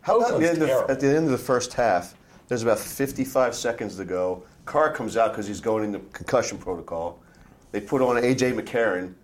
How 0.02 0.18
about 0.18 0.34
at 0.34 0.40
the, 0.40 0.48
end 0.48 0.62
of, 0.62 0.68
terrible. 0.68 0.90
at 0.90 1.00
the 1.00 1.06
end 1.08 1.24
of 1.26 1.30
the 1.32 1.38
first 1.38 1.74
half? 1.74 2.14
There's 2.48 2.62
about 2.62 2.78
55 2.78 3.54
seconds 3.54 3.96
to 3.96 4.04
go. 4.04 4.42
Carr 4.64 4.92
comes 4.92 5.16
out 5.16 5.32
because 5.32 5.46
he's 5.46 5.60
going 5.60 5.84
into 5.84 5.98
concussion 6.12 6.56
protocol. 6.58 7.20
They 7.72 7.80
put 7.80 8.00
on 8.02 8.16
AJ 8.16 8.58
McCarron. 8.58 9.14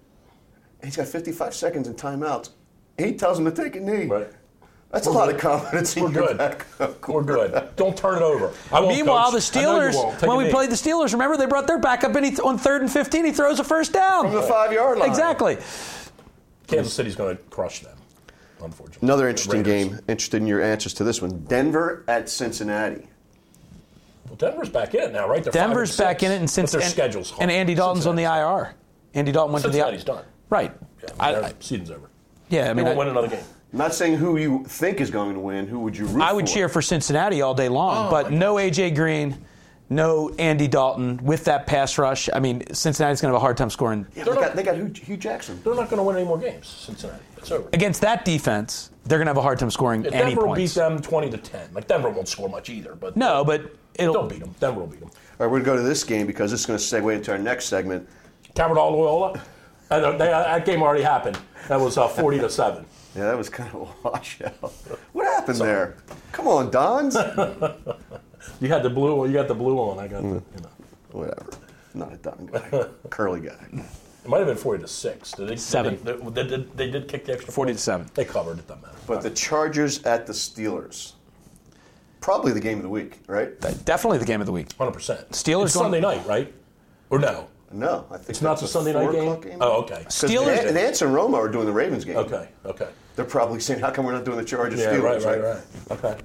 And 0.81 0.89
he's 0.89 0.97
got 0.97 1.07
55 1.07 1.55
seconds 1.55 1.89
in 1.89 1.95
timeouts. 1.95 2.51
He 2.99 3.13
tells 3.15 3.39
him 3.39 3.45
to 3.45 3.51
take 3.51 3.77
a 3.77 3.81
knee. 3.81 4.07
Right. 4.07 4.29
That's 4.91 5.09
a 5.09 5.11
lot 5.11 5.29
of 5.29 5.39
confidence 5.39 5.97
in 5.97 6.05
We're 6.05 6.13
your 6.13 6.27
good. 6.29 6.39
backup. 6.39 7.09
We're 7.09 7.23
good. 7.23 7.71
Don't 7.77 7.97
turn 7.97 8.17
it 8.17 8.23
over. 8.23 8.53
I 8.73 8.81
won't, 8.81 8.95
Meanwhile, 8.95 9.33
coach. 9.33 9.51
the 9.51 9.59
I 9.59 9.63
know 9.63 9.81
you 9.81 9.89
Steelers, 9.91 10.27
when 10.27 10.37
we 10.39 10.45
knee. 10.45 10.51
played 10.51 10.71
the 10.71 10.77
Steelers, 10.77 11.13
remember 11.13 11.37
they 11.37 11.47
brought 11.47 11.67
their 11.67 11.79
backup 11.79 12.15
in 12.17 12.25
he, 12.25 12.37
on 12.39 12.57
third 12.57 12.83
and 12.83 12.91
fifteen. 12.91 13.25
He 13.25 13.33
throws 13.33 13.59
a 13.59 13.65
first 13.65 13.93
down 13.93 14.27
From 14.27 14.35
the 14.35 14.43
five-yard 14.43 14.99
line. 14.99 15.09
Exactly. 15.11 15.59
Kansas 16.69 16.95
City's 16.95 17.17
going 17.17 17.37
to 17.37 17.43
crush 17.45 17.81
them, 17.81 17.97
unfortunately. 18.63 19.07
Another 19.07 19.29
interesting 19.29 19.63
game. 19.65 19.99
Interested 20.09 20.41
in 20.41 20.47
your 20.47 20.63
answers 20.63 20.95
to 20.95 21.05
this 21.05 21.21
one. 21.21 21.45
Denver 21.47 22.05
at 22.09 22.29
Cincinnati. 22.29 23.07
Well, 24.27 24.37
Denver's 24.37 24.69
back 24.71 24.95
in 24.95 25.03
it 25.03 25.13
now, 25.13 25.29
right? 25.29 25.43
They're 25.45 25.53
five 25.53 25.69
Denver's 25.69 25.99
and 26.01 26.07
back 26.07 26.23
in 26.23 26.33
it, 26.33 26.37
and 26.37 26.49
since 26.49 26.71
but 26.73 26.79
their 26.79 26.85
and, 26.87 26.93
schedule's 26.93 27.31
hard. 27.31 27.43
and 27.43 27.51
Andy 27.51 27.75
Dalton's 27.75 28.07
on 28.07 28.17
the 28.17 28.25
IR. 28.25 28.75
Andy 29.15 29.33
Dalton 29.33 29.53
went 29.53 29.65
Cincinnati's 29.65 30.05
to 30.05 30.07
the 30.07 30.13
done. 30.19 30.25
Right. 30.51 30.73
Yeah, 31.03 31.09
I- 31.19 31.33
their 31.33 31.45
I- 31.45 31.53
season's 31.61 31.91
over. 31.91 32.09
yeah, 32.49 32.63
I 32.63 32.65
They 32.69 32.75
mean, 32.75 32.85
won't 32.87 32.97
I- 32.97 32.99
win 32.99 33.09
another 33.09 33.29
game. 33.29 33.45
I'm 33.73 33.79
not 33.79 33.95
saying 33.95 34.17
who 34.17 34.37
you 34.37 34.65
think 34.67 35.01
is 35.01 35.11
going 35.11 35.35
to 35.35 35.41
win. 35.41 35.67
Who 35.67 35.81
would 35.81 35.97
you 35.97 36.07
root 36.07 36.23
I 36.23 36.33
would 36.33 36.49
for? 36.49 36.55
cheer 36.55 36.69
for 36.69 36.81
Cincinnati 36.81 37.43
all 37.43 37.53
day 37.55 37.69
long, 37.69 38.07
oh, 38.07 38.11
but 38.11 38.31
no 38.33 38.55
AJ 38.59 38.95
Green, 38.95 39.37
no 39.91 40.31
Andy 40.39 40.67
Dalton 40.69 41.19
with 41.23 41.45
that 41.45 41.67
pass 41.67 41.99
rush. 41.99 42.31
I 42.33 42.39
mean, 42.39 42.63
Cincinnati's 42.73 43.21
going 43.21 43.31
to 43.33 43.35
have 43.35 43.43
a 43.43 43.45
hard 43.45 43.57
time 43.57 43.69
scoring 43.69 44.07
Yeah, 44.15 44.25
they 44.25 44.33
got, 44.35 44.57
they 44.57 44.63
got 44.63 44.77
Hue, 44.77 44.93
Hue 44.95 45.17
Jackson. 45.17 45.61
They're 45.65 45.75
not 45.75 45.91
going 45.91 45.99
to 45.99 46.03
win 46.05 46.17
any 46.17 46.25
more 46.25 46.39
games, 46.39 46.69
Cincinnati. 46.69 47.23
It's 47.37 47.51
over. 47.51 47.69
against 47.73 48.01
that 48.01 48.25
defense. 48.25 48.91
They're 49.05 49.19
going 49.19 49.27
to 49.27 49.31
have 49.31 49.37
a 49.37 49.43
hard 49.43 49.59
time 49.59 49.71
scoring 49.71 50.05
Yeah, 50.05 50.13
any 50.13 50.31
Denver 50.35 50.47
will 50.47 50.55
beat 50.55 50.71
them 50.71 51.01
20 51.03 51.31
to 51.31 51.37
10. 51.37 51.71
Like, 51.75 51.87
Denver 51.87 52.09
won't 52.11 52.29
score 52.29 52.49
much 52.49 52.71
either, 52.71 52.95
but 52.95 53.17
No, 53.17 53.45
but 53.45 53.73
it'll 53.97 54.15
don't 54.15 54.29
beat 54.29 54.41
them. 54.41 54.55
Denver 54.59 54.81
will 54.81 54.87
beat 54.87 55.01
them. 55.01 55.11
All 55.39 55.47
right, 55.47 55.53
we're 55.53 55.61
going 55.61 55.65
to 55.65 55.71
go 55.73 55.77
to 55.77 55.83
this 55.83 56.03
game 56.03 56.27
because 56.27 56.51
this 56.51 56.61
is 56.61 56.67
going 56.67 56.79
to 56.79 56.85
segue 56.85 57.15
into 57.15 57.31
our 57.33 57.39
next 57.39 57.67
segment. 57.67 58.09
Cabral 58.55 58.91
Loyola, 58.97 59.41
and 59.91 60.05
uh, 60.05 60.17
that 60.19 60.65
game 60.65 60.83
already 60.83 61.03
happened. 61.03 61.39
That 61.69 61.81
was 61.81 61.97
uh, 61.99 62.09
40 62.09 62.39
to 62.41 62.51
7. 62.51 62.85
Yeah, 63.17 63.25
that 63.25 63.39
was 63.39 63.49
kind 63.49 63.75
of 63.75 63.89
a 64.05 64.09
washout. 64.09 64.53
What 65.15 65.25
happened 65.27 65.57
there? 65.59 65.97
Come 66.33 66.49
on, 66.49 66.71
Dons. 66.71 67.17
You 68.61 68.69
had 68.69 68.83
the 68.83 68.91
blue 68.91 69.15
one. 69.17 69.29
You 69.31 69.35
got 69.35 69.49
the 69.49 69.55
blue 69.55 69.75
one. 69.75 69.99
I 69.99 70.07
got 70.07 70.23
the, 70.23 70.29
you 70.29 70.43
know. 70.63 70.69
Whatever. 71.13 71.47
Not 71.95 72.13
a 72.13 72.17
Don 72.19 72.47
guy. 72.47 72.85
Curly 73.11 73.41
guy. 73.41 73.67
It 73.73 74.29
might 74.29 74.39
have 74.39 74.47
been 74.47 74.57
40 74.57 74.83
to 74.83 74.89
6. 74.89 75.33
Did 75.33 75.49
they, 75.49 75.57
Seven. 75.57 75.99
They, 76.05 76.13
they, 76.13 76.31
they, 76.31 76.47
did, 76.49 76.77
they 76.77 76.91
did 76.91 77.09
kick 77.09 77.25
the 77.25 77.33
extra 77.33 77.53
40 77.53 77.73
to 77.73 77.79
7. 77.79 78.07
They 78.15 78.25
covered 78.25 78.59
it. 78.59 78.67
Doesn't 78.69 78.83
matter. 78.83 78.97
But 79.07 79.23
the 79.23 79.31
Chargers 79.31 80.03
at 80.05 80.27
the 80.27 80.33
Steelers. 80.33 81.13
Probably 82.21 82.53
the 82.53 82.61
game 82.61 82.77
of 82.79 82.83
the 82.83 82.89
week, 82.89 83.21
right? 83.27 83.59
Definitely 83.85 84.19
the 84.19 84.27
game 84.27 84.41
of 84.41 84.47
the 84.47 84.53
week. 84.53 84.69
100%. 84.79 84.93
Steelers 84.97 85.31
It's 85.31 85.45
going- 85.49 85.69
Sunday 85.71 86.01
night, 86.01 86.27
right? 86.27 86.53
Or 87.11 87.19
no? 87.19 87.49
No, 87.73 88.07
I 88.11 88.17
think 88.19 88.31
It's 88.31 88.43
not 88.43 88.59
the 88.59 88.65
a 88.67 88.69
Sunday 88.69 88.93
night 88.93 89.11
game? 89.13 89.23
o'clock 89.23 89.43
game. 89.43 89.59
Oh, 89.61 89.83
okay. 89.83 90.03
'Cause 90.05 90.23
Steelers- 90.23 90.73
Nan- 90.73 90.75
Nantz 90.93 91.03
and 91.03 91.15
Romo 91.15 91.35
are 91.35 91.49
doing 91.49 91.67
the 91.67 91.73
Ravens 91.73 92.05
game. 92.05 92.17
Okay, 92.17 92.49
okay. 92.65 92.89
They're 93.17 93.25
probably 93.25 93.61
saying, 93.61 93.81
"How 93.81 93.91
come 93.91 94.05
we're 94.07 94.13
not 94.13 94.25
doing 94.25 94.37
the 94.39 94.45
Chargers 94.45 94.79
Yeah, 94.81 94.93
Steelers?" 94.93 95.25
right, 95.25 95.41
right, 95.43 95.43
right. 95.43 95.59
Okay. 96.05 96.17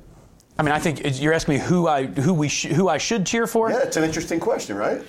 I 0.60 0.64
mean, 0.64 0.72
I 0.74 0.80
think 0.80 1.20
you're 1.20 1.34
asking 1.34 1.56
me 1.56 1.60
who 1.62 1.88
I 1.88 2.06
who 2.06 2.34
we 2.34 2.48
sh- 2.48 2.68
who 2.68 2.88
I 2.90 2.98
should 3.00 3.26
cheer 3.26 3.48
for. 3.48 3.70
Yeah, 3.72 3.80
it's 3.80 3.98
an 3.98 4.04
interesting 4.04 4.40
question, 4.40 4.76
right? 4.78 5.02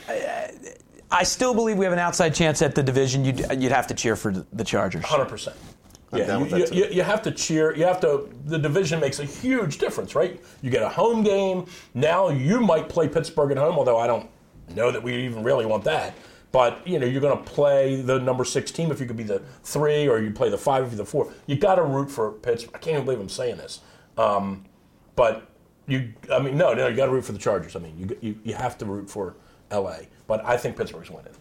I 1.10 1.24
still 1.24 1.52
believe 1.52 1.76
we 1.76 1.84
have 1.84 1.92
an 1.92 1.98
outside 1.98 2.34
chance 2.34 2.62
at 2.62 2.74
the 2.74 2.82
division. 2.82 3.22
You'd, 3.24 3.40
you'd 3.60 3.72
have 3.72 3.86
to 3.88 3.94
cheer 3.94 4.16
for 4.16 4.32
the 4.52 4.64
Chargers. 4.64 5.04
Hundred 5.04 5.26
percent. 5.28 5.56
Yeah, 6.14 6.34
you, 6.36 6.40
with 6.42 6.50
that, 6.50 6.58
you, 6.60 6.66
too. 6.66 6.74
you, 6.76 6.86
you 6.96 7.02
have 7.02 7.20
to 7.22 7.30
cheer. 7.30 7.74
You 7.76 7.84
have 7.84 8.00
to. 8.00 8.28
The 8.46 8.58
division 8.58 9.00
makes 9.00 9.18
a 9.18 9.24
huge 9.24 9.76
difference, 9.78 10.14
right? 10.14 10.40
You 10.62 10.70
get 10.70 10.82
a 10.82 10.88
home 10.88 11.22
game. 11.22 11.66
Now 11.94 12.28
you 12.30 12.60
might 12.60 12.88
play 12.88 13.08
Pittsburgh 13.08 13.50
at 13.50 13.58
home, 13.58 13.76
although 13.76 13.98
I 13.98 14.06
don't 14.06 14.28
know 14.74 14.90
that 14.90 15.02
we 15.02 15.14
even 15.24 15.42
really 15.42 15.66
want 15.66 15.84
that. 15.84 16.14
But 16.52 16.86
you 16.86 16.98
know, 16.98 17.06
you're 17.06 17.20
going 17.20 17.36
to 17.36 17.50
play 17.50 18.02
the 18.02 18.18
number 18.18 18.44
six 18.44 18.70
team 18.70 18.92
if 18.92 19.00
you 19.00 19.06
could 19.06 19.16
be 19.16 19.22
the 19.22 19.40
three, 19.64 20.06
or 20.06 20.20
you 20.20 20.30
play 20.30 20.50
the 20.50 20.58
five 20.58 20.84
if 20.84 20.90
you're 20.90 20.98
the 20.98 21.06
four. 21.06 21.32
You 21.46 21.56
got 21.56 21.76
to 21.76 21.82
root 21.82 22.10
for 22.10 22.32
Pittsburgh. 22.32 22.74
I 22.74 22.78
can't 22.78 22.94
even 22.94 23.04
believe 23.06 23.20
I'm 23.20 23.28
saying 23.30 23.56
this, 23.56 23.80
um, 24.18 24.66
but 25.16 25.48
you. 25.86 26.12
I 26.30 26.38
mean, 26.40 26.58
no, 26.58 26.74
no, 26.74 26.88
you 26.88 26.94
got 26.94 27.06
to 27.06 27.12
root 27.12 27.24
for 27.24 27.32
the 27.32 27.38
Chargers. 27.38 27.74
I 27.74 27.78
mean, 27.78 27.98
you, 27.98 28.18
you 28.20 28.38
you 28.44 28.54
have 28.54 28.76
to 28.78 28.84
root 28.84 29.08
for 29.08 29.34
L.A. 29.70 30.08
But 30.26 30.44
I 30.44 30.58
think 30.58 30.76
Pittsburgh's 30.76 31.10
winning. 31.10 31.32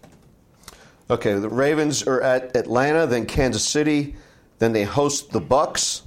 Okay, 1.09 1.33
the 1.33 1.49
Ravens 1.49 2.03
are 2.03 2.21
at 2.21 2.55
Atlanta, 2.55 3.05
then 3.05 3.25
Kansas 3.25 3.67
City, 3.67 4.15
then 4.59 4.71
they 4.71 4.83
host 4.83 5.31
the 5.31 5.41
Bucks. 5.41 6.03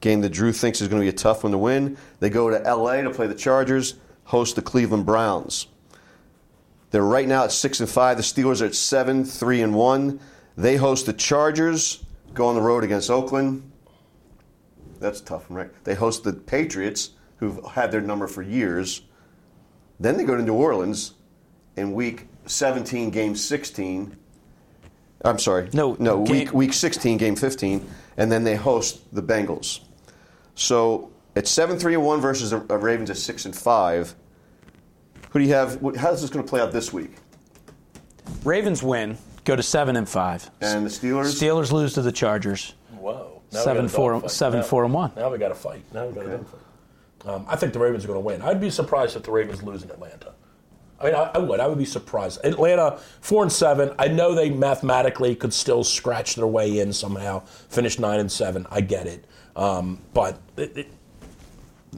Game 0.00 0.20
that 0.22 0.30
Drew 0.30 0.52
thinks 0.52 0.80
is 0.80 0.88
going 0.88 1.00
to 1.00 1.04
be 1.04 1.08
a 1.08 1.12
tough 1.12 1.42
one 1.42 1.52
to 1.52 1.58
win. 1.58 1.96
They 2.20 2.30
go 2.30 2.48
to 2.48 2.58
LA 2.58 3.02
to 3.02 3.10
play 3.10 3.26
the 3.26 3.34
Chargers, 3.34 3.94
host 4.24 4.56
the 4.56 4.62
Cleveland 4.62 5.04
Browns. 5.04 5.66
They're 6.90 7.02
right 7.02 7.26
now 7.26 7.44
at 7.44 7.52
six 7.52 7.80
and 7.80 7.88
five. 7.88 8.16
The 8.16 8.22
Steelers 8.22 8.62
are 8.62 8.66
at 8.66 8.74
seven, 8.74 9.24
three 9.24 9.62
and 9.62 9.74
one. 9.74 10.20
They 10.56 10.76
host 10.76 11.06
the 11.06 11.12
Chargers, 11.12 12.04
go 12.32 12.46
on 12.46 12.54
the 12.54 12.60
road 12.62 12.84
against 12.84 13.10
Oakland. 13.10 13.70
That's 14.98 15.20
tough 15.20 15.44
right? 15.50 15.70
They 15.84 15.94
host 15.94 16.24
the 16.24 16.32
Patriots, 16.32 17.10
who've 17.36 17.62
had 17.66 17.92
their 17.92 18.00
number 18.00 18.26
for 18.26 18.42
years. 18.42 19.02
Then 20.00 20.16
they 20.16 20.24
go 20.24 20.36
to 20.36 20.42
New 20.42 20.54
Orleans 20.54 21.14
in 21.76 21.92
week 21.92 22.28
17, 22.46 23.10
game 23.10 23.36
16. 23.36 24.16
I'm 25.24 25.38
sorry. 25.38 25.68
No, 25.72 25.96
no, 25.98 26.24
game- 26.24 26.32
week 26.32 26.52
week 26.54 26.72
16, 26.72 27.18
game 27.18 27.36
15, 27.36 27.86
and 28.16 28.30
then 28.30 28.44
they 28.44 28.56
host 28.56 29.02
the 29.14 29.22
Bengals. 29.22 29.80
So 30.54 31.10
it's 31.34 31.50
seven 31.50 31.78
three 31.78 31.94
and 31.94 32.04
one 32.04 32.20
versus 32.20 32.50
the 32.50 32.58
Ravens 32.58 33.10
at 33.10 33.18
six 33.18 33.44
and 33.44 33.54
five. 33.54 34.14
Who 35.36 35.42
do 35.42 35.48
you 35.48 35.52
have? 35.54 35.82
How's 35.98 36.22
this 36.22 36.30
going 36.30 36.42
to 36.42 36.48
play 36.48 36.62
out 36.62 36.72
this 36.72 36.94
week? 36.94 37.10
Ravens 38.42 38.82
win, 38.82 39.18
go 39.44 39.54
to 39.54 39.62
seven 39.62 39.94
and 39.96 40.08
five. 40.08 40.50
And 40.62 40.86
the 40.86 40.88
Steelers. 40.88 41.38
Steelers 41.38 41.70
lose 41.72 41.92
to 41.92 42.00
the 42.00 42.10
Chargers. 42.10 42.72
Whoa. 42.92 43.42
Now 43.52 43.58
we 43.58 43.64
Seven, 43.64 43.88
four- 43.88 44.12
Now- 44.22 44.62
four, 44.62 44.84
and 44.84 44.94
one. 44.94 45.12
Now 45.14 45.30
we 45.30 45.36
got 45.36 45.48
to 45.50 45.54
fight. 45.54 45.82
Now 45.92 46.06
we 46.06 46.14
got 46.14 46.24
a 46.24 46.38
dogfight. 46.38 46.60
Um, 47.26 47.44
I 47.50 47.56
think 47.56 47.74
the 47.74 47.78
Ravens 47.78 48.04
are 48.04 48.06
going 48.06 48.16
to 48.16 48.24
win. 48.24 48.40
I'd 48.40 48.62
be 48.62 48.70
surprised 48.70 49.14
if 49.14 49.24
the 49.24 49.30
Ravens 49.30 49.62
lose 49.62 49.82
in 49.82 49.90
Atlanta. 49.90 50.32
I 50.98 51.04
mean, 51.04 51.14
I, 51.14 51.32
I 51.34 51.38
would. 51.38 51.60
I 51.60 51.66
would 51.66 51.76
be 51.76 51.84
surprised. 51.84 52.40
Atlanta 52.42 52.98
four 53.20 53.42
and 53.42 53.52
seven. 53.52 53.94
I 53.98 54.08
know 54.08 54.34
they 54.34 54.48
mathematically 54.48 55.36
could 55.36 55.52
still 55.52 55.84
scratch 55.84 56.36
their 56.36 56.46
way 56.46 56.78
in 56.78 56.94
somehow, 56.94 57.40
finish 57.68 57.98
nine 57.98 58.20
and 58.20 58.32
seven. 58.32 58.66
I 58.70 58.80
get 58.80 59.06
it, 59.06 59.26
um, 59.54 59.98
but 60.14 60.40
it, 60.56 60.78
it, 60.78 60.88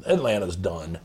Atlanta's 0.07 0.57
done. 0.57 0.99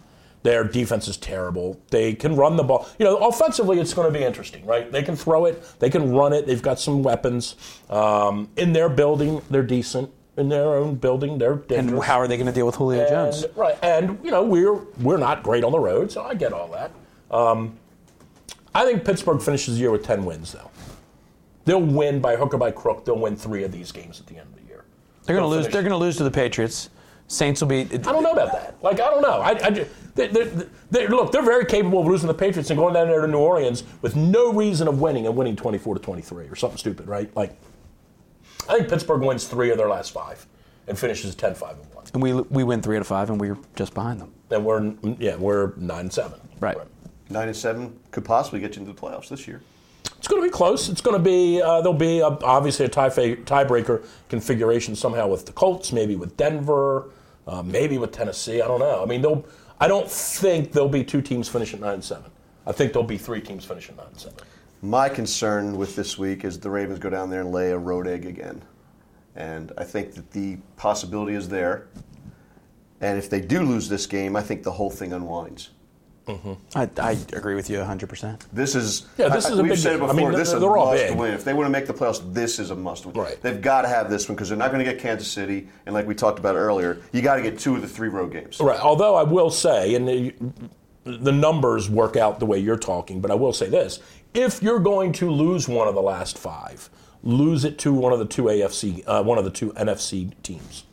Their 0.43 0.65
defense 0.65 1.07
is 1.07 1.15
terrible. 1.15 1.79
They 1.89 2.13
can 2.13 2.35
run 2.35 2.57
the 2.57 2.63
ball. 2.63 2.87
You 2.99 3.05
know, 3.05 3.17
offensively, 3.17 3.79
it's 3.79 3.93
going 3.93 4.11
to 4.11 4.17
be 4.17 4.23
interesting, 4.23 4.65
right? 4.65 4.91
They 4.91 5.01
can 5.01 5.15
throw 5.15 5.45
it. 5.45 5.63
They 5.79 5.89
can 5.89 6.13
run 6.13 6.33
it. 6.33 6.45
They've 6.45 6.61
got 6.61 6.79
some 6.79 7.01
weapons. 7.01 7.55
Um, 7.89 8.49
in 8.57 8.73
their 8.73 8.89
building, 8.89 9.41
they're 9.49 9.63
decent. 9.63 10.11
In 10.35 10.49
their 10.49 10.75
own 10.75 10.95
building, 10.95 11.37
they're 11.37 11.55
dangerous. 11.55 11.93
And 11.93 12.03
how 12.03 12.19
are 12.19 12.27
they 12.27 12.37
going 12.37 12.47
to 12.47 12.53
deal 12.53 12.65
with 12.65 12.75
Julio 12.75 13.07
Jones? 13.07 13.45
Right, 13.55 13.77
and 13.83 14.19
you 14.23 14.31
know 14.31 14.43
we're 14.43 14.73
we're 14.99 15.17
not 15.17 15.43
great 15.43 15.63
on 15.63 15.71
the 15.71 15.79
road, 15.79 16.11
so 16.11 16.23
I 16.23 16.33
get 16.33 16.51
all 16.51 16.67
that. 16.69 16.91
Um, 17.29 17.77
I 18.73 18.83
think 18.83 19.05
Pittsburgh 19.05 19.41
finishes 19.41 19.75
the 19.75 19.81
year 19.81 19.91
with 19.91 20.03
ten 20.03 20.25
wins, 20.25 20.51
though. 20.51 20.71
They'll 21.65 21.79
win 21.79 22.19
by 22.19 22.35
hook 22.35 22.53
or 22.53 22.57
by 22.57 22.71
crook. 22.71 23.05
They'll 23.05 23.19
win 23.19 23.35
three 23.35 23.63
of 23.63 23.71
these 23.71 23.91
games 23.91 24.19
at 24.19 24.25
the 24.25 24.37
end 24.37 24.49
of 24.53 24.55
the 24.59 24.67
year. 24.67 24.83
They're 25.23 25.35
going 25.35 25.49
to 25.49 25.55
lose. 25.55 25.67
They're 25.67 25.83
going 25.83 25.91
to 25.91 25.97
lose 25.97 26.17
to 26.17 26.23
the 26.23 26.31
Patriots. 26.31 26.89
Saints 27.27 27.61
will 27.61 27.67
be. 27.67 27.81
I 27.81 27.97
don't 27.97 28.23
know 28.23 28.31
about 28.31 28.51
that. 28.51 28.75
Like 28.83 28.99
I 28.99 29.09
don't 29.09 29.21
know. 29.21 29.39
I, 29.41 29.51
I 29.65 29.69
ju- 29.69 29.87
they, 30.15 30.27
they, 30.27 30.51
they, 30.91 31.07
look, 31.07 31.31
they're 31.31 31.41
very 31.41 31.65
capable 31.65 32.01
of 32.01 32.07
losing 32.07 32.27
the 32.27 32.33
Patriots 32.33 32.69
and 32.69 32.77
going 32.77 32.93
down 32.93 33.07
there 33.07 33.21
to 33.21 33.27
New 33.27 33.39
Orleans 33.39 33.83
with 34.01 34.15
no 34.15 34.53
reason 34.53 34.87
of 34.87 35.01
winning 35.01 35.25
and 35.25 35.35
winning 35.35 35.55
twenty 35.55 35.77
four 35.77 35.95
to 35.95 36.01
twenty 36.01 36.21
three 36.21 36.45
or 36.47 36.55
something 36.55 36.77
stupid, 36.77 37.07
right? 37.07 37.35
Like 37.35 37.57
I 38.69 38.77
think 38.77 38.89
Pittsburgh 38.89 39.21
wins 39.21 39.45
three 39.47 39.71
of 39.71 39.77
their 39.77 39.89
last 39.89 40.11
five 40.11 40.45
and 40.87 40.97
finishes 40.99 41.35
10-5 41.35 41.71
and 41.81 41.93
one. 41.93 42.05
And 42.13 42.21
we 42.21 42.33
we 42.33 42.63
win 42.63 42.81
three 42.81 42.97
out 42.97 43.01
of 43.01 43.07
five, 43.07 43.29
and 43.29 43.39
we're 43.39 43.57
just 43.75 43.93
behind 43.93 44.19
them. 44.19 44.33
And 44.51 44.65
we're 44.65 44.93
yeah 45.17 45.35
we're 45.35 45.73
nine 45.77 46.01
and 46.01 46.13
seven. 46.13 46.39
Right. 46.59 46.77
Nine 47.29 47.47
and 47.47 47.57
seven 47.57 47.97
could 48.11 48.25
possibly 48.25 48.59
get 48.59 48.75
you 48.75 48.81
into 48.81 48.93
the 48.93 48.99
playoffs 48.99 49.29
this 49.29 49.47
year. 49.47 49.61
It's 50.23 50.29
going 50.29 50.41
to 50.41 50.47
be 50.47 50.53
close. 50.53 50.87
It's 50.87 51.01
going 51.01 51.17
to 51.17 51.21
be 51.21 51.61
uh, 51.61 51.81
there'll 51.81 51.93
be 51.93 52.19
a, 52.19 52.27
obviously 52.27 52.85
a 52.85 52.87
tie 52.87 53.09
fa- 53.09 53.35
tiebreaker 53.35 54.05
configuration 54.29 54.95
somehow 54.95 55.27
with 55.27 55.45
the 55.45 55.51
Colts, 55.51 55.91
maybe 55.91 56.15
with 56.15 56.37
Denver, 56.37 57.09
uh, 57.45 57.61
maybe 57.61 57.97
with 57.97 58.13
Tennessee. 58.13 58.61
I 58.61 58.67
don't 58.67 58.79
know. 58.79 59.03
I 59.03 59.05
mean, 59.05 59.21
they'll. 59.21 59.45
I 59.81 59.89
don't 59.89 60.09
think 60.09 60.71
there'll 60.71 60.87
be 60.87 61.03
two 61.03 61.21
teams 61.21 61.49
finishing 61.49 61.81
nine 61.81 61.95
and 61.95 62.03
seven. 62.05 62.31
I 62.65 62.71
think 62.71 62.93
there'll 62.93 63.05
be 63.05 63.17
three 63.17 63.41
teams 63.41 63.65
finishing 63.65 63.97
nine 63.97 64.07
and 64.07 64.17
seven. 64.17 64.37
My 64.81 65.09
concern 65.09 65.75
with 65.75 65.93
this 65.97 66.17
week 66.17 66.45
is 66.45 66.57
the 66.57 66.69
Ravens 66.69 66.99
go 66.99 67.09
down 67.09 67.29
there 67.29 67.41
and 67.41 67.51
lay 67.51 67.71
a 67.71 67.77
road 67.77 68.07
egg 68.07 68.25
again. 68.25 68.61
And 69.35 69.73
I 69.77 69.83
think 69.83 70.13
that 70.13 70.31
the 70.31 70.55
possibility 70.77 71.33
is 71.33 71.49
there. 71.49 71.89
And 73.01 73.17
if 73.17 73.29
they 73.29 73.41
do 73.41 73.63
lose 73.63 73.89
this 73.89 74.05
game, 74.05 74.37
I 74.37 74.41
think 74.41 74.63
the 74.63 74.71
whole 74.71 74.89
thing 74.89 75.11
unwinds. 75.11 75.71
I, 76.27 76.89
I 76.97 77.11
agree 77.33 77.55
with 77.55 77.69
you 77.69 77.79
100. 77.79 78.07
percent 78.07 78.45
This 78.53 78.75
is 78.75 79.05
Yeah, 79.17 79.29
this 79.29 79.49
is 79.49 79.59
a 79.59 79.61
we've 79.61 79.71
big 79.71 79.79
said 79.79 79.95
it 79.95 79.99
before. 79.99 80.13
I 80.13 80.17
mean, 80.17 80.31
this 80.31 80.49
is 80.49 80.53
a 80.53 80.59
they're 80.59 80.77
all 80.77 80.91
must 80.91 81.07
big. 81.07 81.17
win. 81.17 81.33
If 81.33 81.43
they 81.43 81.53
want 81.53 81.65
to 81.65 81.69
make 81.71 81.85
the 81.85 81.93
playoffs, 81.93 82.33
this 82.33 82.59
is 82.59 82.71
a 82.71 82.75
must 82.75 83.05
win. 83.05 83.15
Right. 83.15 83.41
They've 83.41 83.61
got 83.61 83.81
to 83.81 83.89
have 83.89 84.09
this 84.09 84.29
one 84.29 84.35
because 84.35 84.49
they're 84.49 84.57
not 84.57 84.71
going 84.71 84.83
to 84.83 84.89
get 84.89 85.01
Kansas 85.01 85.29
City, 85.29 85.67
and 85.85 85.93
like 85.93 86.07
we 86.07 86.15
talked 86.15 86.39
about 86.39 86.55
earlier, 86.55 87.01
you 87.11 87.21
got 87.21 87.35
to 87.35 87.41
get 87.41 87.59
two 87.59 87.75
of 87.75 87.81
the 87.81 87.87
three 87.87 88.09
road 88.09 88.31
games. 88.31 88.59
Right. 88.59 88.79
Although 88.79 89.15
I 89.15 89.23
will 89.23 89.51
say, 89.51 89.95
and 89.95 90.07
the, 90.07 90.33
the 91.03 91.31
numbers 91.31 91.89
work 91.89 92.15
out 92.15 92.39
the 92.39 92.45
way 92.45 92.57
you're 92.59 92.77
talking, 92.77 93.19
but 93.19 93.29
I 93.29 93.35
will 93.35 93.53
say 93.53 93.67
this: 93.67 93.99
if 94.33 94.63
you're 94.63 94.79
going 94.79 95.11
to 95.13 95.29
lose 95.29 95.67
one 95.67 95.87
of 95.87 95.95
the 95.95 96.01
last 96.01 96.37
five, 96.37 96.89
lose 97.21 97.65
it 97.65 97.77
to 97.79 97.93
one 97.93 98.13
of 98.13 98.19
the 98.19 98.25
two 98.25 98.43
AFC, 98.43 99.03
uh, 99.07 99.23
one 99.23 99.37
of 99.37 99.43
the 99.43 99.51
two 99.51 99.73
NFC 99.73 100.31
teams. 100.41 100.85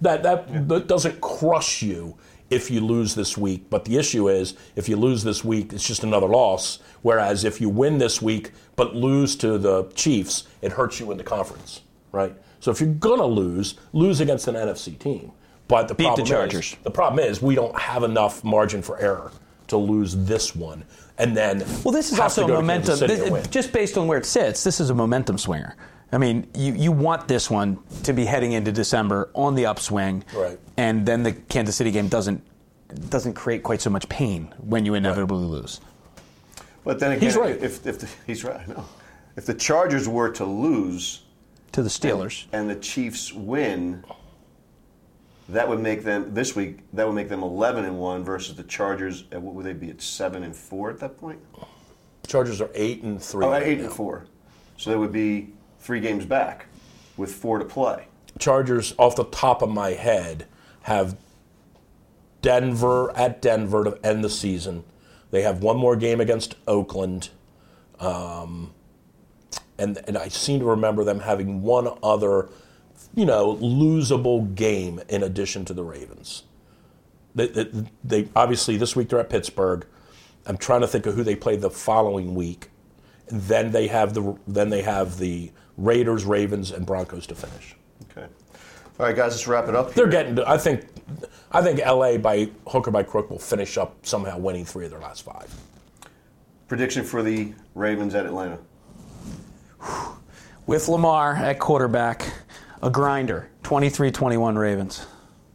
That 0.00 0.22
that, 0.22 0.68
that 0.68 0.86
doesn't 0.86 1.20
crush 1.20 1.82
you 1.82 2.16
if 2.54 2.70
you 2.70 2.80
lose 2.80 3.14
this 3.14 3.36
week. 3.36 3.68
But 3.68 3.84
the 3.84 3.96
issue 3.98 4.28
is, 4.28 4.54
if 4.76 4.88
you 4.88 4.96
lose 4.96 5.24
this 5.24 5.44
week, 5.44 5.72
it's 5.72 5.86
just 5.86 6.04
another 6.04 6.28
loss. 6.28 6.78
Whereas 7.02 7.44
if 7.44 7.60
you 7.60 7.68
win 7.68 7.98
this 7.98 8.22
week 8.22 8.52
but 8.76 8.94
lose 8.94 9.36
to 9.36 9.58
the 9.58 9.84
Chiefs, 9.94 10.44
it 10.62 10.72
hurts 10.72 11.00
you 11.00 11.10
in 11.10 11.18
the 11.18 11.24
conference, 11.24 11.82
right? 12.12 12.34
So 12.60 12.70
if 12.70 12.80
you're 12.80 12.94
gonna 12.94 13.26
lose, 13.26 13.74
lose 13.92 14.20
against 14.20 14.48
an 14.48 14.54
NFC 14.54 14.98
team. 14.98 15.32
But 15.66 15.88
the 15.88 15.94
Beat 15.94 16.04
the 16.04 16.08
problem 16.08 16.26
Chargers. 16.26 16.72
Is, 16.72 16.76
the 16.82 16.90
problem 16.90 17.24
is 17.24 17.42
we 17.42 17.54
don't 17.54 17.78
have 17.78 18.02
enough 18.04 18.44
margin 18.44 18.82
for 18.82 18.98
error 19.00 19.32
to 19.68 19.76
lose 19.78 20.14
this 20.14 20.54
one, 20.54 20.84
and 21.18 21.34
then 21.36 21.64
Well, 21.84 21.92
this 21.92 22.12
is 22.12 22.20
also 22.20 22.44
a 22.44 22.46
go 22.48 22.60
to 22.60 22.66
Kansas 22.66 23.00
momentum. 23.00 23.32
This- 23.32 23.46
just 23.48 23.72
based 23.72 23.96
on 23.96 24.06
where 24.06 24.18
it 24.18 24.26
sits, 24.26 24.62
this 24.62 24.78
is 24.80 24.90
a 24.90 24.94
momentum 24.94 25.38
swinger. 25.38 25.74
I 26.14 26.18
mean, 26.18 26.46
you, 26.54 26.72
you 26.74 26.92
want 26.92 27.26
this 27.26 27.50
one 27.50 27.80
to 28.04 28.12
be 28.12 28.24
heading 28.24 28.52
into 28.52 28.70
December 28.70 29.30
on 29.34 29.56
the 29.56 29.66
upswing, 29.66 30.24
Right. 30.32 30.58
And 30.76 31.04
then 31.04 31.24
the 31.24 31.32
Kansas 31.32 31.74
City 31.76 31.90
game 31.90 32.08
doesn't 32.08 32.42
doesn't 33.10 33.34
create 33.34 33.64
quite 33.64 33.80
so 33.80 33.90
much 33.90 34.08
pain 34.08 34.54
when 34.60 34.86
you 34.86 34.94
inevitably 34.94 35.44
lose. 35.44 35.80
But 36.84 37.00
then 37.00 37.12
again, 37.12 37.22
He's 37.22 37.36
right. 37.36 37.60
If, 37.60 37.84
if 37.84 37.98
the, 37.98 38.08
he's 38.26 38.44
right, 38.44 38.60
I 38.60 38.66
know. 38.72 38.84
If 39.36 39.46
the 39.46 39.54
Chargers 39.54 40.08
were 40.08 40.30
to 40.30 40.44
lose 40.44 41.22
To 41.72 41.82
the 41.82 41.88
Steelers, 41.88 42.44
and 42.52 42.70
the 42.70 42.76
Chiefs 42.76 43.32
win, 43.32 44.04
that 45.48 45.68
would 45.68 45.80
make 45.80 46.04
them 46.04 46.32
this 46.32 46.54
week. 46.54 46.78
That 46.92 47.06
would 47.06 47.14
make 47.14 47.28
them 47.28 47.42
11 47.42 47.84
and 47.84 47.98
one 47.98 48.22
versus 48.22 48.54
the 48.54 48.62
Chargers. 48.62 49.24
At 49.32 49.42
what 49.42 49.54
would 49.54 49.66
they 49.66 49.72
be 49.72 49.90
at 49.90 50.00
seven 50.00 50.44
and 50.44 50.54
four 50.54 50.90
at 50.90 51.00
that 51.00 51.18
point? 51.18 51.40
Chargers 52.28 52.60
are 52.60 52.70
eight 52.74 53.02
and 53.02 53.20
three. 53.20 53.44
Oh, 53.44 53.50
right 53.50 53.62
eight 53.64 53.78
now. 53.78 53.86
and 53.86 53.92
four. 53.92 54.26
So 54.76 54.90
they 54.90 54.96
would 54.96 55.12
be 55.12 55.52
three 55.84 56.00
games 56.00 56.24
back 56.24 56.66
with 57.18 57.32
four 57.32 57.58
to 57.58 57.64
play. 57.64 58.06
Chargers, 58.38 58.94
off 58.98 59.14
the 59.14 59.24
top 59.24 59.60
of 59.60 59.68
my 59.68 59.90
head, 59.90 60.46
have 60.82 61.16
Denver 62.40 63.14
at 63.16 63.42
Denver 63.42 63.84
to 63.84 63.98
end 64.04 64.24
the 64.24 64.30
season. 64.30 64.84
They 65.30 65.42
have 65.42 65.62
one 65.62 65.76
more 65.76 65.94
game 65.94 66.20
against 66.20 66.56
Oakland. 66.66 67.28
Um, 68.00 68.72
and, 69.78 70.00
and 70.06 70.16
I 70.16 70.28
seem 70.28 70.60
to 70.60 70.64
remember 70.64 71.04
them 71.04 71.20
having 71.20 71.60
one 71.62 71.88
other, 72.02 72.48
you 73.14 73.26
know, 73.26 73.54
losable 73.56 74.54
game 74.54 75.00
in 75.08 75.22
addition 75.22 75.66
to 75.66 75.74
the 75.74 75.84
Ravens. 75.84 76.44
They, 77.34 77.48
they, 77.48 77.68
they 78.02 78.28
obviously 78.34 78.78
this 78.78 78.96
week 78.96 79.10
they're 79.10 79.20
at 79.20 79.28
Pittsburgh. 79.28 79.86
I'm 80.46 80.56
trying 80.56 80.80
to 80.80 80.88
think 80.88 81.04
of 81.06 81.14
who 81.14 81.24
they 81.24 81.36
play 81.36 81.56
the 81.56 81.70
following 81.70 82.34
week. 82.34 82.70
And 83.28 83.42
then 83.42 83.72
they 83.72 83.88
have 83.88 84.14
the 84.14 84.38
then 84.46 84.70
they 84.70 84.82
have 84.82 85.18
the 85.18 85.50
Raiders, 85.76 86.24
Ravens, 86.24 86.70
and 86.70 86.86
Broncos 86.86 87.26
to 87.26 87.34
finish. 87.34 87.74
Okay. 88.10 88.26
All 88.98 89.06
right, 89.06 89.16
guys, 89.16 89.32
let's 89.32 89.48
wrap 89.48 89.68
it 89.68 89.74
up. 89.74 89.94
They're 89.94 90.06
getting. 90.06 90.36
To, 90.36 90.48
I 90.48 90.58
think. 90.58 90.86
I 91.50 91.62
think 91.62 91.80
LA 91.80 92.16
by 92.16 92.50
hook 92.66 92.88
or 92.88 92.90
by 92.90 93.02
crook 93.04 93.30
will 93.30 93.38
finish 93.38 93.78
up 93.78 94.04
somehow 94.04 94.38
winning 94.38 94.64
three 94.64 94.84
of 94.84 94.90
their 94.90 95.00
last 95.00 95.22
five. 95.22 95.52
prediction 96.66 97.04
for 97.04 97.22
the 97.22 97.52
Ravens 97.74 98.14
at 98.14 98.26
Atlanta. 98.26 98.58
with 100.66 100.88
Lamar 100.88 101.36
at 101.36 101.58
quarterback, 101.58 102.32
a 102.82 102.90
grinder, 102.90 103.48
23-21 103.62 104.58
Ravens. 104.58 105.06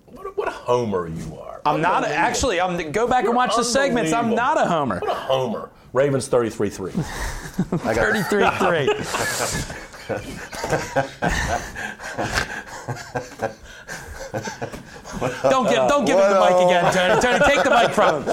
What 0.06 0.26
a, 0.26 0.30
what 0.32 0.48
a 0.48 0.52
homer 0.52 1.08
you 1.08 1.38
are! 1.40 1.62
I'm 1.66 1.82
not 1.82 2.06
a, 2.06 2.14
actually. 2.14 2.62
I'm 2.62 2.92
go 2.92 3.08
back 3.08 3.26
and 3.26 3.36
watch 3.36 3.56
the 3.56 3.64
segments. 3.64 4.14
I'm 4.14 4.36
not 4.36 4.58
a 4.58 4.66
homer. 4.66 5.00
What 5.00 5.12
a 5.12 5.16
homer! 5.16 5.70
Ravens 5.92 6.30
33-3. 6.30 6.92
33-3. 6.92 9.76
don't 15.50 15.70
give 15.70 15.88
don't 15.88 16.06
give 16.06 16.18
him 16.18 16.30
the 16.30 16.40
mic 16.40 16.52
again, 16.66 16.92
Tony. 16.94 17.22
Tony, 17.22 17.40
take 17.46 17.64
the 17.64 17.70
mic 17.70 17.92
from 17.92 18.24
him. 18.24 18.30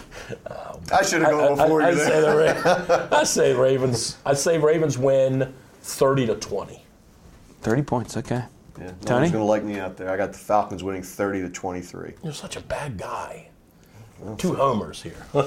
I 0.92 1.02
should 1.02 1.22
have 1.22 1.30
gone 1.30 1.56
before 1.56 1.82
I, 1.82 1.90
you. 1.90 2.00
I 2.00 2.04
say 2.04 2.20
the 2.20 2.36
Ra- 2.36 3.08
I 3.18 3.24
say 3.24 3.54
Ravens. 3.54 4.18
I 4.26 4.34
say 4.34 4.58
Ravens 4.58 4.98
win 4.98 5.52
30 5.82 6.26
to 6.26 6.34
20. 6.36 6.82
30 7.62 7.82
points, 7.82 8.16
okay. 8.16 8.44
Yeah, 8.78 8.86
no 8.86 8.92
Tony? 9.04 9.20
one's 9.20 9.32
going 9.32 9.42
to 9.42 9.48
like 9.48 9.64
me 9.64 9.78
out 9.78 9.96
there. 9.96 10.10
I 10.10 10.16
got 10.16 10.32
the 10.32 10.38
Falcons 10.38 10.82
winning 10.82 11.02
30 11.02 11.42
to 11.42 11.50
23. 11.50 12.14
You're 12.22 12.32
such 12.32 12.56
a 12.56 12.60
bad 12.60 12.96
guy. 12.96 13.49
Two 14.36 14.54
homers 14.54 15.02
here. 15.02 15.14
All 15.34 15.42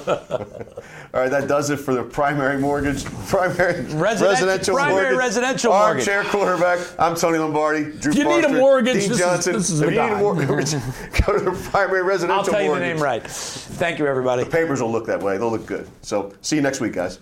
right, 1.12 1.28
that 1.30 1.46
does 1.46 1.70
it 1.70 1.76
for 1.76 1.94
the 1.94 2.02
primary 2.02 2.58
mortgage, 2.58 3.04
primary 3.28 3.84
residential 3.94 4.74
primary 4.74 5.02
mortgage, 5.02 5.18
residential 5.18 5.72
mortgage. 5.72 6.08
armchair 6.08 6.30
quarterback. 6.30 6.80
I'm 6.98 7.14
Tony 7.14 7.38
Lombardi. 7.38 7.84
Drew 7.84 8.12
If 8.12 8.18
you 8.18 8.24
need 8.24 8.44
a 8.44 8.48
mortgage, 8.48 8.94
Dean 8.94 9.02
this 9.02 9.10
is- 9.12 9.18
Johnson. 9.18 9.52
this 9.52 9.70
is 9.70 9.80
if 9.80 9.90
you 9.92 10.00
need 10.02 10.12
a 10.12 10.16
mortgage, 10.18 10.72
go 11.26 11.38
to 11.38 11.44
the 11.44 11.68
primary 11.70 12.02
residential 12.02 12.40
I'll 12.40 12.44
tell 12.44 12.62
you 12.62 12.74
the 12.74 12.80
name 12.80 12.98
right. 12.98 13.24
Thank 13.24 13.98
you, 14.00 14.06
everybody. 14.06 14.42
The 14.44 14.50
papers 14.50 14.82
will 14.82 14.90
look 14.90 15.06
that 15.06 15.22
way. 15.22 15.38
They'll 15.38 15.50
look 15.50 15.66
good. 15.66 15.88
So, 16.02 16.34
see 16.42 16.56
you 16.56 16.62
next 16.62 16.80
week, 16.80 16.94
guys. 16.94 17.20